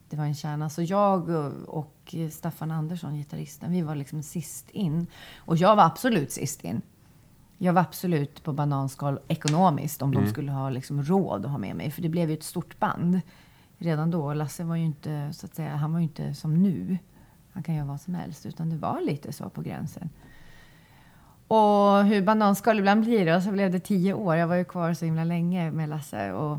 det 0.10 0.18
var 0.18 0.26
en 0.26 0.36
kärna. 0.36 0.70
Så 0.70 0.82
jag 0.82 1.30
och 1.68 2.16
Staffan 2.32 2.72
Andersson, 2.72 3.16
gitarristen, 3.16 3.72
vi 3.72 3.82
var 3.82 3.96
liksom 3.96 4.24
sist 4.24 4.70
in. 4.70 5.08
Och 5.38 5.58
jag 5.58 5.76
var 5.76 5.84
absolut 5.84 6.32
sist 6.32 6.64
in. 6.64 6.82
Jag 7.58 7.74
var 7.74 7.82
absolut 7.82 8.44
på 8.44 8.54
bananskal 8.54 9.20
ekonomiskt 9.28 10.02
om 10.02 10.12
mm. 10.12 10.24
de 10.24 10.30
skulle 10.30 10.52
ha 10.52 10.70
liksom 10.70 11.04
råd 11.04 11.46
att 11.46 11.52
ha 11.52 11.58
med 11.58 11.76
mig. 11.76 11.92
För 11.92 12.02
det 12.02 12.10
blev 12.10 12.30
ju 12.30 12.38
ett 12.38 12.44
stort 12.44 12.80
band 12.80 13.22
redan 13.78 14.12
då. 14.12 14.34
Lasse 14.34 14.64
var 14.64 14.76
ju 14.76 14.86
inte, 14.86 15.34
så 15.34 15.46
att 15.46 15.56
säga, 15.56 15.76
han 15.76 15.92
var 15.92 16.00
ju 16.00 16.04
inte 16.04 16.34
som 16.34 16.64
nu. 16.64 16.98
Han 17.52 17.64
kan 17.64 17.76
göra 17.76 17.86
vad 17.86 18.02
som 18.02 18.16
helst. 18.16 18.46
Utan 18.46 18.70
det 18.70 18.78
var 18.78 19.02
lite 19.02 19.34
så 19.34 19.50
på 19.50 19.62
gränsen. 19.62 20.10
Och 21.48 22.04
hur 22.06 22.22
bananskal 22.22 22.80
ibland 22.80 23.02
blir 23.02 23.26
det. 23.26 23.36
Och 23.36 23.44
så 23.44 23.52
blev 23.52 23.72
det 23.72 23.80
tio 23.80 24.14
år. 24.14 24.36
Jag 24.36 24.48
var 24.48 24.56
ju 24.56 24.66
kvar 24.66 24.94
så 24.94 25.06
himla 25.06 25.24
länge 25.24 25.72
med 25.72 25.90
Lasse. 25.90 26.34
Och 26.34 26.58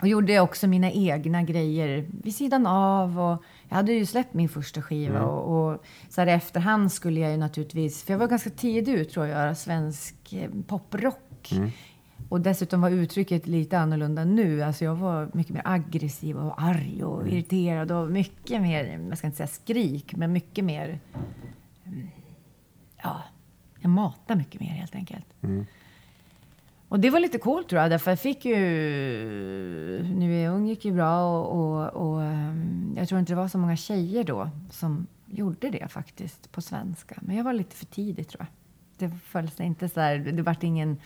och 0.00 0.08
gjorde 0.08 0.40
också 0.40 0.66
mina 0.66 0.90
egna 0.90 1.42
grejer 1.42 2.06
vid 2.22 2.34
sidan 2.34 2.66
av. 2.66 3.20
Och 3.20 3.44
jag 3.68 3.76
hade 3.76 3.92
ju 3.92 4.06
släppt 4.06 4.34
min 4.34 4.48
första 4.48 4.82
skiva. 4.82 5.18
Mm. 5.18 5.28
Och, 5.28 5.72
och, 5.72 5.84
så 6.08 6.20
här 6.20 6.28
i 6.28 6.30
efterhand 6.30 6.92
skulle 6.92 7.20
jag 7.20 7.30
ju 7.30 7.36
naturligtvis... 7.36 8.02
För 8.02 8.12
jag 8.12 8.18
var 8.18 8.28
ganska 8.28 8.50
tidig 8.50 8.92
ut 8.92 9.10
tror 9.10 9.26
jag, 9.26 9.36
att 9.36 9.42
göra 9.42 9.54
svensk 9.54 10.32
eh, 10.32 10.50
poprock. 10.66 11.52
Mm. 11.52 11.70
Och 12.28 12.40
dessutom 12.40 12.80
var 12.80 12.90
uttrycket 12.90 13.46
lite 13.46 13.78
annorlunda 13.78 14.24
nu. 14.24 14.62
Alltså 14.62 14.84
jag 14.84 14.94
var 14.94 15.30
mycket 15.32 15.54
mer 15.54 15.62
aggressiv 15.64 16.36
och 16.36 16.62
arg 16.62 17.04
och 17.04 17.20
mm. 17.20 17.32
irriterad. 17.32 17.92
Och 17.92 18.10
mycket 18.10 18.62
mer, 18.62 19.06
jag 19.08 19.18
ska 19.18 19.26
inte 19.26 19.36
säga 19.36 19.46
skrik, 19.46 20.16
men 20.16 20.32
mycket 20.32 20.64
mer... 20.64 21.00
Mm, 21.84 22.08
ja, 23.02 23.22
jag 23.80 23.90
matar 23.90 24.36
mycket 24.36 24.60
mer 24.60 24.68
helt 24.68 24.94
enkelt. 24.94 25.26
Mm. 25.42 25.66
Och 26.88 27.00
det 27.00 27.10
var 27.10 27.20
lite 27.20 27.38
coolt 27.38 27.68
tror 27.68 27.82
jag, 27.82 27.90
därför 27.90 28.10
jag 28.10 28.20
fick 28.20 28.44
ju... 28.44 28.56
Nu 30.16 30.34
är 30.34 30.44
jag 30.44 30.54
ung 30.54 30.66
gick 30.66 30.84
ju 30.84 30.92
bra 30.92 31.40
och, 31.40 31.58
och, 31.58 31.88
och, 31.88 32.22
ehm, 32.22 32.94
jag 32.96 33.08
tror 33.08 33.20
inte 33.20 33.32
det 33.32 33.36
var 33.36 33.48
så 33.48 33.58
många 33.58 33.76
tjejer 33.76 34.24
då 34.24 34.50
som 34.70 35.06
gjorde 35.26 35.70
det 35.70 35.88
faktiskt 35.88 36.52
på 36.52 36.60
svenska. 36.60 37.14
Men 37.20 37.36
jag 37.36 37.44
var 37.44 37.52
lite 37.52 37.76
för 37.76 37.86
tidig 37.86 38.28
tror 38.28 38.40
jag. 38.40 38.48
Det 38.98 39.16
följs 39.18 39.60
inte 39.60 39.88
så 39.88 40.00
här, 40.00 40.18
det 40.18 40.42
vart 40.42 40.62
ingen 40.62 40.96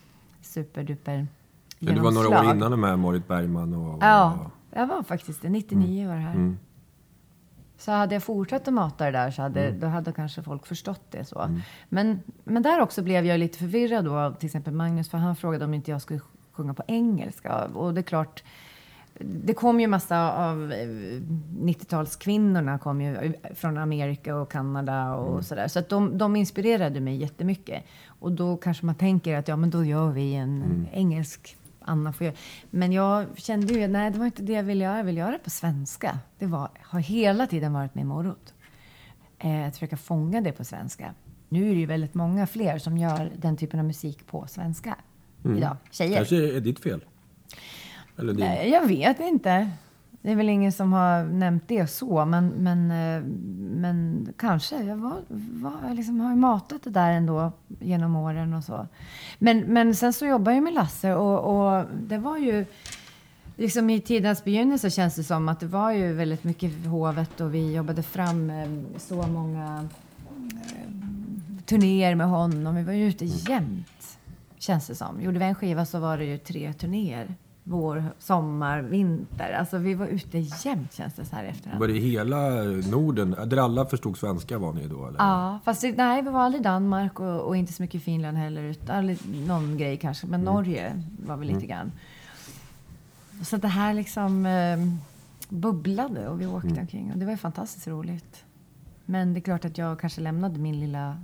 superduper 0.43 1.27
Men 1.79 1.95
du 1.95 2.01
var 2.01 2.11
några 2.11 2.41
år 2.41 2.57
innan 2.57 2.81
med 2.81 2.99
Marit 2.99 3.29
Bergman 3.29 3.75
och... 3.75 4.03
Ja, 4.03 4.51
jag 4.71 4.87
var 4.87 5.03
faktiskt 5.03 5.43
det. 5.43 5.49
99 5.49 6.03
mm. 6.03 6.09
var 6.09 6.17
det 6.17 6.23
här. 6.23 6.35
Mm. 6.35 6.59
Så 7.81 7.93
hade 7.93 8.15
jag 8.15 8.23
fortsatt 8.23 8.69
att 8.69 8.75
mata 8.75 9.05
det 9.05 9.11
där 9.11 9.31
så 9.31 9.43
hade, 9.43 9.67
mm. 9.67 9.81
då 9.81 9.87
hade 9.87 10.13
kanske 10.13 10.43
folk 10.43 10.67
förstått 10.67 11.05
det 11.11 11.25
så. 11.25 11.41
Mm. 11.41 11.61
Men, 11.89 12.21
men 12.45 12.63
där 12.63 12.81
också 12.81 13.03
blev 13.03 13.27
jag 13.27 13.41
lite 13.41 13.59
förvirrad 13.59 14.05
då 14.05 14.17
av 14.17 14.35
till 14.35 14.47
exempel 14.47 14.73
Magnus, 14.73 15.11
för 15.11 15.19
han 15.19 15.37
frågade 15.37 15.65
om 15.65 15.75
inte 15.75 15.91
jag 15.91 16.03
skulle 16.03 16.21
sjunga 16.53 16.75
på 16.75 16.83
engelska. 16.87 17.65
Och 17.65 17.95
det 17.95 18.01
är 18.01 18.03
klart, 18.03 18.43
det 19.19 19.55
kom 19.55 19.81
ju 19.81 19.87
massa 19.87 20.33
av 20.33 20.73
90-talskvinnorna 21.61 22.79
kom 22.79 23.01
ju 23.01 23.33
från 23.55 23.79
Amerika 23.79 24.37
och 24.37 24.53
Kanada 24.53 25.15
och 25.15 25.31
mm. 25.31 25.43
sådär. 25.43 25.69
Så 25.69 25.79
att 25.79 25.89
de, 25.89 26.19
de 26.19 26.37
inspirerade 26.37 27.01
mig 27.01 27.17
jättemycket. 27.17 27.85
Och 28.07 28.33
då 28.33 28.57
kanske 28.57 28.87
man 28.87 28.95
tänker 28.95 29.37
att 29.37 29.49
ja, 29.49 29.57
men 29.57 29.71
då 29.71 29.85
gör 29.85 30.11
vi 30.11 30.35
en 30.35 30.63
mm. 30.63 30.87
engelsk 30.93 31.57
Anna 31.81 32.13
får 32.13 32.25
göra. 32.25 32.37
Men 32.71 32.93
jag 32.93 33.39
kände 33.39 33.75
ju, 33.75 33.89
nej 33.89 34.11
det 34.11 34.19
var 34.19 34.27
inte 34.27 34.43
det 34.43 34.53
jag 34.53 34.63
ville 34.63 34.85
göra. 34.85 34.97
Jag 34.97 35.05
ville 35.05 35.21
göra 35.21 35.31
det 35.31 35.39
på 35.39 35.51
svenska. 35.51 36.19
Det 36.39 36.47
var, 36.47 36.71
har 36.83 37.01
hela 37.01 37.47
tiden 37.47 37.73
varit 37.73 37.95
min 37.95 38.07
morot. 38.07 38.55
Eh, 39.39 39.67
att 39.67 39.75
försöka 39.75 39.97
fånga 39.97 40.41
det 40.41 40.53
på 40.53 40.65
svenska. 40.65 41.15
Nu 41.49 41.71
är 41.71 41.75
det 41.75 41.81
ju 41.81 41.87
väldigt 41.87 42.15
många 42.15 42.47
fler 42.47 42.79
som 42.79 42.99
gör 42.99 43.33
den 43.37 43.57
typen 43.57 43.81
av 43.81 43.87
musik 43.87 44.27
på 44.27 44.47
svenska 44.47 44.97
mm. 45.45 45.57
idag. 45.59 45.77
Tjejer. 45.91 46.17
kanske 46.17 46.57
är 46.57 46.61
ditt 46.61 46.81
fel? 46.81 47.05
Eller 48.19 48.33
din? 48.33 48.45
Nej, 48.45 48.71
jag 48.71 48.87
vet 48.87 49.21
inte. 49.21 49.71
Det 50.23 50.31
är 50.31 50.37
väl 50.37 50.49
ingen 50.49 50.73
som 50.73 50.93
har 50.93 51.25
nämnt 51.25 51.63
det 51.67 51.87
så, 51.87 52.25
men, 52.25 52.49
men, 52.49 52.91
eh, 52.91 53.23
men 53.81 54.29
kanske. 54.37 54.83
Jag 54.83 54.97
var, 54.97 55.17
var, 55.29 55.95
liksom 55.95 56.21
har 56.21 56.31
ju 56.31 56.37
matat 56.37 56.83
det 56.85 56.91
där 56.91 57.13
ändå 57.13 57.53
genom 57.81 58.17
åren 58.17 58.55
och 58.55 58.65
så. 58.65 58.87
Men, 59.39 59.61
men 59.61 59.95
sen 59.95 60.13
så 60.13 60.27
jobbar 60.27 60.53
jag 60.53 60.63
med 60.63 60.73
Lasse 60.73 61.15
och, 61.15 61.79
och 61.79 61.85
det 62.09 62.19
var 62.19 62.39
ju... 62.39 62.67
Liksom 63.57 63.91
I 63.91 64.01
tidens 64.01 64.45
begynnelse 64.45 64.91
känns 64.91 65.15
det 65.15 65.25
som 65.25 65.49
att 65.49 65.61
det 65.61 65.67
var 65.67 65.93
ju 65.93 66.13
väldigt 66.13 66.45
mycket 66.45 66.87
hovet 66.87 67.41
och 67.41 67.55
vi 67.55 67.75
jobbade 67.75 68.03
fram 68.03 68.51
eh, 68.51 68.69
så 68.97 69.15
många 69.27 69.89
eh, 70.53 70.93
turnéer 71.67 72.15
med 72.15 72.27
honom. 72.27 72.77
Vi 72.77 72.83
var 72.83 72.93
ju 72.93 73.09
ute 73.09 73.25
jämt, 73.25 74.19
känns 74.59 74.87
det 74.87 74.95
som. 74.95 75.21
Gjorde 75.21 75.39
vi 75.39 75.45
en 75.45 75.55
skiva 75.55 75.87
så 75.87 75.99
var 75.99 76.19
det 76.19 76.25
ju 76.25 76.39
tre 76.39 76.73
turnéer 76.73 77.35
vår, 77.71 78.05
sommar, 78.19 78.81
vinter. 78.83 79.53
Alltså 79.53 79.79
vi 79.79 79.95
var 79.95 80.07
ute 80.07 80.39
jämt 80.39 80.93
känns 80.93 81.15
det 81.15 81.25
så 81.25 81.37
här 81.37 81.45
efterhand. 81.45 81.81
Var 81.81 81.89
det 81.89 81.95
hela 81.95 82.39
Norden, 82.91 83.37
där 83.47 83.57
alla 83.57 83.87
förstod 83.87 84.19
svenska 84.19 84.59
var 84.59 84.73
ni 84.73 84.89
då? 84.89 85.07
Eller? 85.07 85.19
Ja, 85.19 85.59
fast 85.65 85.81
det, 85.81 85.97
nej, 85.97 86.23
vi 86.23 86.31
var 86.31 86.41
aldrig 86.41 86.61
i 86.61 86.65
Danmark 86.65 87.21
och, 87.21 87.41
och, 87.41 87.57
inte 87.57 87.73
så 87.73 87.83
mycket 87.83 87.95
i 87.95 88.05
Finland 88.05 88.37
heller. 88.37 88.63
Utan, 88.63 89.17
någon 89.47 89.79
grej 89.79 89.97
kanske, 89.97 90.27
men 90.27 90.41
mm. 90.41 90.55
Norge 90.55 91.03
var 91.27 91.37
vi 91.37 91.47
lite 91.47 91.57
mm. 91.57 91.69
grann. 91.69 91.93
Så 93.45 93.57
det 93.57 93.69
här 93.69 93.95
liksom 93.95 94.47
eh, 94.47 94.79
bubblade 95.49 96.29
och 96.29 96.41
vi 96.41 96.47
åkte 96.47 96.69
mm. 96.69 96.81
omkring 96.81 97.13
och 97.13 97.19
det 97.19 97.25
var 97.25 97.33
ju 97.33 97.39
fantastiskt 97.39 97.89
roligt. 97.89 98.45
Men 99.05 99.35
det 99.35 99.39
är 99.39 99.43
klart 99.43 99.65
att 99.65 99.79
jag 99.79 100.01
kanske 100.01 100.21
lämnade 100.21 100.59
min 100.59 100.81
lilla 100.81 101.17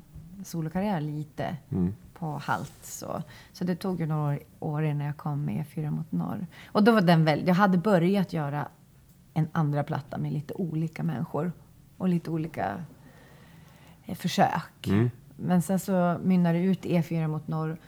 solokarriär 0.44 1.00
lite 1.00 1.56
mm. 1.70 1.94
På 2.18 2.38
halt. 2.44 2.72
Så, 2.82 3.22
så 3.52 3.64
det 3.64 3.76
tog 3.76 4.00
ju 4.00 4.06
några 4.06 4.38
år 4.60 4.84
innan 4.84 5.06
jag 5.06 5.16
kom 5.16 5.44
med 5.44 5.64
E4 5.64 5.90
mot 5.90 6.12
norr. 6.12 6.46
Och 6.66 6.84
då 6.84 6.92
var 6.92 7.00
den 7.00 7.24
väl, 7.24 7.46
jag 7.46 7.54
hade 7.54 7.78
börjat 7.78 8.32
göra 8.32 8.68
en 9.34 9.48
andra 9.52 9.84
platta 9.84 10.18
med 10.18 10.32
lite 10.32 10.54
olika 10.54 11.02
människor 11.02 11.52
och 11.96 12.08
lite 12.08 12.30
olika 12.30 12.84
eh, 14.04 14.14
försök. 14.16 14.86
Men 15.36 15.62
sen 15.62 15.78
så 15.78 16.18
mynnade 16.22 16.58
det 16.58 16.64
ut 16.64 16.84
E4 16.84 17.28
mot 17.28 17.48
norr. 17.48 17.78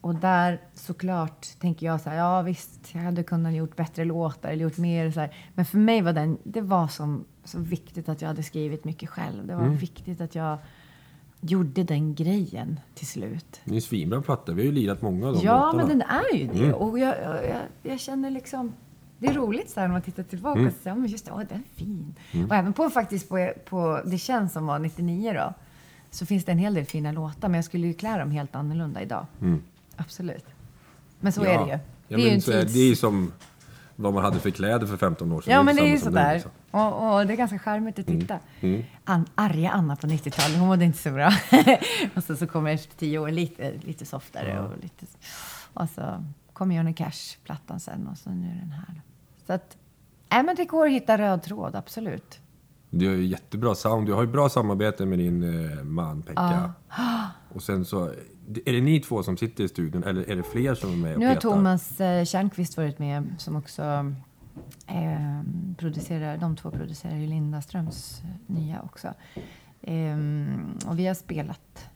Och 0.00 0.14
där 0.14 0.60
såklart 0.74 1.46
tänker 1.58 1.86
jag 1.86 2.00
så 2.00 2.10
här, 2.10 2.16
ja 2.16 2.42
visst, 2.42 2.94
jag 2.94 3.02
hade 3.02 3.22
kunnat 3.22 3.54
gjort 3.54 3.76
bättre 3.76 4.04
låtar 4.04 4.50
eller 4.50 4.62
gjort 4.62 4.78
mer 4.78 5.10
så 5.10 5.20
här. 5.20 5.34
Men 5.54 5.64
för 5.64 5.78
mig 5.78 6.02
var 6.02 6.12
den, 6.12 6.38
det 6.44 6.60
var 6.60 6.88
som, 6.88 7.24
så 7.44 7.58
viktigt 7.58 8.08
att 8.08 8.20
jag 8.20 8.28
hade 8.28 8.42
skrivit 8.42 8.84
mycket 8.84 9.08
själv. 9.08 9.46
Det 9.46 9.54
var 9.54 9.68
viktigt 9.68 10.20
att 10.20 10.34
jag 10.34 10.58
gjorde 11.44 11.82
den 11.84 12.14
grejen 12.14 12.80
till 12.94 13.06
slut. 13.06 13.60
Det 13.64 13.70
är 13.70 13.74
en 13.74 13.82
svinbra 13.82 14.22
platta. 14.22 14.52
Vi 14.52 14.62
har 14.62 14.66
ju 14.66 14.72
lirat 14.72 15.02
många 15.02 15.28
av 15.28 15.34
de 15.34 15.40
Ja, 15.46 15.54
låtarna. 15.72 15.76
men 15.86 15.98
den 15.98 16.08
är 16.08 16.34
ju 16.36 16.46
det. 16.46 16.72
Och 16.72 16.98
jag, 16.98 17.14
jag, 17.22 17.60
jag, 17.82 18.00
känner 18.00 18.30
liksom... 18.30 18.72
Det 19.18 19.26
är 19.28 19.32
roligt 19.34 19.70
så 19.70 19.80
här 19.80 19.86
när 19.88 19.92
man 19.92 20.02
tittar 20.02 20.22
tillbaka 20.22 20.60
och 20.60 20.72
säger, 20.72 20.90
ja 20.90 20.94
men 20.94 21.06
just 21.10 21.26
det, 21.26 21.32
åh, 21.32 21.42
den 21.48 21.58
är 21.58 21.78
fin. 21.78 22.14
Och 22.48 22.54
även 22.54 22.72
på 22.72 22.90
faktiskt 22.90 23.28
på, 23.28 23.52
på 23.68 24.00
Det 24.04 24.18
känns 24.18 24.52
som 24.52 24.66
var 24.66 24.78
99 24.78 25.32
då, 25.32 25.54
så 26.10 26.26
finns 26.26 26.44
det 26.44 26.52
en 26.52 26.58
hel 26.58 26.74
del 26.74 26.84
fina 26.84 27.12
låtar. 27.12 27.48
Men 27.48 27.54
jag 27.54 27.64
skulle 27.64 27.86
ju 27.86 27.94
klä 27.94 28.18
dem 28.18 28.30
helt 28.30 28.54
annorlunda 28.54 29.02
idag. 29.02 29.26
Absolut. 29.96 30.44
Men 31.20 31.32
så 31.32 31.42
är 31.44 31.58
det 31.58 31.64
ju. 31.64 31.70
Ja, 31.70 31.78
Det 32.08 32.14
är 32.14 32.18
ju 32.34 32.40
tids... 32.40 32.72
Det 32.74 32.80
är 32.90 32.94
som 32.94 33.32
vad 33.96 34.14
man 34.14 34.24
hade 34.24 34.38
för 34.38 34.50
kläder 34.50 34.86
för 34.86 34.96
15 34.96 35.32
år 35.32 35.40
sedan. 35.40 35.52
Ja, 35.52 35.62
men 35.62 35.76
det 35.76 35.82
är 35.82 35.86
ju 35.86 35.98
sådär. 35.98 36.34
liksom. 36.34 36.50
Och, 36.72 37.14
och 37.14 37.26
det 37.26 37.32
är 37.32 37.36
ganska 37.36 37.58
charmigt 37.58 37.98
att 37.98 38.06
titta. 38.06 38.38
An, 39.04 39.26
arga 39.34 39.70
Anna 39.70 39.96
på 39.96 40.06
90-talet, 40.06 40.58
hon 40.58 40.68
mådde 40.68 40.84
inte 40.84 40.98
så 40.98 41.10
bra. 41.10 41.32
och 42.14 42.24
så, 42.24 42.36
så 42.36 42.46
kommer 42.46 42.70
efter 42.70 42.96
tio 42.96 43.18
år 43.18 43.30
lite, 43.30 43.72
lite 43.84 44.04
softare. 44.04 44.60
Och, 44.60 44.82
lite, 44.82 45.06
och 45.74 45.88
så 45.90 46.24
kommer 46.52 46.76
Johnny 46.76 46.94
Cash-plattan 46.94 47.80
sen 47.80 48.06
och 48.06 48.18
så 48.18 48.30
nu 48.30 48.58
den 48.60 48.70
här. 48.70 49.02
Så 49.46 49.52
att, 49.52 49.76
nej 50.30 50.42
men 50.42 50.56
det 50.56 50.64
går 50.64 50.86
att 50.86 50.92
hitta 50.92 51.18
röd 51.18 51.42
tråd, 51.42 51.76
absolut. 51.76 52.40
Du 52.90 53.08
har 53.08 53.14
ju 53.14 53.26
jättebra 53.26 53.74
sound. 53.74 54.06
Du 54.06 54.12
har 54.12 54.22
ju 54.22 54.28
bra 54.28 54.48
samarbete 54.48 55.06
med 55.06 55.18
din 55.18 55.42
eh, 55.42 55.84
man 55.84 56.22
Pekka. 56.22 56.72
Och 57.54 57.62
sen 57.62 57.84
så... 57.84 58.12
Är 58.64 58.72
det 58.72 58.80
ni 58.80 59.00
två 59.00 59.22
som 59.22 59.36
sitter 59.36 59.64
i 59.64 59.68
studion 59.68 60.04
eller 60.04 60.30
är 60.30 60.36
det 60.36 60.42
fler 60.42 60.74
som 60.74 60.92
är 60.92 60.96
med 60.96 61.14
och 61.14 61.20
Nu 61.20 61.26
har 61.26 61.34
petar? 61.34 61.50
Thomas 61.50 62.00
eh, 62.00 62.24
Kärnqvist 62.24 62.76
varit 62.76 62.98
med 62.98 63.34
som 63.38 63.56
också 63.56 64.14
eh, 64.86 65.42
producerar, 65.76 66.36
de 66.36 66.56
två 66.56 66.70
producerar 66.70 67.16
ju 67.16 67.26
Lindaströms 67.26 68.22
eh, 68.24 68.54
nya 68.54 68.80
också. 68.82 69.08
Ehm, 69.82 70.78
och 70.86 70.98
vi 70.98 71.06
har 71.06 71.14
spelat 71.14 71.88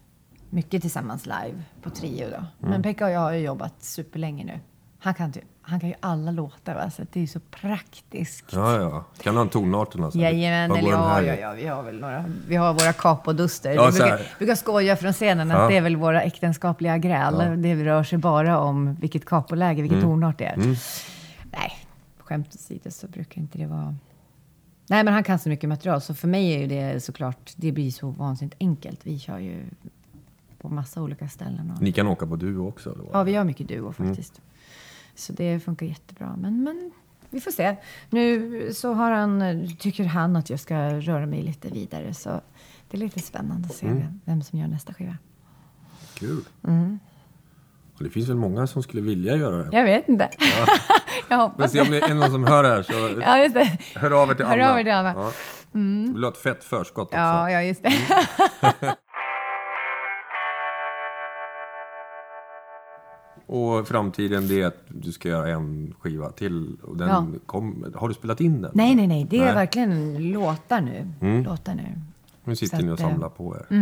mycket 0.49 0.81
tillsammans 0.81 1.25
live 1.25 1.63
på 1.81 1.89
Trio 1.89 2.25
då. 2.29 2.35
Mm. 2.35 2.47
Men 2.59 2.83
Pekka 2.83 3.05
och 3.05 3.11
jag 3.11 3.19
har 3.19 3.31
ju 3.31 3.39
jobbat 3.39 3.73
superlänge 3.83 4.45
nu. 4.45 4.59
Han 4.99 5.13
kan, 5.13 5.31
ju, 5.31 5.41
han 5.61 5.79
kan 5.79 5.89
ju 5.89 5.95
alla 5.99 6.31
låtar 6.31 6.75
va? 6.75 6.89
så 6.89 7.01
det 7.11 7.19
är 7.19 7.21
ju 7.21 7.27
så 7.27 7.39
praktiskt. 7.39 8.45
Ja, 8.53 8.79
ja. 8.81 9.05
Kan 9.21 9.37
han 9.37 9.49
tonarterna? 9.49 10.11
så? 10.11 10.19
Jajamän, 10.19 10.71
eller 10.71 10.91
ja, 10.91 11.21
ja, 11.21 11.35
ja, 11.35 11.51
vi 11.51 11.67
har 11.67 11.83
väl 11.83 11.99
några, 11.99 12.25
vi 12.47 12.55
har 12.55 12.73
våra 12.73 12.93
kapoduster. 12.93 13.71
Ja, 13.71 13.85
vi 13.85 13.99
brukar, 13.99 14.21
brukar 14.37 14.55
skoja 14.55 14.95
från 14.95 15.13
scenen 15.13 15.51
att 15.51 15.57
Ja. 15.61 15.67
det 15.67 15.77
är 15.77 15.81
väl 15.81 15.95
våra 15.95 16.21
äktenskapliga 16.21 16.97
gräl. 16.97 17.35
Ja. 17.39 17.45
Det 17.55 17.75
rör 17.85 18.03
sig 18.03 18.17
bara 18.17 18.59
om 18.59 18.95
vilket 18.95 19.25
kapoläge, 19.25 19.81
vilket 19.81 19.97
Mm. 19.97 20.09
tonart 20.09 20.37
det 20.37 20.45
är. 20.45 20.57
Nej, 21.51 21.71
skämt 22.27 22.55
åsido 22.55 22.91
så 22.91 23.07
brukar 23.07 23.41
inte 23.41 23.57
det 23.57 23.65
vara... 23.65 23.95
Nej, 24.89 25.03
men 25.03 25.13
han 25.13 25.23
kan 25.23 25.39
så 25.39 25.49
mycket 25.49 25.69
material, 25.69 26.01
så 26.01 26.13
för 26.15 26.27
mig 26.27 26.53
är 26.55 26.59
ju 26.59 26.67
det 26.67 27.03
såklart, 27.03 27.53
det 27.55 27.71
blir 27.71 27.91
så 27.91 28.09
vansinnigt 28.09 28.57
enkelt. 28.59 28.99
Vi 29.07 29.19
kör 29.19 29.37
ju 29.39 29.65
på 30.57 30.69
massa 30.69 31.01
olika 31.01 31.27
ställen. 31.27 31.71
Och, 31.71 31.81
Ni 31.81 31.91
kan 31.91 32.07
åka 32.07 32.27
på 32.27 32.35
duo 32.35 32.67
också? 32.67 32.93
Eller? 32.93 33.05
Ja, 33.13 33.23
vi 33.23 33.35
har 33.35 33.43
mycket 33.43 33.67
duo 33.67 33.91
faktiskt. 33.93 34.41
Så 35.15 35.33
det 35.33 35.59
funkar 35.59 35.85
jättebra. 35.85 36.35
Men, 36.37 36.63
men 36.63 36.91
vi 37.29 37.39
får 37.41 37.51
se. 37.51 37.75
Nu 38.09 38.73
så 38.73 38.93
har 38.93 39.11
han, 39.11 39.43
tycker 39.79 40.05
han 40.05 40.35
att 40.35 40.49
jag 40.49 40.59
ska 40.59 40.99
röra 40.99 41.25
mig 41.25 41.43
lite 41.43 41.69
vidare. 41.69 42.13
Så 42.13 42.41
det 42.89 42.97
är 42.97 43.01
lite 43.01 43.19
spännande 43.19 43.67
att 43.67 43.75
se 43.75 43.87
vem- 43.87 44.21
vem 44.25 44.41
som 44.41 44.59
gör 44.59 44.67
nästa 44.67 44.93
skiva. 44.93 45.17
Kul. 46.13 46.43
Och 47.97 48.03
det 48.03 48.09
finns 48.09 48.29
väl 48.29 48.35
många 48.37 48.67
som 48.67 48.83
skulle 48.83 49.01
vilja 49.01 49.35
göra 49.35 49.63
det. 49.63 49.77
Jag 49.77 49.83
vet 49.83 50.09
inte. 50.09 50.29
jag 50.39 50.67
Men 51.29 51.39
hoppas 51.39 51.71
se 51.71 51.81
om 51.81 51.91
det 51.91 51.99
är 52.01 52.15
någon 52.15 52.31
som 52.31 52.43
hör 52.45 52.63
det 52.63 52.69
här 52.69 52.83
så 52.83 52.93
Ja, 53.21 53.37
just 53.39 53.55
det. 53.55 53.77
hör 53.95 54.23
av 54.23 54.29
er 54.29 54.33
till 54.33 54.45
Hör 54.45 54.57
Anna. 54.59 54.71
av 54.71 54.79
er 54.79 54.83
till 54.83 54.93
Anna. 54.93 55.13
Ja. 55.17 55.31
Vill 55.71 56.13
du 56.13 56.21
ha 56.23 56.31
ett 56.31 56.37
fett 56.37 56.63
förskott 56.63 57.07
också? 57.07 57.17
Ja, 57.17 57.51
ja, 57.51 57.61
just 57.61 57.83
det. 57.83 57.93
Och 63.45 63.87
framtiden 63.87 64.47
det 64.47 64.61
är 64.61 64.67
att 64.67 64.83
du 64.87 65.11
ska 65.11 65.29
göra 65.29 65.49
en 65.49 65.93
skiva 65.99 66.31
till. 66.31 66.77
Och 66.83 66.97
den 66.97 67.09
Ja. 67.09 67.25
kom, 67.45 67.93
har 67.95 68.07
du 68.07 68.13
spelat 68.13 68.41
in 68.41 68.61
den? 68.61 68.71
nej, 68.73 68.95
nej, 68.95 69.07
nej. 69.07 69.27
Det 69.29 69.37
är 69.37 69.45
Nej. 69.45 69.53
verkligen 69.55 70.17
låtar 70.31 70.81
nu. 70.81 71.07
Låtar 71.43 71.75
nu. 71.75 71.83
Nu 72.43 72.55
sitter 72.55 72.77
Så 72.77 72.83
ni 72.85 72.91
och 72.91 72.99
eh, 72.99 73.09
samlar 73.09 73.29
på 73.29 73.55
er. 73.55 73.65
Ja, 73.69 73.77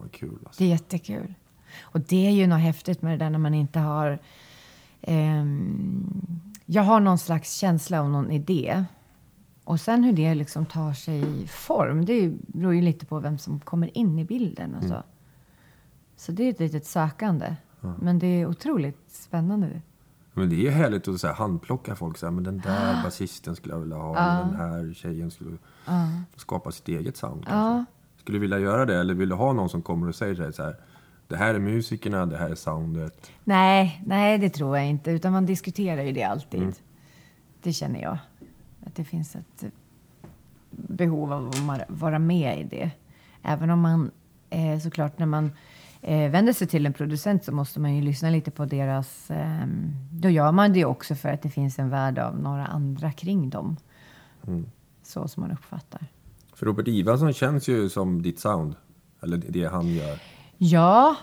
vad 0.00 0.12
kul 0.12 0.38
alltså. 0.46 0.62
Det 0.62 0.64
är 0.64 0.68
jättekul. 0.68 1.34
Och 1.80 2.00
det 2.00 2.26
är 2.26 2.30
ju 2.30 2.46
något 2.46 2.60
häftigt 2.60 3.02
med 3.02 3.12
det 3.12 3.24
där 3.24 3.30
när 3.30 3.38
man 3.38 3.54
inte 3.54 3.78
har... 3.78 4.18
ehm, 5.00 6.40
jag 6.66 6.82
har 6.82 7.00
någon 7.00 7.18
slags 7.18 7.54
känsla 7.54 8.02
och 8.02 8.10
någon 8.10 8.30
idé. 8.30 8.84
Och 9.64 9.80
sen 9.80 10.04
hur 10.04 10.12
det 10.12 10.34
liksom 10.34 10.66
tar 10.66 10.92
sig 10.92 11.46
form, 11.46 12.04
det 12.04 12.32
beror 12.46 12.74
ju 12.74 12.80
lite 12.82 13.06
på 13.06 13.18
vem 13.20 13.38
som 13.38 13.60
kommer 13.60 13.98
in 13.98 14.18
i 14.18 14.24
bilden. 14.24 14.74
Och 14.74 14.82
så. 14.84 15.02
så 16.16 16.32
det 16.32 16.44
är 16.44 16.50
ett 16.50 16.60
litet 16.60 16.86
sökande. 16.86 17.56
Men 18.00 18.18
det 18.18 18.26
är 18.26 18.46
otroligt 18.46 19.10
spännande. 19.10 19.80
Men 20.34 20.48
det 20.50 20.66
är 20.66 20.70
härligt 20.70 21.08
att 21.08 21.20
så 21.20 21.26
här, 21.26 21.34
handplocka 21.34 21.94
folk. 21.96 22.18
Så 22.18 22.26
här, 22.26 22.30
men 22.30 22.44
den 22.44 22.58
där 22.58 23.02
basisten 23.04 23.56
skulle 23.56 23.74
jag 23.74 23.80
vilja 23.80 23.96
ha. 23.96 24.16
eller 24.18 24.44
Den 24.44 24.56
här 24.56 24.94
tjejen 24.94 25.30
skulle 25.30 25.56
skapa 26.36 26.70
sitt 26.72 26.88
eget 26.88 27.16
sound. 27.16 27.46
kanske. 27.46 27.92
Skulle 28.20 28.36
du 28.36 28.40
vilja 28.40 28.58
göra 28.58 28.86
det? 28.86 28.96
Eller 28.96 29.14
vill 29.14 29.28
du 29.28 29.34
ha 29.34 29.52
någon 29.52 29.68
som 29.68 29.82
kommer 29.82 30.08
och 30.08 30.14
säger 30.14 30.52
så 30.52 30.62
här 30.62 30.76
det 31.32 31.38
här 31.38 31.54
är 31.54 31.58
musikerna, 31.58 32.26
det 32.26 32.36
här 32.36 32.50
är 32.50 32.54
soundet. 32.54 33.30
Nej, 33.44 34.02
nej, 34.06 34.38
det 34.38 34.50
tror 34.50 34.76
jag 34.76 34.86
inte. 34.86 35.10
Utan 35.10 35.32
man 35.32 35.46
diskuterar 35.46 36.02
ju 36.02 36.12
det 36.12 36.22
alltid. 36.22 36.74
Det 37.62 37.72
känner 37.72 38.02
jag. 38.02 38.18
Att 38.86 38.94
det 38.94 39.04
finns 39.04 39.36
ett 39.36 39.64
behov 40.70 41.32
av 41.32 41.48
att 41.48 41.84
vara 41.88 42.18
med 42.18 42.60
i 42.60 42.64
det. 42.64 42.90
Även 43.42 43.70
om 43.70 43.80
man 43.80 44.10
eh, 44.50 44.78
såklart 44.78 45.18
när 45.18 45.26
man 45.26 45.50
eh, 46.00 46.30
vänder 46.30 46.52
sig 46.52 46.66
till 46.66 46.86
en 46.86 46.92
producent 46.92 47.44
så 47.44 47.52
måste 47.52 47.80
man 47.80 47.96
ju 47.96 48.02
lyssna 48.02 48.30
lite 48.30 48.50
på 48.50 48.64
deras... 48.64 49.30
Eh, 49.30 49.66
då 50.12 50.28
gör 50.28 50.52
man 50.52 50.72
det 50.72 50.84
också 50.84 51.14
för 51.14 51.28
att 51.28 51.42
det 51.42 51.50
finns 51.50 51.78
en 51.78 51.90
värld 51.90 52.18
av 52.18 52.38
några 52.40 52.66
andra 52.66 53.12
kring 53.12 53.50
dem. 53.50 53.76
Så 55.02 55.28
som 55.28 55.40
man 55.40 55.52
uppfattar. 55.52 56.06
För 56.54 56.66
Robert 56.66 56.88
Ivarsson 56.88 57.32
känns 57.32 57.68
ju 57.68 57.88
som 57.88 58.22
ditt 58.22 58.40
sound. 58.40 58.74
Eller 59.22 59.36
det 59.36 59.64
han 59.64 59.88
gör. 59.88 60.18
Ja, 60.64 61.16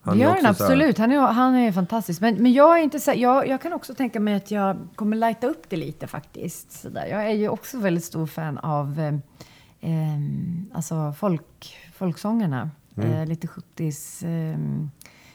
Han 0.00 0.16
det 0.18 0.22
gör 0.22 0.34
han 0.34 0.46
absolut. 0.46 0.98
Han 0.98 1.12
är, 1.12 1.18
han 1.18 1.54
är 1.54 1.72
fantastisk. 1.72 2.20
Men, 2.20 2.34
men 2.34 2.52
jag, 2.52 2.78
är 2.78 2.82
inte 2.82 3.00
så, 3.00 3.12
jag, 3.16 3.48
jag 3.48 3.62
kan 3.62 3.72
också 3.72 3.94
tänka 3.94 4.20
mig 4.20 4.34
att 4.34 4.50
jag 4.50 4.88
kommer 4.94 5.16
lighta 5.16 5.46
upp 5.46 5.64
det 5.68 5.76
lite 5.76 6.06
faktiskt. 6.06 6.72
Så 6.72 6.88
där. 6.88 7.06
Jag 7.06 7.26
är 7.26 7.34
ju 7.34 7.48
också 7.48 7.78
väldigt 7.78 8.04
stor 8.04 8.26
fan 8.26 8.58
av 8.58 9.00
eh, 9.00 9.14
eh, 9.90 10.20
alltså 10.72 11.14
folk, 11.18 11.76
folksångerna. 11.94 12.70
Mm. 12.96 13.12
Eh, 13.12 13.26
lite 13.26 13.46
70s 13.46 14.24
eh, 14.26 14.58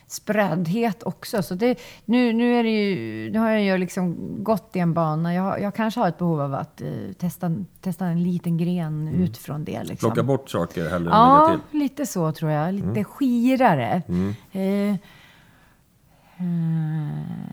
sprödhet 0.07 1.03
också. 1.03 1.43
Så 1.43 1.55
det, 1.55 1.79
nu, 2.05 2.33
nu, 2.33 2.59
är 2.59 2.63
det 2.63 2.69
ju, 2.69 3.31
nu 3.31 3.39
har 3.39 3.49
jag 3.49 3.61
ju 3.61 3.77
liksom 3.77 4.15
gått 4.43 4.75
i 4.75 4.79
en 4.79 4.93
bana. 4.93 5.33
Jag, 5.33 5.61
jag 5.61 5.75
kanske 5.75 5.99
har 5.99 6.07
ett 6.07 6.17
behov 6.17 6.41
av 6.41 6.53
att 6.53 6.81
eh, 6.81 6.87
testa, 7.17 7.51
testa 7.81 8.05
en 8.05 8.23
liten 8.23 8.57
gren 8.57 9.07
ut 9.07 9.37
från 9.37 9.63
det. 9.63 9.83
Liksom. 9.83 9.97
Plocka 9.97 10.23
bort 10.23 10.49
saker 10.49 10.89
hellre 10.89 10.95
än 10.95 11.03
lägga 11.03 11.15
Ja, 11.15 11.45
till. 11.45 11.77
Mm. 11.77 11.83
lite 11.83 12.05
så 12.05 12.31
tror 12.31 12.51
jag. 12.51 12.73
Lite 12.73 13.03
skirare. 13.03 14.01
Eh, 14.51 14.61
eh, 14.61 14.95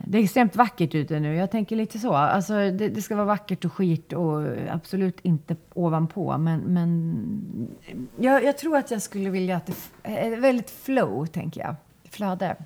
det 0.07 0.19
är 0.19 0.23
extremt 0.23 0.57
vackert 0.57 0.95
ute 0.95 1.21
nu. 1.21 1.35
Jag 1.35 1.51
tänker 1.51 1.77
lite 1.77 1.99
så. 1.99 2.15
Alltså, 2.15 2.55
det, 2.55 2.89
det 2.89 3.03
ska 3.03 3.17
vara 3.17 3.27
vackert 3.27 3.65
och 3.65 3.73
skit 3.73 4.13
och 4.13 4.43
absolut 4.71 5.21
inte 5.23 5.57
ovanpå. 5.75 6.39
Men, 6.39 6.61
men 6.61 7.69
jag, 8.17 8.45
jag 8.45 8.59
tror 8.59 8.77
att 8.77 8.91
jag 8.91 9.03
skulle 9.03 9.31
vilja 9.31 9.57
att 9.57 9.67
det 9.67 9.75
är 10.03 10.41
väldigt 10.41 10.71
flow, 10.71 11.27
tänker 11.27 11.61
jag. 11.61 11.75
Flöde. 12.15 12.57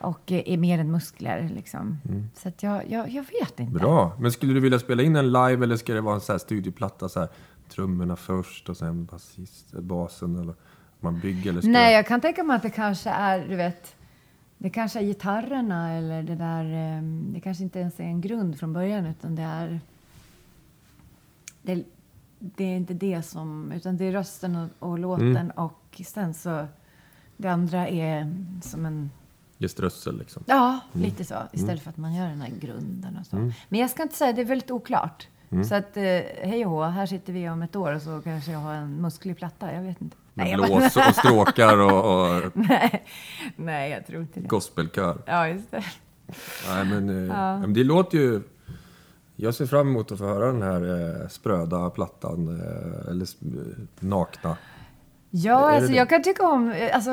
Och 0.00 0.32
eh, 0.32 0.42
är 0.46 0.56
mer 0.56 0.78
än 0.78 0.90
muskler, 0.90 1.50
liksom. 1.54 1.98
Så 2.34 2.48
att 2.48 2.62
jag, 2.62 2.90
jag, 2.90 3.10
jag 3.10 3.22
vet 3.22 3.60
inte. 3.60 3.72
Bra. 3.72 4.12
Men 4.18 4.32
skulle 4.32 4.54
du 4.54 4.60
vilja 4.60 4.78
spela 4.78 5.02
in 5.02 5.16
en 5.16 5.26
live 5.26 5.64
eller 5.64 5.76
ska 5.76 5.94
det 5.94 6.00
vara 6.00 6.14
en 6.14 6.20
så 6.20 6.32
här 6.32 6.38
studioplatta? 6.38 7.08
Så 7.08 7.20
här, 7.20 7.28
trummorna 7.68 8.16
först 8.16 8.68
och 8.68 8.76
sen 8.76 9.04
basist, 9.04 9.72
basen 9.72 10.36
eller 10.36 10.54
man 11.00 11.20
bygger? 11.20 11.50
Eller 11.50 11.60
ska 11.60 11.70
Nej, 11.70 11.94
jag 11.94 12.06
kan 12.06 12.20
tänka 12.20 12.42
mig 12.42 12.56
att 12.56 12.62
det 12.62 12.70
kanske 12.70 13.10
är, 13.10 13.48
du 13.48 13.56
vet, 13.56 13.94
det 14.58 14.70
kanske 14.70 14.98
är 14.98 15.04
gitarrerna 15.04 15.92
eller 15.92 16.22
det 16.22 16.34
där, 16.34 16.64
ehm, 16.64 17.32
det 17.32 17.40
kanske 17.40 17.64
inte 17.64 17.78
ens 17.78 18.00
är 18.00 18.04
en 18.04 18.20
grund 18.20 18.58
från 18.58 18.72
början 18.72 19.06
utan 19.06 19.34
det 19.34 19.42
är, 19.42 19.80
det, 21.62 21.84
det 22.38 22.64
är 22.64 22.76
inte 22.76 22.94
det 22.94 23.22
som, 23.22 23.72
utan 23.72 23.96
det 23.96 24.04
är 24.04 24.12
rösten 24.12 24.56
och, 24.56 24.88
och 24.88 24.98
låten 24.98 25.50
och 25.50 25.80
och 25.90 26.06
sen 26.06 26.34
så 26.34 26.66
det 27.40 27.48
andra 27.52 27.88
är 27.88 28.34
som 28.62 28.86
en 28.86 29.10
Ge 29.58 29.68
strössel 29.68 30.18
liksom. 30.18 30.42
Ja, 30.46 30.80
lite 30.92 31.24
så. 31.24 31.34
Istället 31.52 31.82
för 31.82 31.90
att 31.90 31.96
man 31.96 32.14
gör 32.14 32.26
den 32.28 32.40
här 32.40 32.50
grunden 32.60 33.16
och 33.20 33.26
så. 33.26 33.36
Men 33.68 33.80
jag 33.80 33.90
ska 33.90 34.02
inte 34.02 34.14
säga, 34.14 34.32
det 34.32 34.40
är 34.40 34.44
väldigt 34.44 34.70
oklart. 34.70 35.28
Så 35.68 35.74
att, 35.74 35.96
eh, 35.96 36.02
hej 36.42 36.66
och 36.66 36.70
hå, 36.72 36.82
här 36.84 37.06
sitter 37.06 37.32
vi 37.32 37.48
om 37.48 37.62
ett 37.62 37.76
år 37.76 37.94
och 37.94 38.02
så 38.02 38.20
kanske 38.24 38.52
jag 38.52 38.58
har 38.58 38.74
en 38.74 39.00
musklig 39.02 39.36
platta. 39.36 39.72
Jag 39.74 39.82
vet 39.82 40.00
inte. 40.00 40.16
Med 40.34 40.58
bara- 40.58 40.66
blås 40.66 40.96
och 40.96 41.14
stråkar 41.14 41.78
och, 41.78 42.20
och 42.36 42.50
nej, 42.54 43.04
nej, 43.56 43.90
jag 43.90 44.06
tror 44.06 44.20
inte 44.22 44.40
det. 44.40 44.48
gospelkör. 44.48 45.22
Ja, 45.26 45.48
just 45.48 45.70
det. 45.70 45.84
Nej, 46.68 46.84
men, 46.84 47.08
eh, 47.30 47.60
men 47.60 47.74
det 47.74 47.84
låter 47.84 48.18
ju... 48.18 48.42
Jag 49.36 49.54
ser 49.54 49.66
fram 49.66 49.88
emot 49.88 50.12
att 50.12 50.18
få 50.18 50.24
höra 50.24 50.46
den 50.52 50.62
här 50.62 51.20
eh, 51.22 51.28
spröda 51.28 51.90
plattan, 51.90 52.48
eh, 52.60 53.10
eller 53.10 53.28
nakna. 54.00 54.56
Ja, 55.30 55.70
alltså 55.70 55.90
det? 55.90 55.96
jag 55.96 56.08
kan 56.08 56.22
tycka 56.22 56.48
om, 56.48 56.74
alltså 56.92 57.10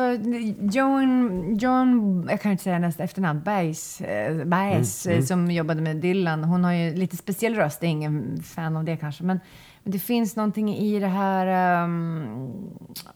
Joan, 0.60 1.56
Joan 1.56 2.28
jag 2.30 2.42
kan 2.42 2.52
inte 2.52 2.64
säga 2.64 2.80
nästa 2.80 3.04
efternamn, 3.04 3.42
Baez, 3.46 4.02
eh, 4.02 4.46
Baez 4.46 5.06
Mm, 5.06 5.20
eh, 5.20 5.26
som 5.26 5.52
jobbade 5.52 5.82
med 5.82 5.98
Dylan. 5.98 6.44
Hon 6.44 6.64
har 6.64 6.74
ju 6.74 6.96
lite 6.96 7.18
speciell 7.18 7.56
röst, 7.56 7.78
jag 7.82 7.88
är 7.88 7.92
ingen 7.92 8.44
fan 8.44 8.78
av 8.78 8.84
det 8.84 8.98
kanske. 8.98 9.24
Men, 9.24 9.40
men 9.84 9.92
det 9.92 10.00
finns 10.00 10.36
någonting 10.36 10.76
i 10.76 11.00
det 11.00 11.08
här, 11.08 11.48
ehm, 11.84 12.52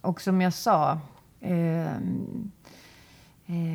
och 0.02 0.22
som 0.22 0.41
jag 0.41 0.54
sa, 0.54 0.99
eh, 1.41 1.91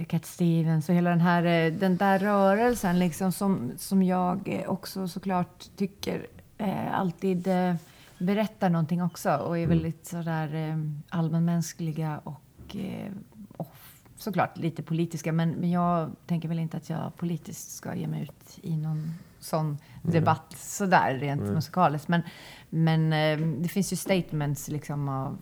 Cat 0.09 0.27
Stevens 0.27 0.89
och 0.89 0.95
hela 0.95 1.11
den 1.11 1.21
här 1.21 1.45
eh, 1.45 1.73
den 1.73 1.97
där 1.97 2.19
rörelsen 2.19 2.99
liksom 2.99 3.33
som, 3.33 3.73
som 3.77 4.03
jag 4.03 4.65
också 4.67 5.09
såklart 5.09 5.65
tycker 5.77 6.27
eh, 6.59 7.01
alltid 7.01 7.47
eh, 7.47 7.75
berättar 8.19 8.71
någonting 8.71 9.03
också 9.03 9.37
och 9.37 9.59
är 9.59 9.67
väldigt 9.67 10.07
sådär 10.07 10.55
eh, 10.55 10.77
allmänmänskliga 11.09 12.21
och, 12.25 12.77
eh, 12.77 13.13
och 13.57 13.75
såklart 14.17 14.59
lite 14.59 14.83
politiska. 14.83 15.33
Men, 15.33 15.51
men 15.51 15.71
jag 15.71 16.11
tänker 16.27 16.49
väl 16.49 16.59
inte 16.59 16.77
att 16.77 16.91
jag 16.91 17.17
politiskt 17.17 17.71
ska 17.71 17.95
ge 17.95 18.07
mig 18.07 18.23
ut 18.23 18.59
i 18.63 18.77
någon 18.77 19.15
sån 19.39 19.79
debatt 20.03 20.55
sådär 20.57 21.15
rent 21.15 21.43
musikaliskt. 21.43 22.09
Men, 22.09 22.23
men 22.71 23.13
eh, 23.13 23.63
det 23.63 23.69
finns 23.69 23.93
ju 23.93 23.97
statements 23.97 24.69
liksom 24.69 25.09
av 25.09 25.39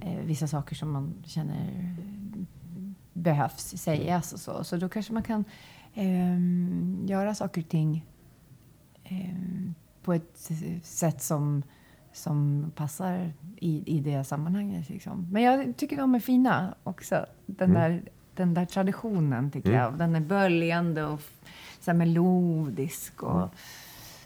eh, 0.00 0.20
vissa 0.24 0.46
saker 0.46 0.76
som 0.76 0.92
man 0.92 1.14
känner 1.24 1.96
behövs 3.12 3.74
sägas 3.76 4.32
och 4.32 4.40
så. 4.40 4.64
Så 4.64 4.76
då 4.76 4.88
kanske 4.88 5.12
man 5.12 5.22
kan 5.22 5.44
ehm, 5.94 7.04
göra 7.06 7.34
saker 7.34 7.60
och 7.60 7.68
ting 7.68 8.06
ehm, 9.04 9.74
på 10.02 10.12
ett 10.12 10.50
sätt 10.82 11.22
som, 11.22 11.62
som 12.16 12.70
passar 12.76 13.32
i, 13.56 13.82
i 13.96 14.00
det 14.00 14.24
sammanhanget. 14.24 14.88
Liksom. 14.90 15.28
Men 15.32 15.42
jag 15.42 15.76
tycker 15.76 15.96
de 15.96 16.14
är 16.14 16.20
fina 16.20 16.74
också. 16.82 17.26
Den, 17.46 17.72
där, 17.72 18.02
den 18.34 18.54
där 18.54 18.64
traditionen 18.64 19.50
tycker 19.50 19.72
jag. 19.72 19.98
Den 19.98 20.14
är 20.16 20.20
böljande 20.20 21.04
och 21.04 21.20
så 21.80 21.94
melodisk. 21.94 23.22
Och, 23.22 23.48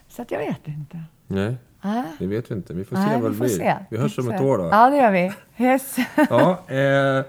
Så 0.09 0.23
att 0.23 0.31
jag 0.31 0.39
vet 0.39 0.69
inte. 0.69 1.03
Nej, 1.27 1.57
Ah. 1.83 2.03
det 2.19 2.27
vet 2.27 2.51
vi 2.51 2.55
inte. 2.55 2.75
Vi 2.75 2.85
får 2.85 2.97
se 2.97 3.03
Nej, 3.03 3.21
vad 3.21 3.33
det 3.33 3.37
blir. 3.39 3.49
se. 3.49 3.77
Vi 3.91 3.97
hörs 3.99 4.19
om 4.19 4.31
ett 4.31 4.41
år 4.41 4.59
då. 4.59 4.65
Ja, 4.65 4.91
det 4.91 4.97
gör 4.97 5.11
vi. 5.13 5.33
Yes. 5.65 5.97
Ja, 6.31 6.51
eh, 6.69 7.25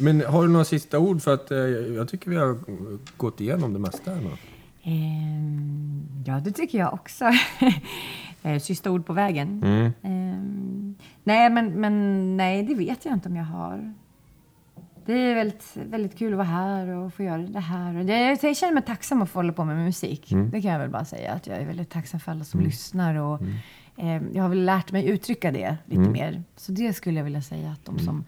men 0.00 0.20
har 0.20 0.42
du 0.42 0.48
några 0.48 0.64
sista 0.64 0.98
ord? 0.98 1.22
För 1.22 1.34
att 1.34 1.50
eh, 1.50 1.58
jag 1.58 2.08
tycker 2.08 2.30
vi 2.30 2.36
har 2.36 2.58
gått 3.16 3.40
igenom 3.40 3.72
det 3.72 3.78
mesta 3.78 4.10
här. 4.14 4.20
Ehm, 4.82 6.06
ja, 6.26 6.40
det 6.44 6.52
tycker 6.52 6.78
jag 6.78 6.94
också. 6.94 7.24
Eh, 8.42 8.58
Sista 8.58 8.90
ord 8.90 9.06
på 9.06 9.12
vägen. 9.12 9.62
Mm. 9.64 9.92
Ehm, 10.02 10.94
nej, 11.24 11.50
men, 11.50 11.80
men 11.80 12.36
nej, 12.36 12.62
det 12.62 12.74
vet 12.74 13.04
jag 13.04 13.14
inte 13.14 13.28
om 13.28 13.36
jag 13.36 13.44
har. 13.44 13.94
Det 15.06 15.12
är 15.12 15.34
väldigt, 15.34 15.76
väldigt 15.76 16.18
kul 16.18 16.32
att 16.32 16.36
vara 16.36 16.46
här 16.48 16.88
och 16.88 17.14
få 17.14 17.22
göra 17.22 17.42
det 17.42 17.60
här. 17.60 18.04
Det, 18.04 18.42
jag 18.46 18.56
känner 18.56 18.74
mig 18.74 18.82
tacksam 18.82 19.22
att 19.22 19.30
få 19.30 19.38
hålla 19.38 19.52
på 19.52 19.64
med 19.64 19.76
musik. 19.76 20.32
Det 20.52 20.62
kan 20.62 20.72
jag 20.72 20.78
väl 20.78 20.90
bara 20.90 21.04
säga. 21.04 21.32
Att 21.32 21.46
jag 21.46 21.56
är 21.56 21.66
väldigt 21.66 21.90
tacksam 21.90 22.20
för 22.20 22.32
alla 22.32 22.44
som 22.44 22.60
lyssnar. 22.60 23.14
Och, 23.14 23.40
ehm, 23.96 24.30
jag 24.34 24.42
har 24.42 24.48
väl 24.48 24.64
lärt 24.64 24.92
mig 24.92 25.06
uttrycka 25.08 25.52
det 25.52 25.76
lite 25.84 26.00
mer. 26.10 26.42
Så 26.56 26.72
det 26.72 26.92
skulle 26.92 27.16
jag 27.16 27.24
vilja 27.24 27.42
säga 27.42 27.70
att 27.70 27.84
de 27.84 27.98
som 27.98 28.24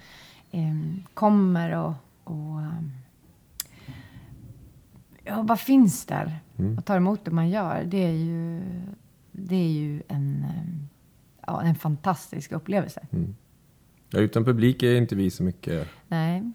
ehm, 0.51 1.03
kommer 1.15 1.77
och, 1.77 1.93
och 2.25 2.61
ehm, 2.61 2.93
ja, 5.25 5.43
bara 5.43 5.59
finns 5.59 6.07
där 6.07 6.39
och 6.79 6.85
tar 6.85 6.97
emot 6.97 7.25
det 7.25 7.31
man 7.31 7.49
gör. 7.49 7.85
Det 7.85 8.07
är 8.07 8.13
ju, 8.13 8.63
det 9.33 9.57
är 9.57 9.69
ju 9.73 10.03
en, 10.09 10.45
eh, 10.45 10.87
ja, 11.47 11.63
en 11.63 11.75
fantastisk 11.75 12.53
upplevelse. 12.53 13.07
Ja, 14.11 14.19
utan 14.19 14.45
publik 14.45 14.83
är 14.83 14.95
inte 14.97 15.17
vi 15.17 15.31
så 15.31 15.43
mycket. 15.43 15.89
Nej. 16.09 16.53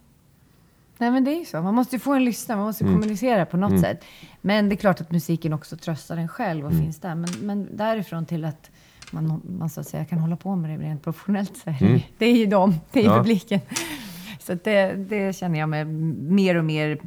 Nej, 0.98 1.12
men 1.12 1.24
det 1.24 1.32
är 1.32 1.40
ju 1.40 1.46
så. 1.46 1.62
Man 1.62 1.76
måste 1.76 1.96
ju 1.96 2.00
få 2.00 2.14
en 2.14 2.26
lyssna, 2.26 2.56
man 2.56 2.66
måste 2.66 2.84
kommunicera 2.84 3.46
på 3.46 3.58
något 3.58 3.80
sätt. 3.82 4.04
Men 4.42 4.70
det 4.70 4.76
är 4.76 4.78
klart 4.78 5.02
att 5.02 5.12
musiken 5.12 5.54
också 5.54 5.78
tröstar 5.78 6.18
en 6.18 6.28
själv 6.28 6.66
och 6.66 6.72
finns 6.72 7.00
där. 7.00 7.16
Men, 7.16 7.30
men 7.42 7.78
därifrån 7.78 8.26
till 8.26 8.46
att 8.46 8.72
man, 9.12 9.42
man 9.60 9.70
så 9.70 9.82
att 9.82 9.88
säga 9.88 10.06
kan 10.06 10.20
hålla 10.20 10.36
på 10.36 10.56
med 10.56 10.70
det 10.80 10.86
rent 10.86 11.04
professionellt 11.04 11.58
så 11.58 11.70
är 11.70 11.78
det, 11.80 12.04
det 12.18 12.26
är 12.26 12.36
ju 12.38 12.46
dem, 12.46 12.76
det 12.92 13.00
är 13.00 13.04
ju 13.04 13.10
Ja. 13.10 13.18
publiken. 13.18 13.60
Så 14.40 14.54
det, 14.64 14.94
det 15.10 15.36
känner 15.36 15.60
jag 15.60 15.70
mig 15.70 15.86
mer 15.86 16.56
och 16.56 16.66
mer 16.66 17.00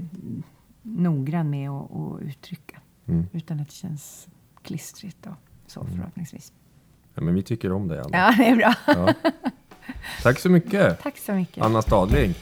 noggrann 0.83 1.51
med 1.51 1.71
att, 1.71 1.93
att 1.93 2.23
uttrycka. 2.23 2.81
Utan 3.33 3.61
att 3.61 3.69
det 3.69 3.75
känns 3.75 4.29
klistrigt 4.62 5.27
och 5.27 5.33
så 5.71 5.87
förhoppningsvis. 5.97 6.53
Ja, 7.14 7.23
men 7.23 7.35
vi 7.35 7.43
tycker 7.43 7.73
om 7.73 7.89
dig, 7.89 7.99
Anna. 7.99 8.19
Ja, 8.19 8.35
det 8.39 8.49
är 8.49 8.57
bra. 8.57 8.75
Ja. 8.87 9.14
Tack 10.23 10.39
så 10.39 10.49
mycket, 10.51 11.03
Tack 11.03 11.19
så 11.19 11.33
mycket. 11.33 11.64
Anna 11.64 11.83
Stadling. 11.83 12.35